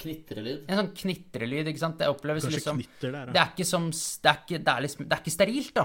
Knitrelyd. 0.00 0.64
En 0.66 0.80
sånn 0.80 0.88
knitrelyd, 0.98 1.68
ikke 1.70 1.78
sant. 1.78 2.00
Det 2.00 2.08
oppleves 2.10 2.42
Kanskje 2.42 2.58
liksom 2.58 2.80
der, 2.82 3.12
ja. 3.14 3.20
Det 3.30 3.42
er 3.42 3.52
ikke 3.52 3.66
som 3.68 3.84
Det 3.92 4.30
er 4.32 4.40
ikke, 4.40 4.58
det 4.58 4.72
er 4.72 4.82
liksom, 4.88 5.04
det 5.04 5.14
er 5.14 5.22
ikke 5.22 5.34
sterilt, 5.34 5.70
da. 5.76 5.84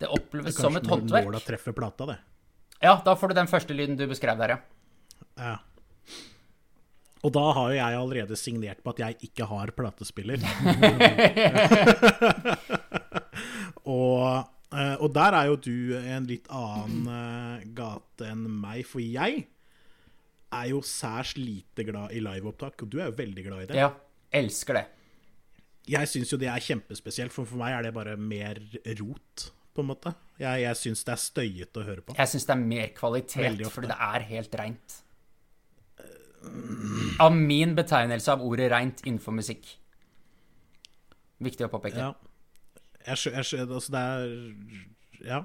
Det 0.00 0.10
oppleves 0.18 0.58
som 0.58 0.76
et 0.76 0.84
Kanskje 0.84 1.06
når 1.06 1.08
nåla 1.08 1.22
håndverk. 1.30 1.46
treffer 1.46 1.76
plata, 1.76 2.10
det. 2.10 2.18
Ja, 2.84 2.94
da 3.04 3.16
får 3.16 3.32
du 3.32 3.38
den 3.40 3.48
første 3.48 3.76
lyden 3.76 3.96
du 3.96 4.04
beskrev 4.10 4.36
der, 4.40 4.56
ja. 4.56 4.60
Ja. 5.40 5.56
Og 7.24 7.32
da 7.36 7.46
har 7.56 7.72
jo 7.72 7.76
jeg 7.76 7.98
allerede 8.02 8.36
signert 8.40 8.84
på 8.84 8.92
at 8.94 9.00
jeg 9.02 9.30
ikke 9.30 9.48
har 9.48 9.72
platespiller. 9.76 10.40
og 13.96 14.44
og 14.70 15.08
der 15.14 15.34
er 15.34 15.48
jo 15.50 15.56
du 15.58 15.96
en 15.98 16.28
litt 16.30 16.46
annen 16.54 17.08
eh, 17.10 17.64
gate 17.74 18.28
enn 18.30 18.44
meg, 18.62 18.84
for 18.86 19.02
jeg 19.02 19.44
er 20.50 20.70
jo 20.70 20.80
særs 20.86 21.36
lite 21.38 21.84
glad 21.86 22.14
i 22.14 22.22
liveopptak, 22.22 22.82
og 22.84 22.90
du 22.90 23.00
er 23.00 23.10
jo 23.10 23.16
veldig 23.18 23.44
glad 23.46 23.64
i 23.64 23.68
det. 23.70 23.78
Ja, 23.80 23.90
elsker 24.40 24.78
det. 24.78 24.84
Jeg 25.90 26.10
syns 26.10 26.30
jo 26.30 26.38
det 26.38 26.50
er 26.52 26.62
kjempespesielt, 26.62 27.34
for 27.34 27.48
for 27.48 27.58
meg 27.58 27.74
er 27.74 27.88
det 27.88 27.94
bare 27.96 28.14
mer 28.18 28.60
rot, 29.00 29.50
på 29.74 29.82
en 29.82 29.90
måte. 29.90 30.14
Jeg, 30.38 30.62
jeg 30.64 30.78
syns 30.78 31.04
det 31.06 31.14
er 31.14 31.22
støyete 31.22 31.82
å 31.82 31.86
høre 31.86 32.04
på. 32.06 32.14
Jeg 32.18 32.30
syns 32.30 32.46
det 32.46 32.54
er 32.54 32.62
mer 32.62 32.90
kvalitet, 32.94 33.62
fordi 33.74 33.90
det 33.90 33.98
er 34.06 34.26
helt 34.30 34.58
reint. 34.60 34.98
Av 37.20 37.34
min 37.36 37.74
betegnelse 37.76 38.32
av 38.32 38.42
ordet 38.46 38.70
reint 38.72 39.02
innenfor 39.04 39.34
musikk. 39.36 39.66
Viktig 41.42 41.66
å 41.66 41.72
påpeke. 41.72 42.06
Ja. 42.10 42.29
Jeg 43.06 43.16
jeg 43.32 43.60
altså 43.68 43.92
det 43.92 44.00
er 44.00 44.54
Ja. 45.24 45.42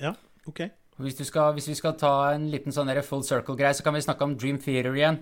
Ja, 0.00 0.14
OK. 0.46 0.60
Hvis, 1.00 1.14
du 1.14 1.24
skal, 1.24 1.52
hvis 1.52 1.68
vi 1.68 1.74
skal 1.74 1.96
ta 1.98 2.32
en 2.34 2.50
liten 2.52 2.72
sånn 2.72 2.90
full 3.02 3.22
circle-greie, 3.24 3.72
så 3.74 3.82
kan 3.82 3.94
vi 3.94 4.00
snakke 4.04 4.24
om 4.24 4.36
Dream 4.36 4.58
Theater 4.60 4.94
igjen. 4.94 5.18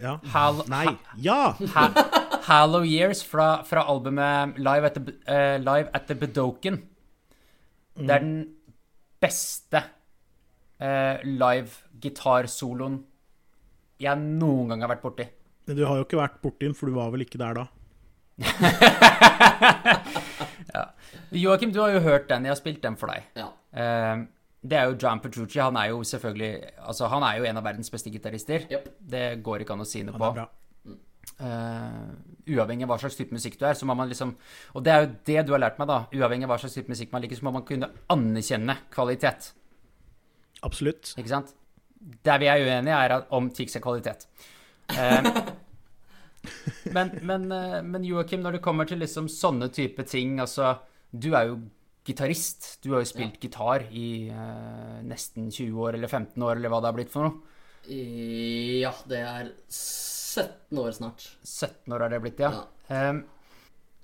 Ja. 0.00 0.18
Hall 0.32 0.62
Nei. 0.68 0.86
Ja! 1.16 1.56
ha 1.74 1.86
Hallow 2.46 2.84
Years 2.84 3.24
fra, 3.24 3.62
fra 3.66 3.82
albumet 3.90 4.58
Live 4.58 4.86
at 4.86 4.94
the, 4.94 5.14
uh, 5.26 5.56
Live 5.58 5.90
at 5.94 6.06
the 6.06 6.14
Bedoken. 6.14 6.82
Det 7.96 8.12
er 8.12 8.20
den 8.20 8.36
beste 9.20 9.80
uh, 10.82 11.16
live 11.24 11.72
gitarsoloen 12.02 13.00
jeg 14.02 14.20
noen 14.20 14.68
gang 14.68 14.84
har 14.84 14.92
vært 14.92 15.04
borti. 15.06 15.26
Men 15.66 15.78
du 15.78 15.86
har 15.88 15.96
jo 15.98 16.04
ikke 16.04 16.20
vært 16.20 16.36
borti 16.44 16.68
den, 16.68 16.76
for 16.76 16.90
du 16.90 16.98
var 16.98 17.08
vel 17.14 17.24
ikke 17.24 17.40
der 17.40 17.56
da? 17.56 17.64
Joakim, 21.36 21.72
du 21.72 21.80
har 21.80 21.90
jo 21.96 22.00
hørt 22.04 22.28
den. 22.30 22.44
Jeg 22.44 22.52
har 22.52 22.58
spilt 22.58 22.82
den 22.84 22.96
for 23.00 23.06
deg. 23.12 23.20
Ja. 23.36 23.48
Uh, 23.76 24.16
det 24.66 24.76
er 24.78 24.84
jo 24.90 24.96
John 25.00 25.20
Petrucci. 25.22 25.58
Han 25.60 25.76
er 25.78 25.86
jo 25.92 26.02
selvfølgelig 26.04 26.52
Altså, 26.88 27.06
han 27.12 27.22
er 27.22 27.40
jo 27.40 27.44
en 27.48 27.56
av 27.60 27.64
verdens 27.66 27.90
beste 27.92 28.10
gitarister. 28.10 28.60
Yep. 28.70 28.88
Det 29.00 29.42
går 29.44 29.64
ikke 29.64 29.74
an 29.76 29.84
å 29.84 29.88
si 29.88 30.02
noe 30.06 30.16
på. 30.18 30.30
bra. 30.36 30.46
Eh, 31.36 32.04
uavhengig 32.54 32.86
av 32.86 32.92
hva 32.94 32.96
slags 33.02 33.18
type 33.18 33.34
musikk 33.34 33.58
du 33.60 33.66
er, 33.68 33.74
så 33.76 33.84
må 33.84 33.92
man 33.98 34.08
liksom 34.08 34.30
Og 34.78 34.84
det 34.86 34.92
er 34.92 35.02
jo 35.02 35.08
det 35.28 35.42
du 35.44 35.52
har 35.52 35.60
lært 35.60 35.78
meg, 35.80 35.90
da. 35.90 35.98
Uavhengig 36.14 36.46
av 36.46 36.54
hva 36.54 36.58
slags 36.62 36.76
type 36.78 36.92
musikk 36.92 37.12
man 37.12 37.24
liker, 37.24 37.38
så 37.38 37.46
må 37.48 37.52
man 37.58 37.66
kunne 37.68 37.90
anerkjenne 38.12 38.78
kvalitet. 38.94 39.50
Absolutt. 40.66 41.12
Ikke 41.18 41.32
sant? 41.34 41.52
Der 42.24 42.40
vi 42.40 42.48
er 42.50 42.62
uenige, 42.62 42.96
er 42.96 43.26
om 43.34 43.50
Tix 43.50 43.76
er 43.76 43.84
kvalitet. 43.84 44.28
Eh, 44.94 45.30
men 46.96 47.14
men, 47.26 47.48
eh, 47.52 47.80
men 47.86 48.04
Joakim, 48.06 48.42
når 48.44 48.58
det 48.58 48.64
kommer 48.64 48.88
til 48.88 49.00
liksom 49.02 49.30
sånne 49.32 49.70
type 49.74 50.04
ting 50.08 50.38
Altså, 50.42 50.76
du 51.10 51.32
er 51.34 51.50
jo 51.50 51.60
gitarist. 52.06 52.76
Du 52.84 52.92
har 52.94 53.02
jo 53.02 53.10
spilt 53.10 53.40
gitar 53.42 53.86
i 53.90 54.30
uh, 54.30 55.02
nesten 55.06 55.50
20 55.50 55.80
år 55.82 55.98
eller 55.98 56.10
15 56.10 56.42
år, 56.42 56.56
eller 56.56 56.70
hva 56.72 56.80
det 56.82 56.90
har 56.90 56.98
blitt 56.98 57.12
for 57.12 57.26
noe. 57.26 57.54
Ja, 57.86 58.92
det 59.10 59.22
er 59.22 59.50
17 59.66 60.82
år 60.82 60.94
snart. 60.94 61.26
17 61.42 61.94
år 61.94 62.06
har 62.06 62.14
det 62.14 62.22
blitt, 62.22 62.42
ja. 62.42 62.64
Ehm, 62.94 63.24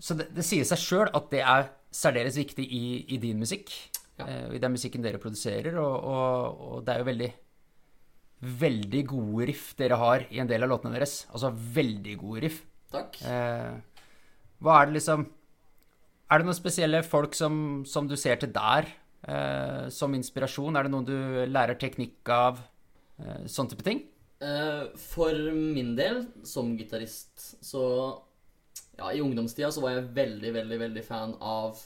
så 0.03 0.16
det, 0.18 0.28
det 0.34 0.47
sier 0.47 0.66
seg 0.66 0.82
sjøl 0.82 1.11
at 1.14 1.30
det 1.30 1.43
er 1.47 1.70
særdeles 1.95 2.38
viktig 2.38 2.66
i, 2.66 2.84
i 3.14 3.20
din 3.22 3.43
musikk. 3.43 3.70
Ja. 4.18 4.26
Uh, 4.26 4.51
I 4.57 4.62
den 4.62 4.74
musikken 4.74 5.05
dere 5.05 5.22
produserer, 5.22 5.78
og, 5.82 5.95
og, 6.03 6.66
og 6.68 6.86
det 6.86 6.95
er 6.95 7.05
jo 7.05 7.11
veldig 7.12 7.30
Veldig 8.43 9.05
gode 9.07 9.47
riff 9.53 9.68
dere 9.78 9.99
har 10.01 10.24
i 10.34 10.40
en 10.43 10.49
del 10.51 10.64
av 10.66 10.72
låtene 10.72 10.97
deres. 10.97 11.26
Altså 11.30 11.53
veldig 11.55 12.16
gode 12.18 12.43
riff. 12.47 12.62
Takk. 12.93 13.20
Eh, 13.22 13.76
hva 14.62 14.80
er 14.80 14.90
det 14.90 14.99
liksom 14.99 15.22
Er 16.32 16.40
det 16.40 16.47
noen 16.49 16.57
spesielle 16.57 17.03
folk 17.05 17.34
som, 17.36 17.84
som 17.88 18.07
du 18.09 18.16
ser 18.16 18.36
til 18.40 18.51
der 18.53 18.88
eh, 19.28 19.86
som 19.93 20.14
inspirasjon? 20.16 20.76
Er 20.76 20.86
det 20.88 20.93
noen 20.95 21.07
du 21.09 21.16
lærer 21.49 21.78
teknikk 21.80 22.28
av? 22.32 22.61
Eh, 23.20 23.45
sånn 23.47 23.68
type 23.70 23.84
ting? 23.86 24.03
Eh, 24.43 24.84
For 24.99 25.36
min 25.53 25.95
del, 25.99 26.24
som 26.49 26.74
gitarist, 26.78 27.57
så 27.62 27.84
Ja, 28.99 29.09
i 29.12 29.20
ungdomstida 29.24 29.70
så 29.72 29.80
var 29.84 29.95
jeg 29.97 30.11
veldig, 30.16 30.51
veldig, 30.53 30.78
veldig 30.82 31.05
fan 31.05 31.36
av 31.40 31.78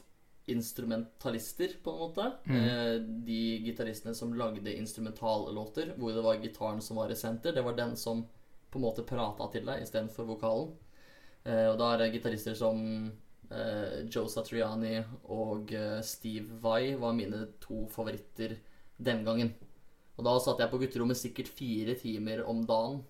instrumentalister, 0.47 1.77
på 1.83 1.91
en 1.93 1.99
måte. 1.99 2.27
Mm. 2.47 3.25
De 3.27 3.39
gitaristene 3.67 4.15
som 4.15 4.35
lagde 4.39 4.77
instrumentallåter, 4.79 5.95
hvor 5.99 6.15
det 6.15 6.23
var 6.23 6.39
gitaren 6.43 6.81
som 6.81 7.01
var 7.01 7.11
i 7.11 7.19
senter. 7.19 7.53
Det 7.53 7.65
var 7.67 7.77
den 7.77 7.97
som 7.97 8.23
på 8.71 8.79
en 8.79 8.85
måte 8.87 9.07
prata 9.07 9.49
til 9.53 9.67
deg 9.67 9.83
istedenfor 9.83 10.29
vokalen. 10.29 10.75
Eh, 11.47 11.67
Og 11.71 11.79
da 11.81 11.93
er 11.93 12.03
det 12.03 12.13
gitarister 12.17 12.57
som 12.59 12.81
eh, 13.51 14.03
Joe 14.11 14.29
Satriani 14.31 14.99
og 15.33 15.73
eh, 15.75 16.01
Steve 16.07 16.59
Vai 16.63 16.95
var 16.99 17.17
mine 17.17 17.47
to 17.63 17.87
favoritter 17.93 18.57
den 18.97 19.25
gangen. 19.27 19.55
Og 20.17 20.25
da 20.25 20.37
satt 20.41 20.63
jeg 20.63 20.73
på 20.73 20.81
gutterommet 20.81 21.19
sikkert 21.21 21.53
fire 21.53 21.95
timer 22.01 22.45
om 22.49 22.65
dagen 22.67 23.03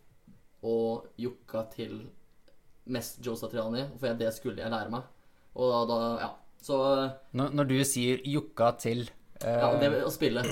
og 0.67 1.07
jokka 1.21 1.67
til 1.75 2.01
mest 2.91 3.21
Joe 3.25 3.39
Satriani, 3.39 3.85
for 3.99 4.19
det 4.19 4.33
skulle 4.35 4.63
jeg 4.63 4.73
lære 4.73 4.93
meg. 4.93 5.07
Og 5.57 5.71
da, 5.73 5.85
da 5.91 6.01
ja. 6.23 6.31
Så 6.63 6.77
Når, 7.33 7.51
når 7.55 7.65
du 7.65 7.77
sier 7.85 8.19
'jukka 8.25 8.71
til 8.79 9.05
eh, 9.45 9.59
ja, 9.61 9.69
det 9.81 9.91
å 10.05 10.11
spille. 10.11 10.43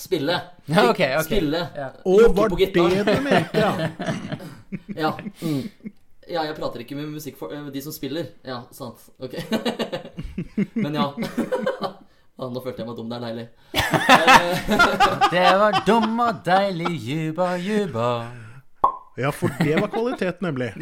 Spille. 0.00 0.40
Ja, 0.68 0.86
ok, 0.90 1.00
ok. 1.18 1.24
Spille. 1.26 1.60
Ja. 1.76 1.90
Å, 2.04 2.14
Jokke 2.20 2.36
var 2.38 2.48
på 2.48 2.56
det 2.56 2.66
gitar. 2.66 3.04
du 3.04 3.20
mente, 3.20 3.58
ja? 3.58 3.72
Ja. 5.04 5.10
Mm. 5.42 5.68
ja, 6.28 6.42
jeg 6.48 6.54
prater 6.56 6.80
ikke 6.80 6.96
med 6.96 7.10
musikk 7.12 7.36
for 7.38 7.52
øh, 7.52 7.68
de 7.74 7.82
som 7.84 7.92
spiller. 7.92 8.30
Ja, 8.44 8.62
sant. 8.72 8.96
Ok. 9.20 9.36
Men 10.84 10.94
ja. 10.94 11.10
Ah, 12.34 12.48
Nå 12.50 12.58
følte 12.64 12.82
jeg 12.82 12.88
meg 12.88 12.96
dum. 12.98 13.06
Det 13.06 13.14
er 13.14 13.22
deilig. 13.28 13.44
Det 15.30 15.42
var 15.60 15.76
dum 15.86 16.18
og 16.18 16.40
deilig, 16.44 16.90
juba, 17.06 17.52
juba. 17.62 18.08
Ja, 19.16 19.30
for 19.30 19.54
det 19.60 19.76
var 19.78 19.86
kvalitet, 19.92 20.42
nemlig. 20.42 20.72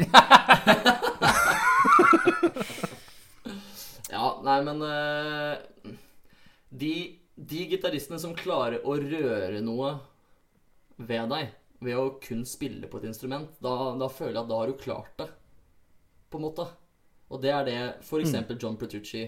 Ja, 4.23 4.29
nei, 4.45 4.59
men 4.63 4.79
uh, 4.79 5.95
de, 6.71 6.93
de 7.35 7.63
gitaristene 7.73 8.21
som 8.21 8.35
klarer 8.37 8.85
å 8.87 8.95
røre 8.95 9.59
noe 9.59 9.97
ved 10.95 11.27
deg 11.33 11.49
ved 11.83 11.99
å 11.99 12.13
kun 12.23 12.45
spille 12.47 12.87
på 12.87 13.01
et 13.01 13.09
instrument, 13.09 13.49
da, 13.59 13.73
da 13.99 14.07
føler 14.07 14.37
jeg 14.37 14.45
at 14.45 14.51
da 14.53 14.59
har 14.61 14.71
du 14.71 14.77
klart 14.79 15.17
det, 15.19 15.27
på 16.31 16.39
en 16.39 16.45
måte. 16.45 16.69
Og 17.33 17.41
det 17.43 17.51
er 17.51 17.67
det 17.67 17.77
f.eks. 18.05 18.37
John 18.55 18.79
Pratucci 18.79 19.25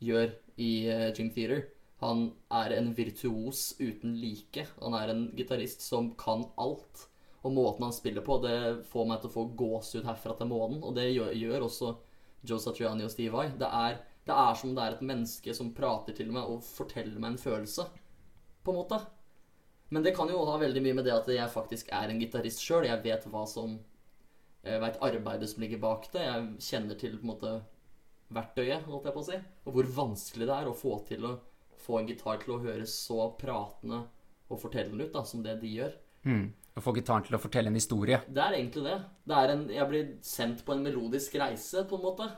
gjør 0.00 0.32
i 0.56 0.72
uh, 0.88 1.10
Jim 1.12 1.28
Theater. 1.34 1.66
Han 2.00 2.30
er 2.56 2.78
en 2.78 2.88
virtuos 2.96 3.74
uten 3.82 4.16
like. 4.18 4.64
Han 4.80 4.96
er 4.96 5.12
en 5.12 5.26
gitarist 5.36 5.84
som 5.84 6.14
kan 6.16 6.48
alt. 6.56 7.04
Og 7.44 7.52
måten 7.52 7.84
han 7.84 7.92
spiller 7.92 8.24
på, 8.24 8.38
det 8.40 8.86
får 8.88 9.06
meg 9.10 9.20
til 9.20 9.28
å 9.28 9.34
få 9.36 9.44
gåsehud 9.60 10.08
herfra 10.08 10.38
til 10.38 10.48
månen. 10.48 10.80
Og 10.80 10.96
det 10.96 11.10
gjør, 11.10 11.36
gjør 11.36 11.68
også 11.68 11.92
Joe 12.48 12.62
Satriani 12.62 13.06
og 13.06 13.12
Steve 13.12 13.34
Vai. 13.36 13.50
Det 13.58 13.68
er, 13.68 14.00
det 14.26 14.34
er 14.38 14.54
som 14.58 14.74
det 14.76 14.84
er 14.84 14.96
et 14.96 15.04
menneske 15.06 15.54
som 15.56 15.72
prater 15.74 16.14
til 16.14 16.30
meg 16.34 16.46
og 16.46 16.62
forteller 16.62 17.18
meg 17.18 17.34
en 17.34 17.42
følelse. 17.42 17.88
På 18.62 18.70
en 18.70 18.78
måte. 18.78 19.00
Men 19.92 20.04
det 20.06 20.14
kan 20.16 20.30
jo 20.30 20.44
ha 20.48 20.54
veldig 20.62 20.82
mye 20.84 20.96
med 21.00 21.08
det 21.08 21.16
at 21.16 21.28
jeg 21.28 21.52
faktisk 21.52 21.90
er 21.92 22.08
en 22.12 22.20
gitarist 22.22 22.62
sjøl. 22.62 22.86
Jeg 22.86 23.02
vet 23.04 23.26
hva 23.28 23.46
som 23.50 23.80
Jeg 24.62 24.78
veit 24.78 25.00
arbeidet 25.02 25.48
som 25.50 25.62
ligger 25.64 25.80
bak 25.82 26.04
det. 26.12 26.22
Jeg 26.22 26.50
kjenner 26.62 26.98
til 26.98 27.16
på 27.16 27.24
en 27.26 27.30
måte 27.32 27.54
verktøyet, 28.30 28.84
holdt 28.86 29.08
jeg 29.08 29.14
på 29.16 29.22
å 29.24 29.26
si. 29.26 29.38
Og 29.66 29.74
hvor 29.74 29.88
vanskelig 29.96 30.46
det 30.46 30.54
er 30.54 30.68
å 30.70 30.76
få 30.76 30.92
til 31.08 31.26
å 31.26 31.32
få 31.82 31.98
en 31.98 32.06
gitar 32.06 32.38
til 32.44 32.54
å 32.54 32.60
høres 32.62 32.94
så 32.94 33.26
pratende 33.40 34.04
og 34.46 34.60
fortellende 34.62 35.08
ut 35.08 35.16
da, 35.16 35.24
som 35.26 35.42
det 35.42 35.56
de 35.64 35.72
gjør. 35.80 35.96
Mm. 36.22 36.44
Å 36.78 36.84
få 36.84 36.94
gitaren 36.96 37.26
til 37.26 37.36
å 37.36 37.42
fortelle 37.42 37.72
en 37.72 37.76
historie. 37.76 38.20
Det 38.28 38.44
er 38.44 38.56
egentlig 38.56 38.86
det. 38.86 38.98
det 39.28 39.40
er 39.40 39.52
en, 39.56 39.64
jeg 39.74 39.88
blir 39.90 40.14
sendt 40.24 40.62
på 40.64 40.76
en 40.76 40.86
melodisk 40.86 41.34
reise, 41.42 41.82
på 41.88 41.98
en 41.98 42.06
måte. 42.06 42.28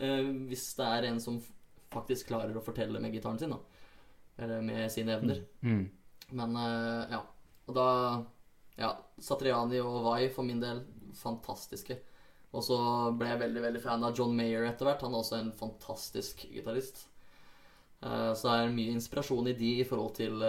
Eh, 0.00 0.30
hvis 0.48 0.70
det 0.78 0.86
er 0.86 1.08
en 1.08 1.20
som 1.22 1.38
faktisk 1.92 2.30
klarer 2.30 2.56
å 2.56 2.64
fortelle 2.64 3.00
med 3.02 3.14
gitaren 3.14 3.38
sin, 3.40 3.54
da. 3.54 3.58
Eller 4.38 4.62
med 4.62 4.86
sine 4.92 5.16
evner. 5.16 5.42
Mm. 5.66 5.84
Men 6.38 6.58
eh, 6.62 7.16
ja. 7.16 7.22
Og 7.68 7.76
da 7.76 7.88
Ja, 8.78 8.92
Satriani 9.18 9.80
og 9.82 10.04
Vai 10.04 10.28
for 10.30 10.46
min 10.46 10.60
del 10.62 10.84
fantastiske. 11.18 11.96
Og 12.54 12.62
så 12.64 12.76
ble 13.18 13.32
jeg 13.32 13.40
veldig 13.42 13.62
veldig 13.64 13.80
fan 13.82 14.04
av 14.06 14.14
John 14.16 14.36
Mayer 14.36 14.68
etter 14.68 14.86
hvert. 14.86 15.02
Han 15.02 15.16
er 15.16 15.24
også 15.24 15.40
en 15.40 15.50
fantastisk 15.58 16.46
gitarist. 16.52 17.08
Eh, 18.04 18.30
så 18.38 18.46
det 18.46 18.54
er 18.54 18.76
mye 18.76 18.94
inspirasjon 18.94 19.50
i 19.50 19.56
de 19.58 19.72
i 19.80 19.88
forhold 19.88 20.14
til 20.20 20.46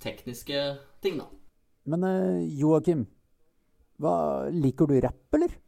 tekniske 0.00 0.62
ting, 1.02 1.18
da. 1.18 1.26
Men 1.90 2.06
Joakim, 2.58 3.04
hva, 4.02 4.14
liker 4.52 4.88
du 4.90 4.98
rapp, 5.02 5.26
eller? 5.34 5.58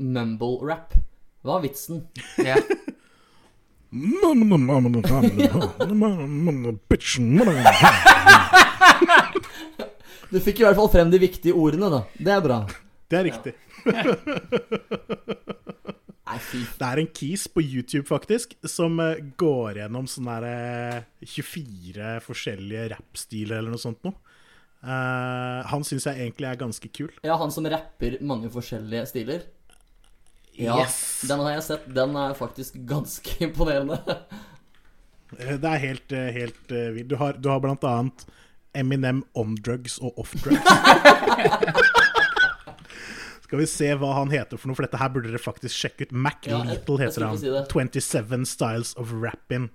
Mumble 0.00 0.58
rap. 0.66 0.94
Hva 1.40 1.56
er 1.56 1.62
vitsen? 1.64 2.02
Ja. 2.44 2.56
Du 10.30 10.38
fikk 10.38 10.60
i 10.60 10.66
hvert 10.66 10.78
fall 10.78 10.90
frem 10.92 11.10
de 11.10 11.18
viktige 11.18 11.56
ordene, 11.58 11.88
da. 11.90 12.04
Det 12.14 12.30
er 12.36 12.42
bra. 12.44 12.58
Det 13.10 13.18
er 13.18 13.24
riktig. 13.26 13.54
Det 16.30 16.86
er 16.86 17.00
en 17.02 17.10
kis 17.10 17.48
på 17.50 17.64
YouTube, 17.64 18.06
faktisk, 18.06 18.54
som 18.70 19.00
eh, 19.02 19.18
går 19.40 19.80
gjennom 19.80 20.06
sånne 20.06 20.36
eh, 20.46 21.00
24 21.26 22.12
forskjellige 22.22 22.84
rappstiler 22.94 23.58
eller 23.58 23.74
noe 23.74 23.82
sånt 23.82 24.04
noe. 24.06 24.14
Eh, 24.80 25.60
han 25.72 25.82
syns 25.88 26.06
jeg 26.06 26.20
egentlig 26.22 26.46
er 26.52 26.60
ganske 26.60 26.92
kul. 26.94 27.10
Ja, 27.26 27.34
han 27.40 27.50
som 27.50 27.66
rapper 27.66 28.20
mange 28.22 28.52
forskjellige 28.52 29.08
stiler. 29.10 29.42
Ja, 30.60 30.76
Yes! 30.82 31.24
den 31.28 31.40
har 31.40 31.54
jeg 31.56 31.62
sett. 31.66 31.86
Den 31.96 32.16
er 32.20 32.34
faktisk 32.38 32.74
ganske 32.88 33.36
imponerende. 33.46 33.98
Eh, 35.38 35.56
Det 35.56 35.64
er 35.72 35.78
helt, 35.86 36.12
eh, 36.12 36.30
helt 36.36 36.72
eh, 36.74 36.90
vilt. 36.96 37.08
Du 37.08 37.16
har, 37.20 37.32
du 37.40 37.48
har 37.52 37.60
blant 37.64 37.84
annet 37.88 38.26
Eminem 38.76 39.24
on 39.34 39.56
drugs 39.58 39.96
og 39.98 40.18
off 40.20 40.34
drugs. 40.44 40.62
Skal 43.50 43.58
vi 43.58 43.66
se 43.66 43.88
hva 43.98 44.12
han 44.14 44.30
heter 44.30 44.60
for 44.60 44.70
noe, 44.70 44.76
for 44.78 44.86
dette 44.86 44.98
her 45.00 45.10
burde 45.10 45.30
dere 45.32 45.40
faktisk 45.42 45.74
sjekke 45.74 46.06
ut. 46.06 46.12
Mac 46.14 46.46
Ja, 46.46 46.60
jeg- 46.62 46.76
Little 46.76 46.98
heter 47.00 47.24
han. 47.26 47.38
si 47.38 47.50
27 47.72 48.44
Styles 48.46 48.92
of 48.96 49.10
Rapping. 49.12 49.70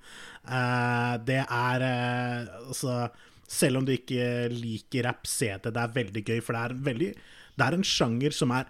Uh, 0.48 1.18
det 1.26 1.42
er 1.44 1.82
uh, 1.82 2.68
altså 2.70 3.10
Selv 3.50 3.78
om 3.80 3.86
du 3.86 3.92
ikke 3.92 4.48
liker 4.54 5.04
rapp, 5.10 5.28
se 5.28 5.50
det. 5.58 5.74
Det 5.74 5.82
er 5.82 5.92
veldig 5.94 6.24
gøy, 6.26 6.40
for 6.42 6.54
det 6.56 6.62
er, 6.64 6.74
veldig, 6.88 7.10
det 7.58 7.66
er 7.68 7.74
en 7.78 7.84
sjanger 7.86 8.32
som 8.34 8.52
er 8.52 8.66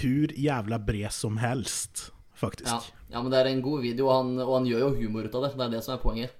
hur 0.00 0.32
jævla 0.36 0.78
bred 0.78 1.12
som 1.12 1.36
helst, 1.38 2.12
faktisk. 2.34 2.70
Ja, 2.70 2.80
ja 3.14 3.22
men 3.22 3.32
det 3.32 3.40
er 3.40 3.50
en 3.50 3.62
god 3.62 3.82
video, 3.84 4.08
og 4.08 4.16
han, 4.22 4.38
og 4.44 4.54
han 4.58 4.66
gjør 4.68 4.80
jo 4.86 4.94
humor 5.00 5.26
ut 5.26 5.34
av 5.34 5.42
det. 5.46 5.52
Det 5.58 5.66
er 5.66 5.74
det 5.76 5.82
som 5.86 5.94
er 5.96 6.02
poenget. 6.02 6.30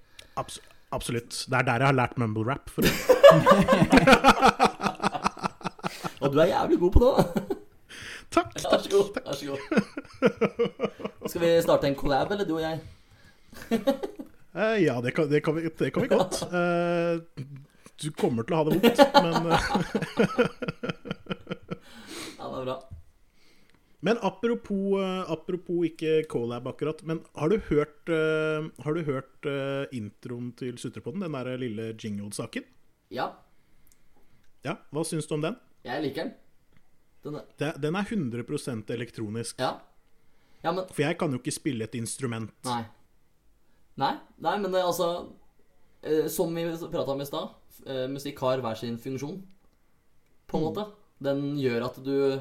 Abs 0.40 0.60
absolutt. 0.94 1.46
Det 1.50 1.56
er 1.58 1.66
der 1.66 1.82
jeg 1.82 1.88
har 1.90 1.96
lært 1.96 2.18
mumble 2.18 2.44
rap. 2.46 2.70
For 2.70 2.82
Og 6.24 6.32
du 6.32 6.38
er 6.40 6.46
jævlig 6.52 6.78
god 6.80 6.92
på 6.94 7.00
det. 7.04 7.12
Takk. 8.34 8.54
Vær 8.62 8.78
så 8.82 8.90
god. 8.90 9.08
Vær 9.26 9.34
så 9.38 9.44
god. 9.50 9.60
Skal 11.28 11.40
vi 11.42 11.62
starte 11.62 11.86
en 11.90 11.98
collab, 11.98 12.30
eller 12.30 12.46
du 12.48 12.54
og 12.58 12.62
jeg? 12.62 12.80
Eh, 14.54 14.84
ja, 14.84 15.00
det 15.02 15.10
kan, 15.16 15.26
det, 15.26 15.40
kan 15.42 15.56
vi, 15.56 15.68
det 15.78 15.88
kan 15.90 16.02
vi 16.02 16.08
godt. 16.08 16.42
Eh, 16.46 17.18
du 18.02 18.10
kommer 18.14 18.46
til 18.46 18.54
å 18.54 18.58
ha 18.60 18.64
det 18.68 18.76
vondt, 18.78 19.00
men, 19.18 19.50
Ja, 22.38 22.44
det 22.46 22.60
er 22.60 22.68
bra. 22.68 22.76
Men 24.04 24.18
apropos, 24.20 24.98
eh, 25.00 25.30
apropos 25.32 25.86
ikke 25.88 26.26
collab 26.28 26.66
akkurat. 26.68 27.00
Men 27.08 27.22
har 27.34 27.48
du 27.48 27.56
hørt, 27.70 28.10
eh, 28.12 28.66
har 28.84 28.94
du 28.94 29.02
hørt 29.06 29.46
eh, 29.48 29.86
introen 29.96 30.50
til 30.60 30.76
Sutrepodden? 30.76 31.24
Den 31.24 31.32
der 31.32 31.56
lille 31.56 31.94
jingle-saken? 31.96 32.64
Ja, 33.10 33.30
Ja, 34.64 34.78
hva 34.92 35.02
syns 35.04 35.26
du 35.28 35.34
om 35.34 35.42
den? 35.42 35.56
jeg 35.84 36.02
liker 36.02 36.24
den. 36.24 36.32
Den 37.24 37.34
er 37.36 37.78
den 37.80 37.96
er 37.96 38.04
100% 38.04 38.90
elektronisk. 38.90 39.58
Ja. 39.58 39.80
Ja, 40.62 40.72
men 40.72 40.86
For 40.88 41.02
jeg 41.02 41.18
kan 41.18 41.30
jo 41.32 41.38
ikke 41.38 41.52
spille 41.52 41.84
et 41.84 41.94
instrument. 41.94 42.52
Nei. 42.64 42.84
Nei, 43.96 44.16
nei 44.40 44.58
men 44.58 44.72
det, 44.72 44.80
altså 44.82 45.32
Som 46.28 46.54
vi 46.54 46.64
prata 46.92 47.12
om 47.12 47.20
i 47.20 47.24
stad, 47.24 47.48
musikk 48.10 48.38
har 48.40 48.60
hver 48.60 48.76
sin 48.76 48.98
funksjon, 48.98 49.42
på 50.46 50.56
en 50.58 50.64
måte. 50.64 50.84
Den 51.22 51.56
gjør 51.56 51.86
at 51.86 51.96
du 52.04 52.40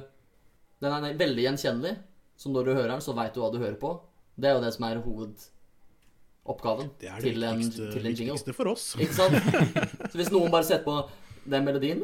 Den 0.83 1.07
er 1.07 1.17
veldig 1.19 1.45
gjenkjennelig. 1.47 1.93
Så 2.39 2.51
når 2.51 2.67
du 2.67 2.73
hører 2.73 2.91
den, 2.95 3.03
så 3.03 3.13
veit 3.15 3.35
du 3.35 3.41
hva 3.43 3.51
du 3.53 3.59
hører 3.61 3.77
på. 3.79 3.93
Det 4.35 4.49
er 4.49 4.57
jo 4.57 4.63
det 4.63 4.71
som 4.73 4.85
er 4.87 5.01
hovedoppgaven 5.03 6.87
Det 6.99 7.09
er 7.11 7.19
det 7.21 7.27
til, 7.27 7.43
en, 7.45 7.59
viktigste, 7.61 7.91
til 7.93 8.07
en 8.07 8.15
jingle. 8.17 8.33
viktigste 8.33 8.55
for 8.57 8.71
oss. 8.73 8.87
Ikke 8.97 9.13
sant? 9.13 9.37
Så 10.09 10.17
hvis 10.19 10.31
noen 10.33 10.49
bare 10.53 10.65
setter 10.67 10.87
på 10.87 10.97
den 11.45 11.67
melodien 11.67 12.01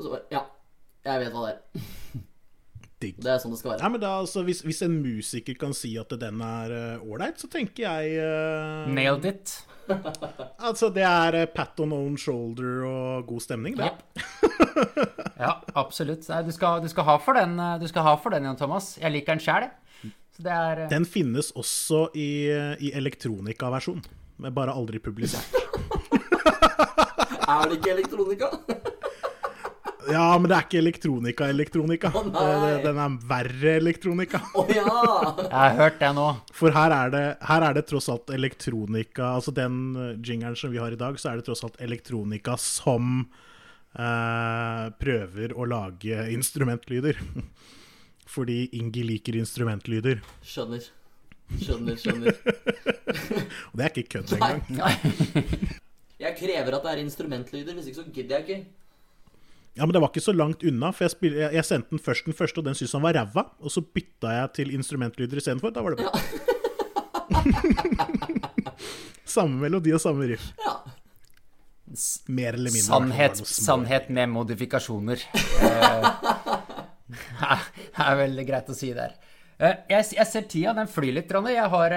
så 0.00 0.16
bare, 0.16 0.26
Ja, 0.32 0.42
jeg 1.06 1.24
vet 1.24 1.34
hva 1.36 1.46
det 1.46 1.54
er. 1.54 1.86
Digg. 3.00 3.16
Det 3.16 3.30
er 3.32 3.38
sånn 3.40 3.54
det 3.54 3.60
skal 3.62 3.74
være. 3.74 3.80
Nei, 3.84 3.90
men 3.94 4.02
da, 4.02 4.12
altså, 4.20 4.42
hvis, 4.44 4.60
hvis 4.66 4.82
en 4.84 4.98
musiker 5.00 5.56
kan 5.60 5.72
si 5.76 5.94
at 6.00 6.12
den 6.20 6.42
er 6.44 6.74
ålreit, 7.00 7.40
så 7.40 7.48
tenker 7.48 7.86
jeg 7.86 8.18
uh, 8.20 8.90
Nailed 8.92 9.24
it. 9.30 9.54
Altså, 10.68 10.90
det 10.92 11.02
er 11.06 11.38
uh, 11.40 11.46
pat 11.50 11.80
on 11.80 11.94
own 11.96 12.18
shoulder 12.20 12.84
og 12.86 13.24
god 13.30 13.46
stemning, 13.46 13.78
det. 13.80 13.88
Ja. 13.88 14.39
Ja, 15.40 15.54
absolutt. 15.72 16.26
Nei, 16.28 16.42
du, 16.44 16.50
skal, 16.52 16.82
du 16.84 16.88
skal 16.92 17.06
ha 17.08 17.14
for 17.22 17.38
den, 17.38 17.54
eh, 17.56 17.78
du 17.80 17.86
skal 17.88 18.04
ha 18.04 18.12
for 18.20 18.34
den, 18.34 18.44
Jan 18.44 18.58
Thomas. 18.60 18.92
Jeg 19.00 19.14
liker 19.14 19.38
den 19.38 19.44
sjæl, 19.44 19.68
jeg. 19.68 20.12
Er 20.44 20.84
eh, 20.84 20.90
Den 20.92 21.06
finnes 21.08 21.50
også 21.56 22.06
i, 22.16 22.48
i 22.80 22.92
elektronikaversjon, 22.96 24.02
men 24.44 24.56
bare 24.56 24.76
aldri 24.76 25.00
publisert. 25.02 25.48
Er 27.50 27.66
det 27.66 27.80
ikke 27.80 27.90
elektronika? 27.96 28.46
Ja, 30.10 30.26
men 30.38 30.48
det 30.50 30.56
er 30.56 30.64
ikke 30.64 30.80
elektronika-elektronika. 30.80 32.10
Oh. 32.16 32.30
Den 32.82 32.98
er 32.98 33.16
verre 33.30 33.74
elektronika. 33.78 34.40
Oh, 34.58 34.70
ja! 34.72 34.86
Jeg 35.44 35.52
har 35.52 35.76
hørt 35.78 36.00
det 36.00 36.10
nå. 36.16 36.26
For 36.56 36.74
her 36.74 36.94
er, 36.96 37.12
det, 37.14 37.22
her 37.46 37.66
er 37.68 37.76
det 37.76 37.84
tross 37.86 38.08
alt 38.10 38.32
elektronika 38.34 39.34
Altså 39.36 39.54
den 39.54 39.76
eh, 39.94 40.16
jingeren 40.26 40.58
som 40.58 40.72
vi 40.72 40.80
har 40.82 40.90
i 40.90 40.98
dag, 40.98 41.18
så 41.20 41.30
er 41.30 41.38
det 41.38 41.46
tross 41.46 41.62
alt 41.66 41.78
elektronika 41.84 42.56
som 42.58 43.22
eh, 43.98 44.86
prøver 45.02 45.48
å 45.56 45.62
lage 45.68 46.16
instrumentlyder. 46.34 47.14
Fordi 48.34 48.58
Ingi 48.78 49.02
liker 49.06 49.34
instrumentlyder. 49.40 50.16
Skjønner. 50.46 50.82
Skjønner, 51.58 51.96
skjønner. 51.98 52.32
Og 53.72 53.80
det 53.80 53.86
er 53.86 53.90
ikke 53.90 54.20
kødd 54.20 54.30
engang. 54.36 54.60
Jeg 56.20 56.36
krever 56.36 56.76
at 56.76 56.84
det 56.84 56.90
er 56.92 57.00
instrumentlyder, 57.02 57.72
hvis 57.74 57.86
ikke 57.90 58.02
så 58.02 58.12
gidder 58.12 58.32
jeg 58.38 58.44
ikke. 58.46 58.60
Ja, 59.78 59.86
men 59.86 59.92
det 59.94 60.00
var 60.02 60.10
ikke 60.10 60.22
så 60.22 60.32
langt 60.34 60.64
unna, 60.66 60.90
for 60.92 61.04
jeg, 61.06 61.12
spil, 61.14 61.32
jeg, 61.40 61.64
sendte 61.66 61.90
den 61.94 62.02
først 62.02 62.26
den 62.26 62.34
første, 62.36 62.58
og 62.60 62.66
den 62.66 62.74
syntes 62.76 62.96
han 62.96 63.04
var 63.04 63.14
ræva. 63.16 63.42
Og 63.62 63.70
så 63.72 63.80
bytta 63.82 64.28
jeg 64.36 64.48
til 64.58 64.68
instrumentlyder 64.76 65.36
istedenfor. 65.40 65.70
Da 65.74 65.80
var 65.86 65.90
det 65.94 66.00
bra. 66.04 66.12
samme 69.36 69.56
melodi 69.62 69.90
og 69.94 70.00
samme 70.02 70.22
riff. 70.28 70.46
Ja. 70.60 70.74
Mer 72.30 72.54
eller 72.54 72.70
mindre. 72.70 72.86
Sannhet, 72.86 73.40
sannhet 73.50 74.10
med 74.14 74.28
modifikasjoner. 74.30 75.22
Eh, 75.34 76.10
Det 77.10 78.04
er 78.06 78.18
veldig 78.20 78.44
greit 78.46 78.68
å 78.70 78.76
si 78.78 78.92
der. 78.94 79.16
Eh, 79.58 79.74
Jeg, 79.90 80.06
jeg 80.14 80.26
ser 80.30 80.44
tida, 80.50 80.74
den 80.78 80.86
flyr 80.90 81.16
litt. 81.16 81.32
Ronny. 81.34 81.56
Jeg 81.56 81.72
har 81.72 81.94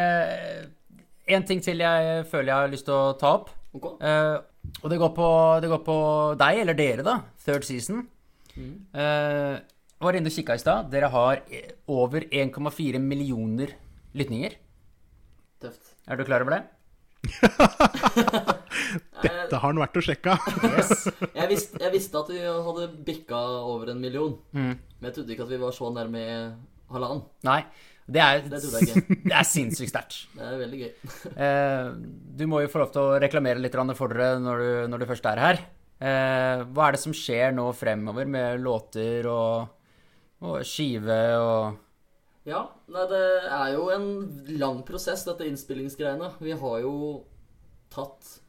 én 1.33 1.45
ting 1.47 1.61
til 1.63 1.83
jeg 1.83 2.25
føler 2.31 2.49
jeg 2.49 2.57
har 2.57 2.71
lyst 2.73 2.87
til 2.89 2.95
å 2.97 3.13
ta 3.21 3.35
opp. 3.37 3.51
Ok. 3.77 3.85
Eh, 4.01 4.39
og 4.81 4.89
det 4.89 4.97
går, 5.01 5.11
på, 5.13 5.27
det 5.61 5.69
går 5.69 5.83
på 5.85 5.97
deg, 6.39 6.59
eller 6.63 6.77
dere, 6.79 7.03
da. 7.05 7.17
Third 7.45 7.65
season. 7.67 8.05
Mm. 8.53 8.73
jeg 8.93 10.05
var 10.05 10.13
inne 10.17 10.29
og 10.29 10.35
kikka 10.35 10.55
i 10.57 10.61
stad. 10.61 10.89
Dere 10.93 11.07
har 11.13 11.39
eh, 11.49 11.71
over 11.89 12.25
1,4 12.29 12.99
millioner 13.01 13.73
lytninger. 14.17 14.57
Tøft. 15.63 15.93
Er 16.09 16.19
du 16.19 16.25
klar 16.27 16.43
over 16.45 16.57
det? 16.57 16.63
Dette 19.23 19.55
har 19.55 19.63
han 19.63 19.79
vært 19.79 19.95
og 19.99 20.03
sjekka. 20.05 20.35
Yes. 20.73 21.05
Jeg, 21.33 21.47
visste, 21.51 21.79
jeg 21.83 21.91
visste 21.93 22.19
at 22.19 22.29
vi 22.33 22.41
hadde 22.43 22.87
bikka 23.07 23.39
over 23.63 23.93
en 23.93 24.01
million, 24.03 24.35
Mm. 24.53 24.73
men 24.75 25.07
jeg 25.09 25.15
trodde 25.17 25.31
ikke 25.35 25.45
at 25.47 25.53
vi 25.53 25.59
var 25.61 25.71
så 25.75 25.85
nærme 25.95 26.23
halvannen. 26.91 27.23
Nei. 27.47 27.61
Det 28.03 28.19
er, 28.19 28.41
Det 28.51 28.59
det 29.29 29.31
er 29.31 29.45
sinnssykt 29.47 29.93
sterkt. 29.93 30.17
Det 30.35 30.43
er 30.43 30.57
veldig 30.59 30.79
gøy. 30.81 30.89
Eh, 31.45 31.85
du 32.35 32.43
må 32.51 32.59
jo 32.63 32.67
få 32.71 32.81
lov 32.83 32.91
til 32.91 33.01
å 33.05 33.19
reklamere 33.23 33.61
litt 33.63 33.77
for 33.95 34.11
dere 34.11 34.41
når 34.43 34.57
du, 34.59 34.71
når 34.91 34.99
du 34.99 35.05
først 35.07 35.25
er 35.31 35.39
her. 35.39 35.57
Eh, 36.03 36.65
hva 36.75 36.89
er 36.89 36.97
det 36.97 37.03
som 37.03 37.15
skjer 37.15 37.55
nå 37.55 37.69
fremover 37.77 38.27
med 38.27 38.59
låter 38.59 39.23
og, 39.31 39.71
og 40.43 40.59
skive 40.67 41.21
og 41.39 41.79
Ja, 42.43 42.63
nei, 42.91 43.03
det 43.07 43.23
er 43.47 43.69
jo 43.71 43.87
en 43.93 44.07
lang 44.59 44.81
prosess, 44.87 45.23
dette 45.23 45.47
innspillingsgreiene. 45.47 46.33
Vi 46.43 46.55
har 46.59 46.79
jo 46.83 46.95
tatt 47.93 48.39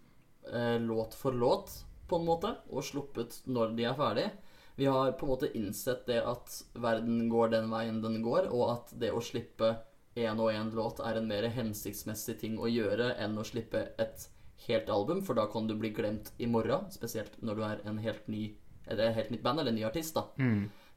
eh, 0.50 0.80
låt 0.82 1.14
for 1.14 1.36
låt, 1.36 1.70
på 2.08 2.18
en 2.18 2.26
måte, 2.26 2.50
og 2.70 2.84
sluppet 2.84 3.38
når 3.46 3.76
de 3.78 3.86
er 3.86 3.96
ferdig. 3.98 4.26
Vi 4.74 4.88
har 4.90 5.14
på 5.14 5.26
en 5.26 5.32
måte 5.36 5.52
innsett 5.54 6.02
det 6.08 6.18
at 6.26 6.56
verden 6.74 7.28
går 7.30 7.54
den 7.54 7.70
veien 7.70 8.02
den 8.02 8.18
går, 8.24 8.50
og 8.50 8.72
at 8.72 8.94
det 8.98 9.12
å 9.14 9.22
slippe 9.22 9.76
én 10.18 10.38
og 10.42 10.50
én 10.50 10.74
låt 10.74 11.00
er 11.02 11.18
en 11.18 11.30
mer 11.30 11.46
hensiktsmessig 11.54 12.38
ting 12.42 12.58
å 12.58 12.70
gjøre 12.70 13.12
enn 13.22 13.38
å 13.38 13.46
slippe 13.46 13.88
et 14.02 14.28
helt 14.66 14.90
album, 14.90 15.22
for 15.22 15.38
da 15.38 15.46
kan 15.50 15.66
du 15.70 15.74
bli 15.78 15.90
glemt 15.94 16.32
i 16.38 16.46
morgen, 16.50 16.90
spesielt 16.94 17.38
når 17.42 17.54
du 17.58 17.64
er 17.66 17.82
en 17.86 17.98
helt 18.02 18.26
ny 18.30 18.44
eller 18.90 19.14
helt 19.16 19.30
nytt 19.32 19.42
band 19.42 19.62
eller 19.62 19.72
en 19.72 19.78
ny 19.78 19.84
artist. 19.86 20.14
da. 20.18 20.26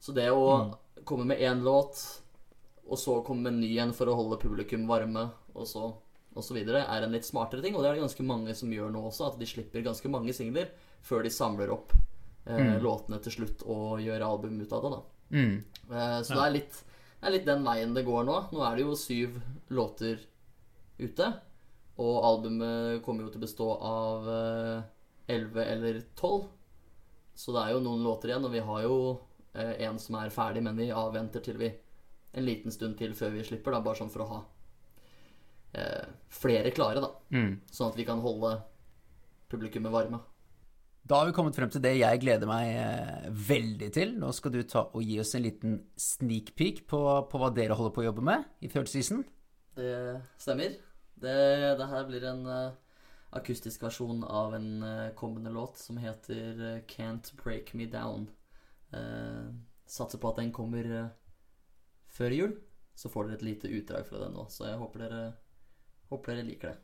Så 0.00 0.12
det 0.12 0.28
å 0.30 0.74
komme 1.08 1.24
med 1.30 1.40
én 1.40 1.62
låt, 1.64 2.02
og 2.88 2.98
så 3.00 3.18
komme 3.26 3.46
med 3.46 3.56
en 3.56 3.62
ny 3.62 3.70
en 3.82 3.94
for 3.96 4.10
å 4.10 4.16
holde 4.18 4.40
publikum 4.40 4.86
varme, 4.88 5.28
og 5.54 5.68
så 5.68 5.90
og 6.38 6.44
så 6.44 6.54
videre, 6.54 6.84
er 6.86 7.02
en 7.02 7.14
litt 7.14 7.26
smartere 7.26 7.64
ting. 7.64 7.74
Og 7.74 7.82
det 7.82 7.90
er 7.90 7.96
det 7.96 8.04
ganske 8.04 8.26
mange 8.26 8.54
som 8.54 8.70
gjør 8.72 8.92
nå 8.94 9.02
også, 9.08 9.32
at 9.32 9.40
de 9.40 9.48
slipper 9.48 9.82
ganske 9.82 10.10
mange 10.12 10.34
singler 10.36 10.70
før 11.02 11.24
de 11.26 11.32
samler 11.34 11.72
opp 11.74 11.94
eh, 12.46 12.76
låtene 12.82 13.18
til 13.24 13.34
slutt 13.38 13.64
og 13.66 14.02
gjør 14.04 14.26
album 14.26 14.60
ut 14.60 14.74
av 14.76 14.84
det. 14.84 14.92
da. 14.94 15.00
mm. 15.34 15.56
Eh, 15.88 16.18
så 16.22 16.36
det, 16.36 16.44
er 16.44 16.54
litt, 16.54 16.78
det 17.18 17.30
er 17.30 17.34
litt 17.34 17.48
den 17.48 17.66
veien 17.66 17.96
det 17.96 18.06
går 18.06 18.28
nå. 18.28 18.38
Nå 18.54 18.62
er 18.66 18.78
det 18.78 18.86
jo 18.86 18.98
syv 18.98 19.40
låter 19.74 20.22
ute. 20.98 21.32
Og 21.98 22.20
albumet 22.28 23.02
kommer 23.02 23.26
jo 23.26 23.32
til 23.32 23.40
å 23.40 23.46
bestå 23.46 23.72
av 23.88 24.30
eh, 24.30 24.86
elleve 25.34 25.66
eller 25.72 26.02
tolv. 26.18 26.46
Så 27.38 27.54
det 27.54 27.64
er 27.64 27.74
jo 27.74 27.82
noen 27.82 28.04
låter 28.06 28.30
igjen, 28.30 28.46
og 28.46 28.54
vi 28.54 28.62
har 28.66 28.84
jo 28.84 28.98
eh, 29.54 29.74
en 29.86 29.98
som 30.02 30.18
er 30.18 30.34
ferdig, 30.34 30.62
men 30.66 30.78
vi 30.78 30.90
avventer 30.94 31.42
til 31.42 31.58
vi 31.58 31.70
en 32.32 32.44
liten 32.44 32.74
stund 32.74 32.98
til 32.98 33.14
før 33.16 33.34
vi 33.34 33.44
slipper, 33.46 33.74
da, 33.74 33.82
bare 33.84 34.00
sånn 34.00 34.12
for 34.12 34.24
å 34.24 34.30
ha 34.32 34.40
eh, 35.78 36.08
flere 36.32 36.72
klare, 36.76 37.02
da. 37.04 37.12
Mm. 37.34 37.54
Sånn 37.72 37.92
at 37.92 37.98
vi 37.98 38.06
kan 38.08 38.20
holde 38.24 38.56
publikummet 39.48 39.94
varme. 39.94 40.20
Da 41.08 41.22
har 41.22 41.30
vi 41.30 41.32
kommet 41.32 41.56
frem 41.56 41.70
til 41.72 41.80
det 41.80 41.94
jeg 41.96 42.20
gleder 42.20 42.48
meg 42.50 42.74
eh, 42.76 43.28
veldig 43.48 43.88
til. 43.96 44.12
Nå 44.20 44.28
skal 44.36 44.52
du 44.52 44.60
ta 44.68 44.84
og 44.90 45.04
gi 45.04 45.16
oss 45.22 45.32
en 45.38 45.46
liten 45.46 45.78
sneak 45.96 46.52
peek 46.58 46.82
på, 46.90 47.00
på 47.30 47.40
hva 47.40 47.48
dere 47.54 47.76
holder 47.78 47.94
på 47.94 48.02
å 48.02 48.08
jobbe 48.10 48.26
med 48.28 48.44
i 48.60 48.68
third 48.68 48.90
season. 48.92 49.22
Det 49.78 50.18
stemmer. 50.36 50.76
Det, 51.18 51.38
det 51.80 51.86
her 51.90 52.04
blir 52.06 52.26
en 52.28 52.44
uh, 52.46 52.76
akustisk 53.38 53.82
versjon 53.82 54.20
av 54.22 54.52
en 54.58 54.68
uh, 54.84 55.08
kommende 55.18 55.50
låt 55.54 55.80
som 55.80 55.96
heter 55.98 56.60
uh, 56.60 56.76
Can't 56.90 57.32
Break 57.40 57.72
Me 57.78 57.88
Down. 57.90 58.28
Satser 59.88 60.20
på 60.20 60.30
at 60.30 60.38
den 60.40 60.52
kommer 60.52 60.86
før 62.18 62.34
jul. 62.34 62.56
Så 62.98 63.10
får 63.12 63.28
dere 63.28 63.38
et 63.38 63.46
lite 63.46 63.70
utdrag 63.70 64.06
fra 64.08 64.24
den 64.24 64.34
nå. 64.34 64.48
Så 64.50 64.66
jeg 64.66 64.80
håper 64.80 65.06
dere, 65.06 65.20
håper 66.10 66.34
dere 66.34 66.48
liker 66.50 66.74
det. 66.74 66.78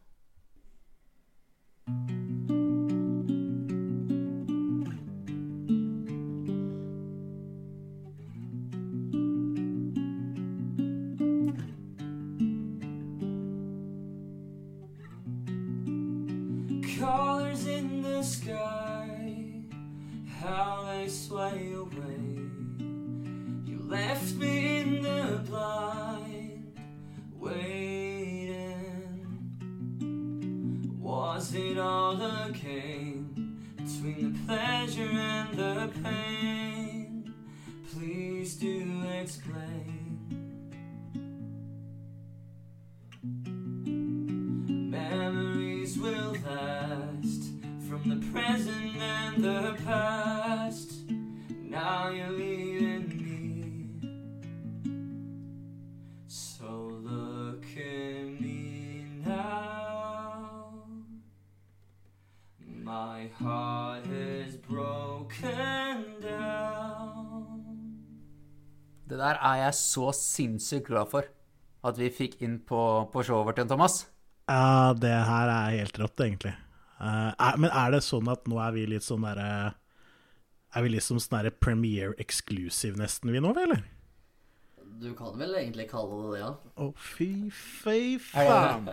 Der 69.25 69.41
er 69.41 69.62
jeg 69.66 69.79
så 69.79 70.11
sinnssykt 70.16 70.91
glad 70.91 71.09
for 71.12 71.31
at 71.85 72.01
vi 72.01 72.11
fikk 72.12 72.39
inn 72.45 72.59
på, 72.64 72.81
på 73.12 73.25
showet 73.25 73.49
vårt, 73.49 73.61
igjen, 73.61 73.70
Thomas. 73.72 74.05
Ja, 74.49 74.93
det 74.97 75.12
her 75.12 75.53
er 75.53 75.79
helt 75.79 75.99
rått, 76.01 76.20
egentlig. 76.20 76.55
Uh, 77.01 77.33
er, 77.33 77.57
men 77.61 77.72
er 77.72 77.97
det 77.97 78.05
sånn 78.07 78.29
at 78.33 78.47
nå 78.49 78.61
er 78.62 78.77
vi 78.77 78.85
litt 78.87 79.03
sånn 79.03 79.25
derre 79.27 79.75
Er 80.75 80.85
vi 80.85 80.93
liksom 80.93 81.18
sånn 81.18 81.41
derre 81.41 81.51
premiere 81.51 82.14
exclusive 82.22 82.97
nesten, 83.01 83.33
vi 83.35 83.43
nå, 83.43 83.51
eller? 83.51 83.83
Du 85.03 85.11
kan 85.18 85.35
vel 85.39 85.57
egentlig 85.59 85.89
kalle 85.91 86.20
det 86.20 86.37
det, 86.37 86.45
ja. 86.45 86.53
Å, 86.79 86.87
fy, 86.95 87.51
fy 87.51 87.99
faen. 88.22 88.93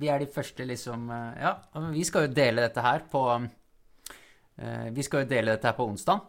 Vi 0.00 0.10
er 0.12 0.20
de 0.20 0.28
første, 0.30 0.64
liksom 0.68 1.08
eh, 1.12 1.40
Ja, 1.40 1.54
men 1.76 1.90
vi 1.96 2.04
skal 2.08 2.26
jo 2.26 2.34
dele 2.36 2.66
dette 2.68 2.84
her 2.84 3.04
på 3.10 3.24
uh, 3.32 4.86
Vi 4.92 5.04
skal 5.06 5.24
jo 5.24 5.30
dele 5.32 5.56
dette 5.56 5.72
her 5.72 5.76
på 5.78 5.88
onsdag. 5.88 6.20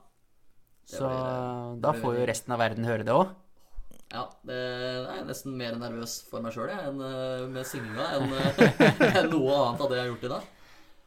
Så 0.92 1.08
blir, 1.08 1.18
eh, 1.18 1.80
da 1.84 1.94
det 1.94 2.04
får 2.04 2.20
jo 2.20 2.28
resten 2.30 2.56
av 2.56 2.62
verden 2.62 2.88
høre 2.90 3.08
det 3.08 3.16
òg. 3.16 3.34
Ja, 4.12 4.26
det 4.44 4.56
jeg 4.60 5.20
er 5.22 5.28
nesten 5.28 5.54
mer 5.56 5.78
nervøs 5.80 6.18
for 6.28 6.44
meg 6.44 6.56
sjøl 6.56 6.72
enn 6.74 7.00
eh, 7.08 7.46
med 7.52 7.68
synginga 7.68 8.10
enn 8.18 8.34
eh, 8.42 9.06
enn 9.22 9.30
noe 9.32 9.60
annet 9.62 9.86
av 9.86 9.92
det 9.92 10.02
jeg 10.02 10.04
har 10.04 10.10
gjort 10.12 10.26
i 10.28 10.34
dag. 10.34 10.50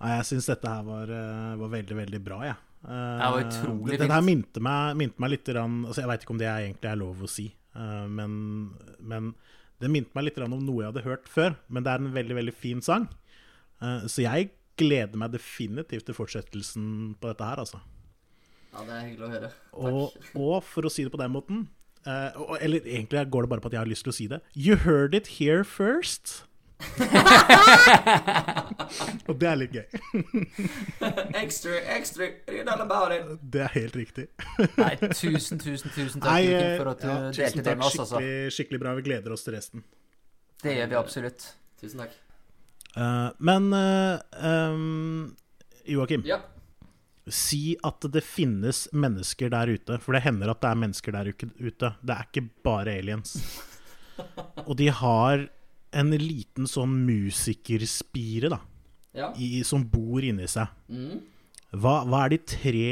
Nei, 0.05 0.14
jeg 0.18 0.28
syns 0.30 0.49
dette 0.51 0.70
her 0.72 0.87
var, 0.87 1.12
eh, 1.12 1.51
var 1.61 1.74
veldig, 1.74 1.99
veldig 2.01 2.22
bra, 2.24 2.39
jeg. 2.49 2.55
Ja. 2.55 2.70
Det 2.85 3.28
var 3.32 3.45
utrolig 3.47 3.97
her 4.12 4.24
minte 4.24 4.61
meg, 4.61 4.97
minte 5.01 5.22
meg 5.24 5.30
litt 5.32 5.49
rann, 5.57 5.78
altså 5.89 6.03
Jeg 6.03 6.09
veit 6.11 6.24
ikke 6.26 6.35
om 6.35 6.41
det 6.43 6.49
er 6.51 6.66
egentlig 6.66 6.91
er 6.91 6.99
lov 7.01 7.22
å 7.24 7.30
si, 7.32 7.47
eh, 7.49 8.03
men, 8.12 8.35
men 9.01 9.30
det 9.80 9.89
minte 9.93 10.16
meg 10.16 10.28
litt 10.28 10.41
om 10.45 10.59
noe 10.59 10.82
jeg 10.82 10.91
hadde 10.93 11.07
hørt 11.07 11.30
før. 11.30 11.57
Men 11.68 11.87
det 11.87 11.93
er 11.93 12.03
en 12.03 12.12
veldig, 12.14 12.37
veldig 12.41 12.55
fin 12.57 12.82
sang. 12.85 13.09
Eh, 13.82 14.07
så 14.11 14.24
jeg 14.24 14.53
gleder 14.80 15.20
meg 15.20 15.35
definitivt 15.35 16.09
til 16.09 16.16
fortsettelsen 16.16 16.87
på 17.20 17.30
dette 17.30 17.49
her, 17.49 17.62
altså. 17.62 17.80
Ja, 18.75 18.83
det 18.83 18.95
er 18.95 19.05
hyggelig 19.07 19.27
å 19.27 19.31
høre. 19.31 19.51
Og, 19.72 20.11
Takk. 20.11 20.31
og 20.35 20.57
for 20.66 20.89
å 20.89 20.91
si 20.91 21.05
det 21.07 21.12
på 21.14 21.20
den 21.20 21.31
måten 21.35 21.68
uh, 22.09 22.35
og, 22.43 22.57
Eller 22.59 22.83
egentlig 22.83 23.22
går 23.31 23.47
det 23.47 23.51
bare 23.53 23.62
på 23.62 23.70
at 23.70 23.77
jeg 23.77 23.83
har 23.85 23.91
lyst 23.91 24.05
til 24.07 24.12
å 24.14 24.16
si 24.16 24.27
det. 24.31 24.41
You 24.59 24.75
heard 24.83 25.14
it 25.14 25.39
here 25.39 25.62
first. 25.64 26.43
og 29.29 29.35
det 29.41 29.49
er 29.49 29.57
litt 29.61 29.72
gøy. 29.79 29.87
Extra, 31.39 31.79
extra, 31.95 32.29
read 32.51 32.68
all 32.68 32.83
about 32.83 33.14
it. 33.14 33.22
Det 33.41 33.62
er 33.62 33.72
helt 33.79 33.97
riktig. 33.97 34.27
Nei, 34.77 34.97
tusen, 35.14 35.59
tusen, 35.62 35.91
tusen 35.95 36.18
takk, 36.20 36.33
Nei, 36.33 36.43
Joakim, 36.51 36.66
eh, 36.66 36.77
for 36.81 36.89
at 36.91 36.99
du 37.01 37.09
ja, 37.09 37.14
delte 37.39 37.62
det 37.62 37.77
med 37.79 37.87
oss, 37.87 37.99
altså. 38.03 38.18
Skikkelig, 38.18 38.53
skikkelig 38.59 38.81
bra. 38.83 38.91
Vi 38.99 39.03
gleder 39.07 39.31
oss 39.37 39.47
til 39.47 39.53
resten. 39.57 39.79
Det 40.64 40.72
gjør 40.75 40.89
vi 40.91 40.99
absolutt. 40.99 41.41
Tusen 41.81 41.99
takk. 42.05 42.12
Uh, 42.95 43.31
men 43.43 43.62
uh, 43.75 44.16
um, 44.43 45.37
Joakim, 45.91 46.22
Ja. 46.29 46.39
Si 47.31 47.75
at 47.87 48.05
det 48.12 48.25
finnes 48.25 48.87
mennesker 48.93 49.53
der 49.55 49.72
ute. 49.72 49.99
For 50.03 50.16
det 50.16 50.25
hender 50.27 50.53
at 50.53 50.61
det 50.62 50.70
er 50.70 50.81
mennesker 50.83 51.16
der 51.16 51.31
ute. 51.33 51.93
Det 52.03 52.16
er 52.16 52.29
ikke 52.29 52.47
bare 52.66 52.99
aliens. 53.01 53.37
Og 54.68 54.77
de 54.79 54.91
har 54.93 55.47
en 55.95 56.11
liten 56.18 56.66
sånn 56.68 56.95
musikerspire, 57.07 58.51
da, 58.51 58.59
ja. 59.14 59.31
i, 59.39 59.62
som 59.66 59.85
bor 59.91 60.25
inni 60.27 60.47
seg. 60.51 60.70
Mm. 60.91 61.20
Hva, 61.75 62.01
hva 62.07 62.25
er 62.25 62.35
de 62.35 62.41
tre 62.51 62.89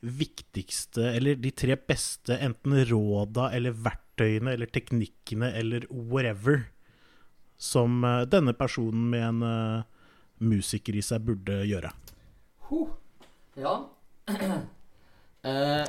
viktigste, 0.00 1.10
eller 1.16 1.40
de 1.40 1.52
tre 1.52 1.76
beste, 1.76 2.36
enten 2.40 2.76
råda 2.88 3.50
eller 3.56 3.76
verktøyene 3.76 4.54
eller 4.56 4.70
teknikkene 4.72 5.52
eller 5.56 5.84
whatever, 5.90 6.68
som 7.60 8.04
eh, 8.08 8.22
denne 8.32 8.54
personen 8.56 9.10
med 9.12 9.26
en 9.26 9.42
uh, 9.44 9.82
musiker 10.40 10.96
i 10.96 11.04
seg 11.04 11.26
burde 11.26 11.58
gjøre? 11.68 11.92
Huh. 12.70 12.88
Ja. 13.60 13.78
Eh, 15.40 15.86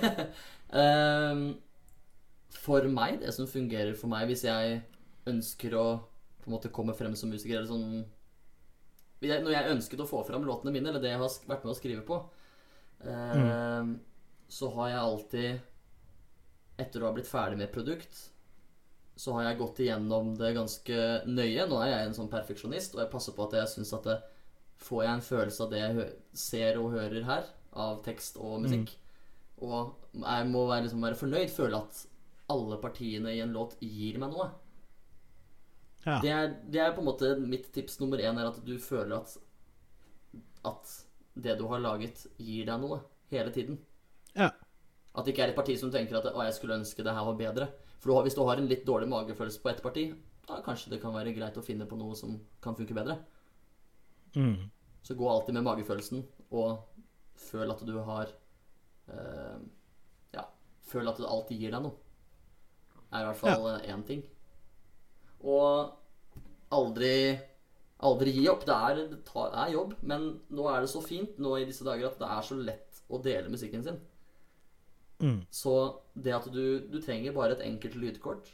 ehm, 0.80 1.42
for 2.48 2.86
meg, 2.88 3.18
det 3.20 3.34
som 3.36 3.44
fungerer 3.44 3.92
for 3.92 4.08
meg 4.08 4.30
hvis 4.30 4.46
jeg 4.46 4.78
ønsker 5.28 5.76
å 5.76 5.82
på 6.40 6.48
en 6.48 6.54
måte 6.54 6.70
komme 6.72 6.94
frem 6.96 7.12
som 7.12 7.28
musiker, 7.28 7.58
eller 7.58 7.68
sånn 7.68 8.06
Når 9.20 9.52
jeg 9.52 9.74
ønsket 9.74 10.00
å 10.00 10.08
få 10.08 10.22
fram 10.24 10.46
låtene 10.48 10.72
mine, 10.72 10.88
eller 10.88 11.04
det 11.04 11.12
jeg 11.12 11.20
har 11.20 11.36
vært 11.50 11.66
med 11.66 11.74
å 11.74 11.76
skrive 11.76 12.06
på, 12.08 12.16
mm. 13.04 13.92
så 14.48 14.72
har 14.78 14.88
jeg 14.88 15.02
alltid, 15.02 15.60
etter 16.80 17.04
å 17.04 17.10
ha 17.10 17.12
blitt 17.18 17.28
ferdig 17.28 17.60
med 17.60 17.72
produkt, 17.74 18.22
så 19.18 19.34
har 19.36 19.50
jeg 19.50 19.58
gått 19.58 19.82
igjennom 19.82 20.32
det 20.38 20.54
ganske 20.54 20.98
nøye. 21.26 21.66
Nå 21.66 21.82
er 21.82 21.90
jeg 21.90 22.06
en 22.06 22.16
sånn 22.22 22.30
perfeksjonist, 22.30 22.94
og 22.94 23.02
jeg 23.02 23.12
passer 23.12 23.36
på 23.36 23.48
at 23.48 23.58
jeg 23.58 23.72
syns 23.74 23.92
at 23.98 24.06
det, 24.06 24.16
får 24.82 25.04
jeg 25.04 25.12
en 25.14 25.26
følelse 25.26 25.64
av 25.64 25.72
det 25.72 25.82
jeg 25.82 26.06
ser 26.38 26.78
og 26.80 26.94
hører 26.94 27.26
her, 27.26 27.50
av 27.78 28.00
tekst 28.06 28.38
og 28.40 28.62
musikk. 28.64 28.94
Og 29.64 30.22
jeg 30.22 30.46
må 30.52 30.64
være, 30.68 30.86
liksom 30.86 31.02
være 31.02 31.18
fornøyd, 31.18 31.50
føle 31.50 31.82
at 31.82 32.04
alle 32.52 32.78
partiene 32.80 33.34
i 33.34 33.42
en 33.44 33.52
låt 33.54 33.76
gir 33.82 34.20
meg 34.22 34.32
noe. 34.32 34.48
Ja. 36.06 36.20
Det, 36.22 36.30
er, 36.30 36.54
det 36.70 36.80
er 36.80 36.94
på 36.96 37.02
en 37.02 37.08
måte 37.10 37.34
mitt 37.42 37.66
tips 37.74 37.98
nummer 38.00 38.22
én, 38.22 38.38
er 38.38 38.48
at 38.48 38.62
du 38.64 38.76
føler 38.80 39.18
at 39.18 39.36
at 40.66 40.94
det 41.38 41.54
du 41.58 41.66
har 41.70 41.82
laget, 41.82 42.24
gir 42.36 42.66
deg 42.66 42.80
noe 42.82 43.00
hele 43.32 43.52
tiden. 43.54 43.78
Ja. 44.34 44.50
At 45.14 45.24
det 45.24 45.34
ikke 45.34 45.46
er 45.46 45.52
et 45.52 45.58
parti 45.58 45.76
som 45.78 45.92
tenker 45.94 46.18
at 46.18 46.30
å, 46.30 46.42
jeg 46.46 46.56
skulle 46.56 46.78
ønske 46.78 47.04
det 47.06 47.14
her 47.14 47.26
var 47.28 47.38
bedre. 47.38 47.68
For 48.02 48.22
hvis 48.26 48.36
du 48.36 48.44
har 48.46 48.60
en 48.60 48.68
litt 48.70 48.86
dårlig 48.86 49.08
magefølelse 49.10 49.62
på 49.62 49.70
ett 49.72 49.82
parti, 49.82 50.08
da 50.48 50.60
kanskje 50.64 50.94
det 50.94 51.00
kan 51.02 51.14
være 51.14 51.34
greit 51.36 51.58
å 51.58 51.64
finne 51.64 51.86
på 51.88 51.98
noe 51.98 52.16
som 52.18 52.36
kan 52.64 52.76
funke 52.78 52.96
bedre. 52.96 53.18
Mm. 54.36 54.68
Så 55.02 55.16
gå 55.16 55.28
alltid 55.30 55.56
med 55.56 55.66
magefølelsen, 55.66 56.24
og 56.50 56.82
føl 57.38 57.70
at 57.72 57.84
du 57.86 57.94
har 58.04 58.32
eh, 59.08 59.60
Ja, 60.34 60.44
føl 60.90 61.08
at 61.08 61.20
det 61.20 61.28
alltid 61.28 61.62
gir 61.62 61.72
deg 61.74 61.84
noe. 61.86 61.96
Er 63.08 63.24
i 63.24 63.28
hvert 63.30 63.40
fall 63.40 63.68
ja. 63.70 63.78
én 63.94 64.04
ting. 64.04 64.24
Og 65.40 65.94
aldri 66.74 67.38
Aldri 68.06 68.30
gi 68.30 68.44
opp. 68.50 68.62
Det 68.66 68.74
er, 68.74 69.00
det 69.10 69.24
tar, 69.26 69.54
er 69.58 69.72
jobb, 69.74 69.96
men 70.06 70.28
nå 70.54 70.68
er 70.70 70.84
det 70.84 70.90
så 70.92 71.00
fint 71.02 71.40
nå 71.42 71.56
i 71.58 71.66
disse 71.66 71.86
dager 71.86 72.06
at 72.06 72.20
det 72.20 72.28
er 72.30 72.44
så 72.46 72.58
lett 72.60 73.00
å 73.10 73.18
dele 73.22 73.50
musikken 73.50 73.82
sin. 73.82 73.98
Mm. 75.18 75.40
Så 75.50 75.74
det 76.14 76.36
at 76.36 76.46
du, 76.54 76.78
du 76.86 77.00
trenger 77.02 77.34
bare 77.34 77.56
et 77.56 77.64
enkelt 77.66 77.96
lydkort 77.98 78.52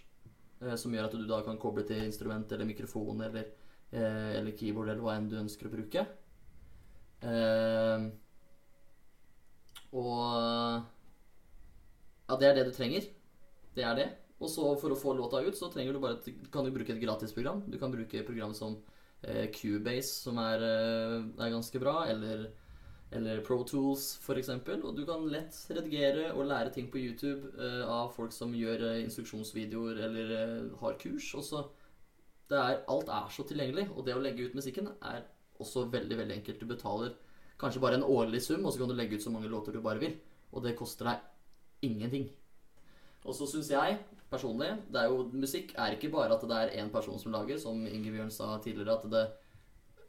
eh, 0.63 0.77
som 0.81 0.95
gjør 0.95 1.11
at 1.11 1.17
du 1.19 1.27
da 1.29 1.43
kan 1.45 1.61
koble 1.61 1.85
til 1.85 2.07
instrument 2.07 2.49
eller 2.57 2.71
mikrofon 2.71 3.21
eller, 3.27 3.51
eh, 3.51 3.74
eller 3.95 4.57
keyboard 4.59 4.91
eller 4.91 5.05
hva 5.05 5.15
enn 5.19 5.31
du 5.31 5.37
ønsker 5.39 5.69
å 5.69 5.75
bruke. 5.75 6.07
Eh, 7.25 8.09
og 9.95 10.91
Ja, 12.25 12.37
det 12.41 12.49
er 12.49 12.55
det 12.57 12.67
du 12.71 12.73
trenger. 12.75 13.07
Det 13.77 13.85
er 13.85 13.97
det. 13.99 14.09
Og 14.41 14.51
så 14.51 14.67
for 14.81 14.93
å 14.93 14.99
få 14.99 15.15
låta 15.17 15.41
ut, 15.45 15.57
så 15.57 15.71
du 15.71 16.01
bare 16.01 16.19
et, 16.19 16.51
kan 16.51 16.65
du 16.65 16.73
bruke 16.73 16.93
et 16.93 17.01
gratisprogram. 17.01 17.63
Du 17.71 17.79
kan 17.79 17.93
bruke 17.93 18.25
program 18.27 18.55
som 18.55 18.79
eh, 19.23 19.51
Cubase, 19.53 20.23
som 20.25 20.39
er, 20.39 20.65
eh, 20.65 21.23
er 21.39 21.53
ganske 21.53 21.81
bra, 21.81 22.05
eller, 22.09 22.51
eller 23.13 23.41
Pro 23.45 23.63
Tools 23.65 24.19
f.eks. 24.21 24.51
Og 24.83 24.97
du 24.97 25.05
kan 25.07 25.29
lett 25.31 25.55
redigere 25.71 26.33
og 26.33 26.49
lære 26.51 26.73
ting 26.75 26.91
på 26.91 26.99
YouTube 26.99 27.53
eh, 27.59 27.85
av 27.87 28.13
folk 28.17 28.33
som 28.33 28.55
gjør 28.57 28.89
eh, 28.91 29.03
instruksjonsvideoer 29.05 30.03
eller 30.09 30.35
eh, 30.41 30.79
har 30.81 30.99
kurs. 31.01 31.31
Og 31.39 31.45
så 31.45 31.65
er, 32.53 32.83
Alt 32.89 33.09
er 33.09 33.31
så 33.33 33.45
tilgjengelig, 33.49 33.89
og 33.95 34.05
det 34.07 34.15
å 34.15 34.23
legge 34.23 34.45
ut 34.45 34.57
musikken 34.59 34.91
er 35.01 35.25
også 35.61 35.87
veldig 35.93 36.19
veldig 36.19 36.37
enkelt. 36.41 36.61
Du 36.61 36.67
betaler 36.67 37.15
kanskje 37.61 37.81
bare 37.81 38.01
en 38.01 38.07
årlig 38.07 38.43
sum, 38.45 38.65
og 38.65 38.73
så 38.73 38.83
kan 38.83 38.91
du 38.91 38.97
legge 38.99 39.17
ut 39.17 39.25
så 39.25 39.33
mange 39.33 39.49
låter 39.49 39.73
du 39.73 39.81
bare 39.81 40.03
vil. 40.03 40.17
Og 40.53 40.65
det 40.65 40.77
koster 40.79 41.09
deg 41.09 41.89
ingenting. 41.89 42.29
Og 43.25 43.35
så 43.37 43.49
syns 43.49 43.71
jeg 43.73 43.99
personlig 44.31 44.71
det 44.93 45.01
er 45.01 45.13
jo, 45.13 45.29
Musikk 45.33 45.73
er 45.81 45.95
ikke 45.95 46.11
bare 46.13 46.37
at 46.37 46.45
det 46.49 46.59
er 46.59 46.75
én 46.83 46.91
person 46.93 47.19
som 47.21 47.33
lager, 47.33 47.59
som 47.61 47.87
Ingebjørn 47.87 48.33
sa 48.35 48.59
tidligere. 48.63 48.99
At 48.99 49.11
det, 49.11 49.25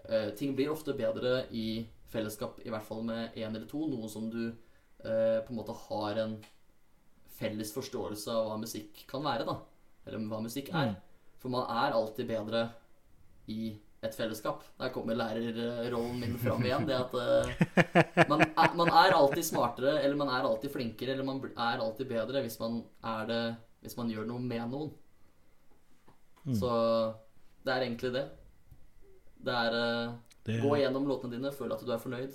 eh, 0.10 0.30
ting 0.36 0.56
blir 0.56 0.74
ofte 0.74 0.94
bedre 0.98 1.46
i 1.52 1.86
fellesskap, 2.12 2.60
i 2.66 2.70
hvert 2.70 2.86
fall 2.86 3.04
med 3.04 3.36
én 3.36 3.56
eller 3.56 3.68
to. 3.70 3.86
Noe 3.88 4.10
som 4.12 4.30
du 4.30 4.44
eh, 4.50 5.40
på 5.46 5.54
en 5.54 5.60
måte 5.62 5.78
har 5.88 6.22
en 6.26 6.38
felles 7.36 7.72
forståelse 7.76 8.32
av 8.32 8.50
hva 8.50 8.60
musikk 8.60 9.06
kan 9.10 9.24
være, 9.24 9.48
da. 9.48 9.60
Eller 10.06 10.28
hva 10.30 10.42
musikk 10.44 10.72
er. 10.72 10.96
For 11.46 11.54
man 11.54 11.68
er 11.70 11.94
alltid 11.94 12.26
bedre 12.32 12.62
i 13.54 13.76
et 14.06 14.16
fellesskap. 14.18 14.64
Der 14.80 14.90
kommer 14.94 15.14
lærerrollen 15.18 16.18
min 16.24 16.38
fram 16.42 16.64
igjen. 16.66 16.88
Det 16.90 16.96
at 16.98 17.14
uh, 17.14 18.26
man, 18.32 18.42
er, 18.48 18.74
man 18.78 18.90
er 18.90 19.14
alltid 19.14 19.46
smartere, 19.46 20.00
eller 20.02 20.18
man 20.18 20.32
er 20.34 20.48
alltid 20.50 20.74
flinkere, 20.74 21.14
eller 21.14 21.28
man 21.28 21.44
er 21.54 21.84
alltid 21.86 22.10
bedre 22.10 22.42
hvis 22.46 22.58
man 22.62 22.80
er 23.06 23.30
det 23.30 23.42
Hvis 23.86 23.98
man 24.00 24.10
gjør 24.10 24.26
noe 24.26 24.42
med 24.42 24.66
noen. 24.74 24.90
Så 26.58 26.70
det 27.66 27.74
er 27.76 27.86
egentlig 27.86 28.12
det. 28.16 28.26
Det 29.46 29.54
er 29.54 29.78
uh, 29.78 30.16
Det- 30.46 30.60
Gå 30.62 30.76
gjennom 30.82 31.06
låtene 31.10 31.38
dine, 31.38 31.52
føl 31.54 31.74
at 31.74 31.82
du 31.86 31.92
er 31.94 32.02
fornøyd. 32.02 32.34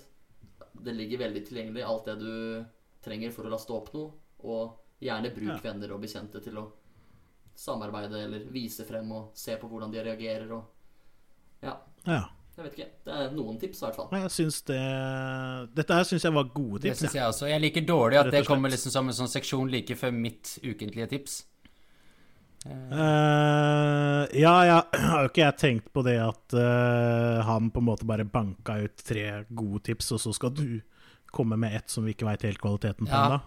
Det 0.87 0.95
ligger 0.95 1.19
veldig 1.27 1.43
tilgjengelig, 1.47 1.83
alt 1.87 2.07
det 2.07 2.17
du 2.23 2.65
trenger 3.03 3.31
for 3.35 3.47
å 3.47 3.51
laste 3.53 3.75
opp 3.75 3.91
noe. 3.95 4.13
Og 4.47 4.79
gjerne 5.03 5.35
bruk 5.35 5.51
Ja. 5.57 5.59
venner 5.73 5.93
og 5.95 6.03
bekjente 6.03 6.43
til 6.43 6.59
å 6.63 6.69
samarbeide 7.61 8.23
eller 8.25 8.45
vise 8.55 8.87
frem 8.89 9.11
og 9.13 9.31
se 9.37 9.57
på 9.61 9.69
hvordan 9.69 9.93
de 9.93 10.05
reagerer 10.07 10.53
og 10.57 10.65
Ja, 11.63 11.75
Ja. 12.07 12.23
jeg 12.57 12.65
vet 12.65 12.73
ikke. 12.79 12.89
Det 13.05 13.13
er 13.21 13.31
noen 13.37 13.59
tips, 13.61 13.83
i 13.83 13.85
hvert 13.85 13.97
fall. 13.99 14.09
Jeg 14.17 14.31
syns 14.33 14.63
det 14.71 14.79
Dette 15.77 15.95
her 15.99 16.05
syns 16.09 16.25
jeg 16.25 16.33
var 16.33 16.49
gode 16.55 16.81
Det 16.81 16.95
tips. 16.95 17.03
syns 17.05 17.15
jeg 17.19 17.29
også. 17.29 17.49
Jeg 17.51 17.61
liker 17.67 17.85
dårlig 17.87 18.19
at 18.23 18.31
det 18.33 18.47
kommer 18.49 18.73
liksom 18.73 18.91
som 18.95 19.09
en 19.13 19.17
sånn 19.21 19.29
seksjon 19.29 19.71
like 19.71 19.97
før 20.01 20.13
mitt 20.17 20.57
ukentlige 20.65 21.09
tips. 21.13 21.45
Uh, 22.67 24.27
ja, 24.37 24.55
ja, 24.67 24.79
har 25.11 25.23
jo 25.25 25.31
ikke 25.31 25.45
jeg 25.47 25.57
tenkt 25.61 25.87
på 25.95 26.03
det 26.05 26.19
at 26.21 26.57
uh, 26.57 27.41
han 27.47 27.71
på 27.73 27.81
en 27.81 27.87
måte 27.89 28.05
bare 28.09 28.27
banka 28.29 28.77
ut 28.85 29.01
tre 29.07 29.45
gode 29.49 29.81
tips, 29.89 30.11
og 30.17 30.21
så 30.21 30.35
skal 30.37 30.53
du 30.57 30.81
komme 31.33 31.57
med 31.61 31.77
ett 31.79 31.89
som 31.93 32.05
vi 32.05 32.13
ikke 32.15 32.27
veit 32.29 32.45
helt 32.49 32.61
kvaliteten 32.61 33.07
på 33.07 33.13
Ja. 33.15 33.25
ennå. 33.27 33.41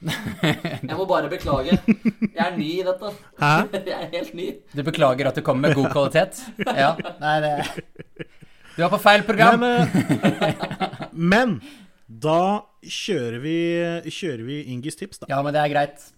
Jeg 0.88 0.96
må 0.96 1.04
bare 1.04 1.28
beklage. 1.28 1.76
Jeg 1.76 2.40
er 2.40 2.54
ny 2.56 2.68
i 2.78 2.84
dette. 2.86 3.10
Hæ? 3.40 3.52
Jeg 3.90 3.96
er 3.96 4.08
helt 4.14 4.34
ny. 4.34 4.46
Du 4.76 4.82
beklager 4.86 5.28
at 5.28 5.36
du 5.36 5.44
kommer 5.44 5.68
med 5.68 5.76
god 5.76 5.90
kvalitet? 5.92 6.40
Ja. 6.64 6.94
Nei, 7.20 7.34
det 7.44 7.52
Du 8.76 8.84
er 8.84 8.88
på 8.88 9.00
feil 9.02 9.26
program. 9.28 9.60
Men, 9.60 9.90
men 11.34 11.58
da 12.08 12.64
kjører 12.80 13.38
vi, 13.44 13.58
kjører 14.08 14.46
vi 14.46 14.62
Ingis 14.72 14.96
tips, 14.96 15.20
da. 15.20 15.28
Ja, 15.28 15.42
men 15.44 15.54
det 15.54 15.60
er 15.60 15.74
greit. 15.74 16.08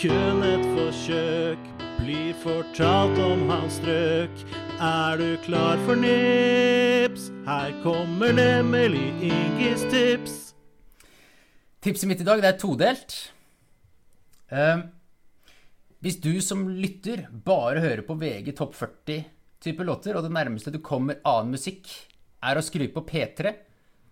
Kun 0.00 0.44
et 0.44 0.64
forsøk 0.76 1.66
blir 1.98 2.32
fortalt 2.40 3.18
om 3.20 3.48
hans 3.50 3.80
strøk. 3.80 4.44
Er 4.80 5.18
du 5.20 5.34
klar 5.44 5.76
for 5.84 5.92
nips? 5.92 7.26
Her 7.44 7.74
kommer 7.82 8.30
nemlig 8.32 9.10
Ingis 9.28 9.82
tips. 9.92 10.36
Tipset 11.84 12.08
mitt 12.08 12.22
i 12.22 12.24
dag 12.24 12.40
det 12.40 12.48
er 12.48 12.56
todelt. 12.56 13.16
Eh, 14.48 14.80
hvis 16.00 16.16
du 16.24 16.32
som 16.40 16.64
lytter 16.64 17.26
bare 17.44 17.82
hører 17.84 18.00
på 18.08 18.16
VG 18.22 18.54
topp 18.56 18.72
40-type 18.78 19.84
låter, 19.84 20.16
og 20.16 20.24
det 20.24 20.32
nærmeste 20.32 20.72
du 20.72 20.80
kommer 20.80 21.20
annen 21.28 21.52
musikk, 21.58 21.84
er 22.40 22.56
å 22.56 22.64
skru 22.64 22.86
på 22.88 23.04
P3, 23.04 23.52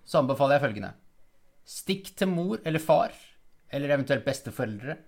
så 0.04 0.20
anbefaler 0.20 0.58
jeg 0.58 0.66
følgende. 0.66 0.92
Stikk 1.64 2.12
til 2.12 2.28
mor 2.34 2.60
eller 2.60 2.84
far, 2.84 3.16
eller 3.72 3.96
eventuelt 3.96 4.28
besteforeldre. 4.28 5.00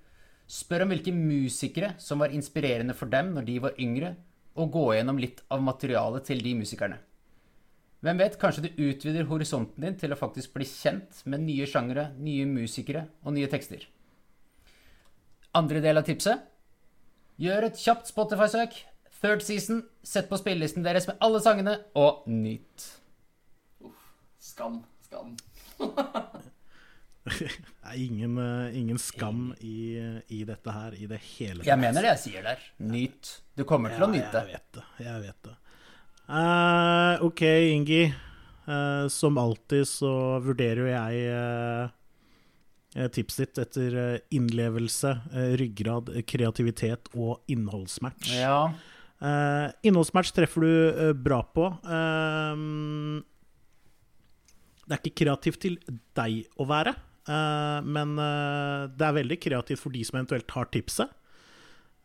Spør 0.49 0.89
om 0.89 0.97
hvilke 0.97 1.13
musikere 1.13 1.99
som 2.01 2.25
var 2.25 2.33
inspirerende 2.33 2.97
for 2.97 3.13
dem 3.13 3.35
når 3.37 3.51
de 3.53 3.61
var 3.69 3.77
yngre, 3.77 4.17
og 4.61 4.73
gå 4.75 4.85
gjennom 4.95 5.21
litt 5.21 5.41
av 5.53 5.63
materialet 5.65 6.27
til 6.29 6.43
de 6.45 6.55
musikerne. 6.59 6.99
Hvem 8.01 8.21
vet, 8.21 8.39
kanskje 8.41 8.65
du 8.65 8.85
utvider 8.87 9.27
horisonten 9.29 9.85
din 9.85 9.97
til 10.01 10.13
å 10.15 10.17
faktisk 10.17 10.55
bli 10.55 10.65
kjent 10.69 11.21
med 11.29 11.45
nye 11.45 11.67
sjangere, 11.69 12.11
nye 12.17 12.47
musikere 12.49 13.05
og 13.25 13.37
nye 13.37 13.51
tekster. 13.53 13.85
Andre 15.57 15.83
del 15.85 16.01
av 16.01 16.07
tipset? 16.07 16.47
Gjør 17.41 17.69
et 17.69 17.81
kjapt 17.81 18.09
Spotify-søk. 18.09 18.79
Third 19.21 19.45
season. 19.45 19.83
Sett 20.07 20.31
på 20.31 20.39
spillelisten 20.41 20.87
deres 20.87 21.09
med 21.11 21.21
alle 21.21 21.43
sangene, 21.45 21.77
og 21.99 22.25
nyt. 22.31 22.87
Skam. 24.41 24.81
Skam. 25.05 25.37
Det 27.29 27.51
er 27.85 27.99
ingen, 28.01 28.39
eh, 28.39 28.79
ingen 28.79 28.99
skam 28.99 29.51
i, 29.61 29.99
i 30.29 30.43
dette 30.49 30.73
her 30.73 30.97
i 30.97 31.07
det 31.11 31.21
hele 31.37 31.66
Jeg 31.66 31.81
mener 31.81 32.05
det 32.05 32.14
jeg 32.14 32.23
sier 32.25 32.47
der. 32.47 32.62
Nyt. 32.81 33.33
Du 33.59 33.64
kommer 33.68 33.93
til 33.95 34.07
å 34.07 34.11
nyte. 34.11 34.41
Jeg 34.41 34.55
vet 34.55 34.77
det. 34.79 34.85
Jeg 35.05 35.25
vet 35.27 35.49
det. 35.49 35.57
Uh, 36.31 37.25
OK, 37.27 37.43
Ingi. 37.75 38.05
Uh, 38.71 39.09
som 39.11 39.39
alltid 39.41 39.89
så 39.89 40.39
vurderer 40.45 40.85
jo 40.85 40.91
jeg 40.93 41.14
uh, 41.35 43.09
tipset 43.11 43.51
ditt 43.51 43.59
etter 43.64 43.97
innlevelse, 44.35 45.12
ryggrad, 45.59 46.11
kreativitet 46.27 47.11
og 47.14 47.39
innholdsmatch. 47.51 48.33
Ja. 48.35 48.73
Innholdsmatch 49.87 50.33
treffer 50.35 50.64
du 50.64 51.12
bra 51.23 51.39
på. 51.55 51.68
Det 54.83 54.97
er 54.97 55.03
ikke 55.05 55.21
kreativt 55.23 55.62
til 55.62 55.79
deg 56.18 56.49
å 56.59 56.66
være, 56.66 56.97
men 57.31 58.16
eh, 58.18 58.85
det 58.91 59.07
er 59.07 59.16
veldig 59.20 59.41
kreativt 59.43 59.83
for 59.83 59.95
de 59.95 60.05
som 60.07 60.18
eventuelt 60.18 60.55
har 60.57 60.70
tipset. 60.74 61.12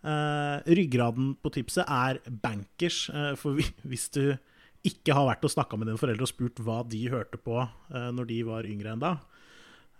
Eh, 0.05 0.57
ryggraden 0.77 1.31
på 1.41 1.49
tipset 1.55 1.87
er 1.89 2.19
bankers, 2.29 3.07
eh, 3.09 3.31
for 3.39 3.57
hvi- 3.57 3.71
hvis 3.89 4.09
du 4.13 4.37
ikke 4.85 5.15
har 5.17 5.25
vært 5.31 5.45
og 5.47 5.53
snakka 5.55 5.79
med 5.79 5.89
dine 5.89 5.97
foreldre 5.97 6.27
og 6.27 6.29
spurt 6.29 6.61
hva 6.61 6.83
de 6.85 6.99
hørte 7.09 7.39
på 7.41 7.55
uh, 7.57 8.09
når 8.13 8.27
de 8.29 8.35
var 8.45 8.67
yngre 8.69 8.91
enn 8.93 9.01
da, 9.01 9.15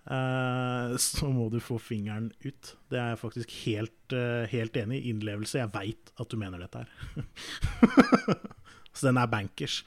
eh, 0.05 0.93
så 1.01 1.31
må 1.33 1.47
du 1.49 1.57
få 1.63 1.79
fingeren 1.81 2.27
ut. 2.45 2.75
Det 2.93 2.99
er 3.01 3.15
jeg 3.15 3.21
faktisk 3.23 3.55
helt, 3.63 4.13
eh, 4.13 4.45
helt 4.51 4.77
enig 4.77 4.99
i. 5.01 5.09
Innlevelse. 5.09 5.57
Jeg 5.63 5.73
veit 5.73 6.13
at 6.21 6.29
du 6.29 6.37
mener 6.37 6.61
dette 6.61 6.83
her. 6.83 7.25
så 8.95 9.09
den 9.09 9.17
er 9.17 9.31
bankers. 9.31 9.79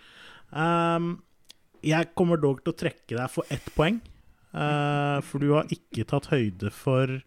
Jeg 1.87 2.11
kommer 2.19 2.41
dog 2.43 2.65
til 2.65 2.75
å 2.75 2.81
trekke 2.83 3.15
deg 3.15 3.31
for 3.31 3.47
ett 3.55 3.71
poeng, 3.77 4.01
eh, 4.55 5.19
for 5.25 5.43
du 5.43 5.53
har 5.55 5.75
ikke 5.75 6.07
tatt 6.09 6.31
høyde 6.33 6.71
for 6.75 7.19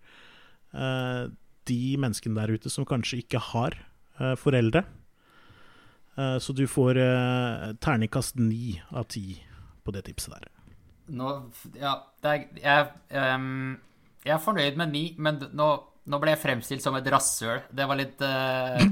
uh, 0.73 1.23
de 1.69 1.81
menneskene 2.01 2.39
der 2.39 2.55
ute 2.55 2.71
som 2.73 2.87
kanskje 2.87 3.21
ikke 3.23 3.39
har 3.51 3.77
uh, 4.21 4.35
foreldre. 4.39 4.85
Så 6.43 6.51
du 6.53 6.65
får 6.67 6.97
terningkast 7.81 8.35
ni 8.37 8.75
av 8.91 9.05
ti 9.09 9.39
på 9.81 9.93
det 9.95 10.03
tipset 10.05 10.35
der. 10.35 10.49
Nå 11.17 11.29
Ja, 11.79 11.93
er 12.27 12.43
jeg, 12.59 12.89
um, 13.15 13.79
jeg 14.27 14.33
er 14.35 14.43
fornøyd 14.43 14.75
med 14.77 14.91
ni, 14.91 15.03
men 15.17 15.39
nå, 15.55 15.69
nå 16.11 16.19
ble 16.21 16.35
jeg 16.35 16.43
fremstilt 16.43 16.83
som 16.83 16.99
et 16.99 17.07
rasshøl. 17.09 17.63
Det 17.71 17.87
var 17.89 17.97
litt 17.97 18.19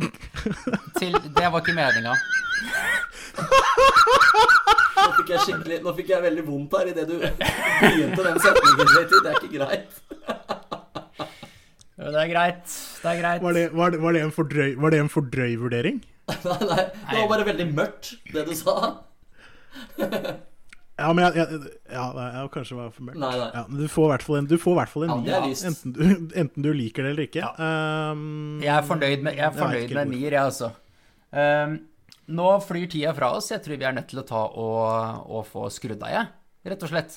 til, 0.98 1.20
Det 1.20 1.52
var 1.52 1.60
ikke 1.60 1.78
meninga. 1.78 2.16
Nå 5.00 5.12
fikk 5.20 5.30
jeg 5.34 5.44
skikkelig 5.48 5.78
Nå 5.86 5.94
fikk 5.98 6.10
jeg 6.14 6.24
veldig 6.26 6.44
vondt 6.48 6.76
her 6.80 6.92
idet 6.92 7.06
du 7.10 7.16
begynte 7.20 8.26
den 8.28 8.40
setningen. 8.44 8.94
Det 9.10 9.20
er 9.20 9.40
ikke 9.40 9.52
greit. 9.56 10.02
Det 12.00 12.16
er 12.16 12.30
greit. 12.32 12.76
Det 13.04 13.10
er 13.12 13.18
greit. 13.20 13.42
Var 13.44 13.54
det, 13.58 13.66
var 13.76 13.92
det, 13.92 14.00
var 14.02 14.16
det, 14.16 14.22
en, 14.24 14.32
fordrøy, 14.36 14.76
var 14.80 14.94
det 14.96 15.00
en 15.04 15.10
fordrøy 15.12 15.56
vurdering? 15.60 15.98
Nei, 16.30 16.58
nei, 16.70 16.84
det 17.10 17.18
var 17.18 17.28
bare 17.34 17.46
veldig 17.48 17.66
mørkt, 17.76 18.14
det 18.34 18.46
du 18.48 18.54
sa. 18.56 18.76
Ja, 21.00 21.10
men 21.16 21.24
jeg, 21.24 21.36
jeg, 21.40 21.60
ja, 21.94 22.06
jeg 22.20 22.50
kanskje 22.54 22.76
var 22.78 22.90
for 22.96 23.08
mørkt. 23.08 23.20
Nei, 23.22 23.32
nei. 23.40 23.50
Ja, 23.56 23.64
du 23.72 23.86
får 23.92 24.06
i 24.08 24.12
hvert 24.14 24.26
fall 24.28 24.40
en, 24.42 24.48
du 24.52 24.56
får 24.60 24.76
hvert 24.82 24.92
fall 24.94 25.06
en 25.08 25.14
Ja, 25.14 25.20
nier, 25.24 25.56
er 25.56 25.70
enten, 25.72 25.94
du- 25.96 26.34
enten 26.44 26.66
du 26.66 26.72
liker 26.76 27.08
det 27.08 27.14
eller 27.16 27.28
ikke. 27.30 27.52
Um, 27.60 28.60
Jeg 28.64 28.74
er 28.76 28.88
fornøyd 28.88 29.24
med, 29.28 29.40
jeg 29.40 29.48
er 29.48 29.56
fornøyd 29.60 29.86
jeg 29.88 29.96
med 30.00 30.12
nier, 30.16 30.36
jeg, 30.36 30.44
altså. 30.44 30.72
Ehm, 31.36 31.78
nå 32.30 32.50
flyr 32.66 32.88
tida 32.92 33.14
fra 33.18 33.28
oss. 33.38 33.52
Jeg 33.54 33.64
tror 33.66 33.78
vi 33.80 33.88
er 33.88 33.96
nødt 33.98 34.10
til 34.12 34.22
å 34.22 34.28
ta 34.28 34.42
og, 34.48 34.86
og 35.30 35.48
få 35.50 35.62
skrudd 35.74 36.04
av, 36.04 36.10
jeg. 36.14 36.26
Rett 36.70 36.86
og 36.86 36.92
slett. 36.92 37.12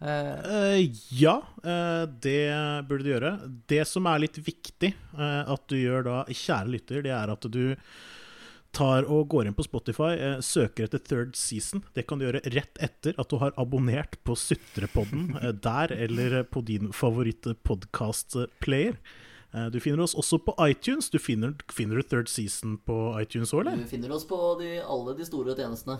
Eh, 0.00 0.78
ja, 1.20 1.36
eh, 1.60 2.04
det 2.24 2.44
burde 2.88 3.04
du 3.04 3.10
gjøre. 3.12 3.32
Det 3.68 3.84
som 3.88 4.06
er 4.08 4.22
litt 4.24 4.38
viktig 4.40 4.90
at 5.20 5.62
du 5.68 5.76
gjør 5.76 6.02
da, 6.06 6.16
kjære 6.28 6.72
lytter, 6.76 6.98
det 7.04 7.12
er 7.16 7.28
at 7.34 7.44
du 7.52 7.64
tar 8.70 9.02
og 9.10 9.28
går 9.32 9.46
inn 9.48 9.58
på 9.58 9.66
Spotify, 9.66 10.12
søker 10.46 10.86
etter 10.86 11.00
Third 11.02 11.34
Season. 11.34 11.82
Det 11.96 12.04
kan 12.06 12.20
du 12.20 12.24
gjøre 12.28 12.46
rett 12.54 12.76
etter 12.78 13.18
at 13.18 13.30
du 13.32 13.36
har 13.42 13.50
abonnert 13.58 14.14
på 14.22 14.38
Sutrepodden 14.38 15.34
der, 15.58 15.90
eller 16.06 16.46
på 16.46 16.62
din 16.68 16.94
favoritt-podkast-player. 16.94 18.94
Eh, 19.54 19.66
du 19.66 19.80
finner 19.82 20.04
oss 20.04 20.14
også 20.14 20.38
på 20.44 20.54
iTunes. 20.68 21.10
Du 21.10 21.18
finner, 21.18 21.54
finner 21.72 21.98
du 21.98 22.06
Third 22.06 22.30
Season 22.30 22.78
på 22.86 22.96
iTunes 23.20 23.54
òg, 23.54 23.64
eller? 23.64 23.82
Du 23.82 23.90
finner 23.90 24.12
oss 24.14 24.26
på 24.28 24.38
de, 24.60 24.76
alle 24.80 25.16
de 25.18 25.26
store 25.26 25.56
tjenestene. 25.58 25.98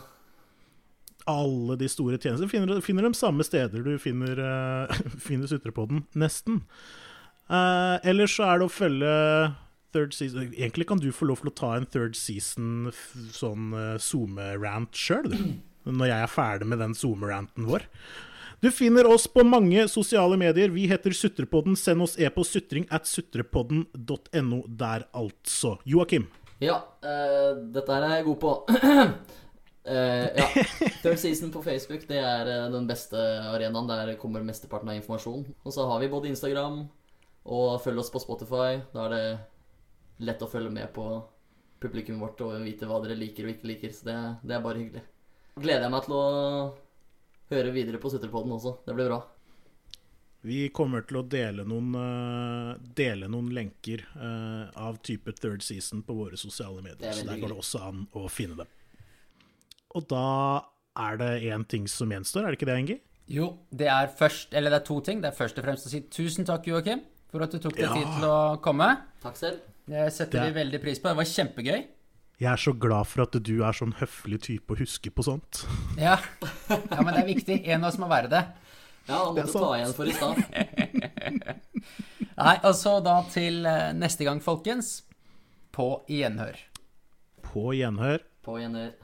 alle 1.29 1.77
de 1.77 1.89
store 1.91 2.19
tjenestene. 2.19 2.51
Finner, 2.51 2.81
finner 2.85 3.07
dem 3.07 3.15
samme 3.15 3.45
steder 3.47 3.85
du 3.87 3.97
finner, 4.03 4.39
uh, 4.41 5.01
finner 5.29 5.51
Sutrepodden, 5.51 6.07
nesten. 6.19 6.63
Uh, 7.51 7.99
ellers 8.07 8.37
så 8.39 8.47
er 8.47 8.61
det 8.61 8.69
å 8.69 8.73
følge 8.73 9.15
third 9.91 10.13
season 10.15 10.53
Egentlig 10.53 10.87
kan 10.87 11.01
du 11.03 11.09
få 11.11 11.27
lov 11.27 11.41
til 11.41 11.51
å 11.51 11.55
ta 11.59 11.73
en 11.75 11.87
third 11.91 12.15
season 12.15 12.93
sånn 13.35 13.73
uh, 13.75 13.99
SoMe-rant 13.99 14.95
sjøl, 14.95 15.35
når 15.85 16.13
jeg 16.13 16.27
er 16.27 16.31
ferdig 16.31 16.71
med 16.71 16.83
den 16.83 16.95
SoMe-ranten 16.95 17.67
vår. 17.67 17.89
Du 18.61 18.71
finner 18.71 19.07
oss 19.07 19.25
på 19.27 19.41
mange 19.45 19.87
sosiale 19.89 20.37
medier. 20.37 20.69
Vi 20.69 20.83
heter 20.87 21.15
Sutrepodden. 21.17 21.77
Send 21.81 22.03
oss 22.05 22.19
e-post 22.21 22.53
sutring 22.53 22.85
at 22.93 23.07
sutrepodden.no 23.09 24.59
der, 24.69 25.07
altså. 25.17 25.79
Joakim. 25.89 26.27
Ja, 26.61 26.77
uh, 27.01 27.57
dette 27.73 27.97
er 27.97 28.05
jeg 28.19 28.27
god 28.27 28.37
på. 28.43 28.51
Uh, 28.69 30.27
ja. 30.43 30.49
Third 31.03 31.23
season 31.23 31.55
på 31.55 31.63
Facebook 31.65 32.05
det 32.11 32.19
er 32.21 32.51
eh, 32.53 32.67
den 32.75 32.85
beste 32.91 33.17
arenaen. 33.49 33.89
Der 33.89 34.13
kommer 34.21 34.45
mesteparten 34.45 34.93
av 34.93 35.01
informasjon. 35.01 35.47
Og 35.65 35.73
så 35.73 35.89
har 35.89 36.05
vi 36.05 36.13
både 36.13 36.29
Instagram 36.29 36.83
og 37.49 37.81
følg 37.81 38.05
oss 38.05 38.13
på 38.13 38.21
Spotify. 38.21 38.83
Da 38.93 39.07
er 39.07 39.17
det 39.17 39.25
lett 40.29 40.45
å 40.45 40.51
følge 40.53 40.75
med 40.77 40.93
på 40.93 41.09
publikummet 41.81 42.27
vårt 42.27 42.45
og 42.45 42.61
vite 42.69 42.85
hva 42.85 43.01
dere 43.01 43.17
liker 43.17 43.49
og 43.49 43.57
ikke 43.57 43.73
liker. 43.73 43.97
Så 43.97 44.13
det, 44.13 44.21
det 44.45 44.59
er 44.59 44.69
bare 44.69 44.85
hyggelig. 44.85 45.07
Gleder 45.57 45.89
jeg 45.89 45.97
meg 45.97 46.05
til 46.05 46.19
å 46.21 46.29
høre 47.51 47.73
videre 47.75 47.99
på 48.03 48.11
Sutterpodden 48.13 48.53
også. 48.57 48.77
Det 48.87 48.95
blir 48.97 49.09
bra. 49.11 49.21
Vi 50.43 50.71
kommer 50.73 51.03
til 51.05 51.19
å 51.21 51.29
dele 51.29 51.67
noen, 51.69 51.91
eh, 52.01 52.79
dele 52.97 53.29
noen 53.29 53.51
lenker 53.53 54.01
eh, 54.17 54.71
av 54.81 54.97
type 55.05 55.35
third 55.37 55.61
season 55.63 56.01
på 56.03 56.15
våre 56.17 56.39
sosiale 56.41 56.81
medier. 56.81 57.11
er 57.11 57.13
Så 57.13 57.27
der 57.29 57.37
går 57.43 57.53
det 57.53 57.59
også 57.61 57.83
an 57.91 58.07
å 58.17 58.25
finne 58.33 58.57
dem. 58.57 58.67
Og 59.95 60.07
da 60.09 60.63
er 60.97 61.17
det 61.21 61.31
én 61.51 61.67
ting 61.69 61.87
som 61.91 62.09
gjenstår, 62.11 62.47
er 62.47 62.55
det 62.55 62.59
ikke 62.61 62.71
det, 62.71 62.79
Engi? 62.79 63.01
jo, 63.31 63.59
det 63.71 63.87
er 63.87 64.09
først 64.19 64.55
Eller 64.55 64.71
det 64.71 64.81
er 64.81 64.87
to 64.87 65.01
ting. 65.07 65.21
Det 65.21 65.29
er 65.31 65.37
først 65.37 65.59
og 65.59 65.65
fremst 65.65 65.87
å 65.87 65.91
si 65.93 66.01
tusen 66.11 66.45
takk, 66.49 66.65
Joakim, 66.67 67.03
for 67.31 67.43
at 67.43 67.51
du 67.53 67.59
tok 67.59 67.77
deg 67.77 67.85
Ja. 67.85 67.95
tid 67.95 68.07
til 68.17 68.25
å 68.27 68.61
komme. 68.61 68.89
Takk 69.23 69.37
selv. 69.37 69.61
Det 69.87 70.13
setter 70.13 70.41
Det- 70.41 70.55
vi 70.55 70.61
veldig 70.65 70.81
pris 70.83 70.99
på. 70.99 71.09
Det 71.09 71.17
var 71.17 71.25
kjempegøy. 71.25 71.87
Jeg 72.41 72.49
er 72.49 72.61
så 72.61 72.73
glad 72.73 73.05
for 73.05 73.27
at 73.27 73.35
du 73.45 73.53
er 73.61 73.77
sånn 73.77 73.93
høflig 73.99 74.39
type 74.47 74.73
og 74.73 74.81
husker 74.81 75.13
på 75.13 75.25
sånt. 75.27 75.67
Ja. 76.01 76.15
ja, 76.71 77.03
men 77.03 77.13
det 77.13 77.21
er 77.21 77.29
viktig. 77.29 77.57
En 77.69 77.85
av 77.85 77.91
oss 77.91 77.99
må 78.01 78.09
være 78.09 78.31
det. 78.33 78.41
Ja, 79.11 79.19
han 79.27 79.37
måtte 79.37 79.53
ta 79.53 79.73
igjen 79.77 79.93
for 79.93 80.09
i 80.09 80.15
stad. 80.17 80.41
Nei, 82.41 82.55
altså 82.65 82.95
da 83.05 83.19
til 83.29 83.69
eh, 83.69 83.91
neste 83.93 84.25
gang, 84.25 84.41
folkens. 84.41 85.03
På 85.77 86.01
gjenhør. 86.09 86.57
På 87.45 87.75
gjenhør. 87.77 88.25
På 88.47 88.57
gjenhør. 88.57 88.95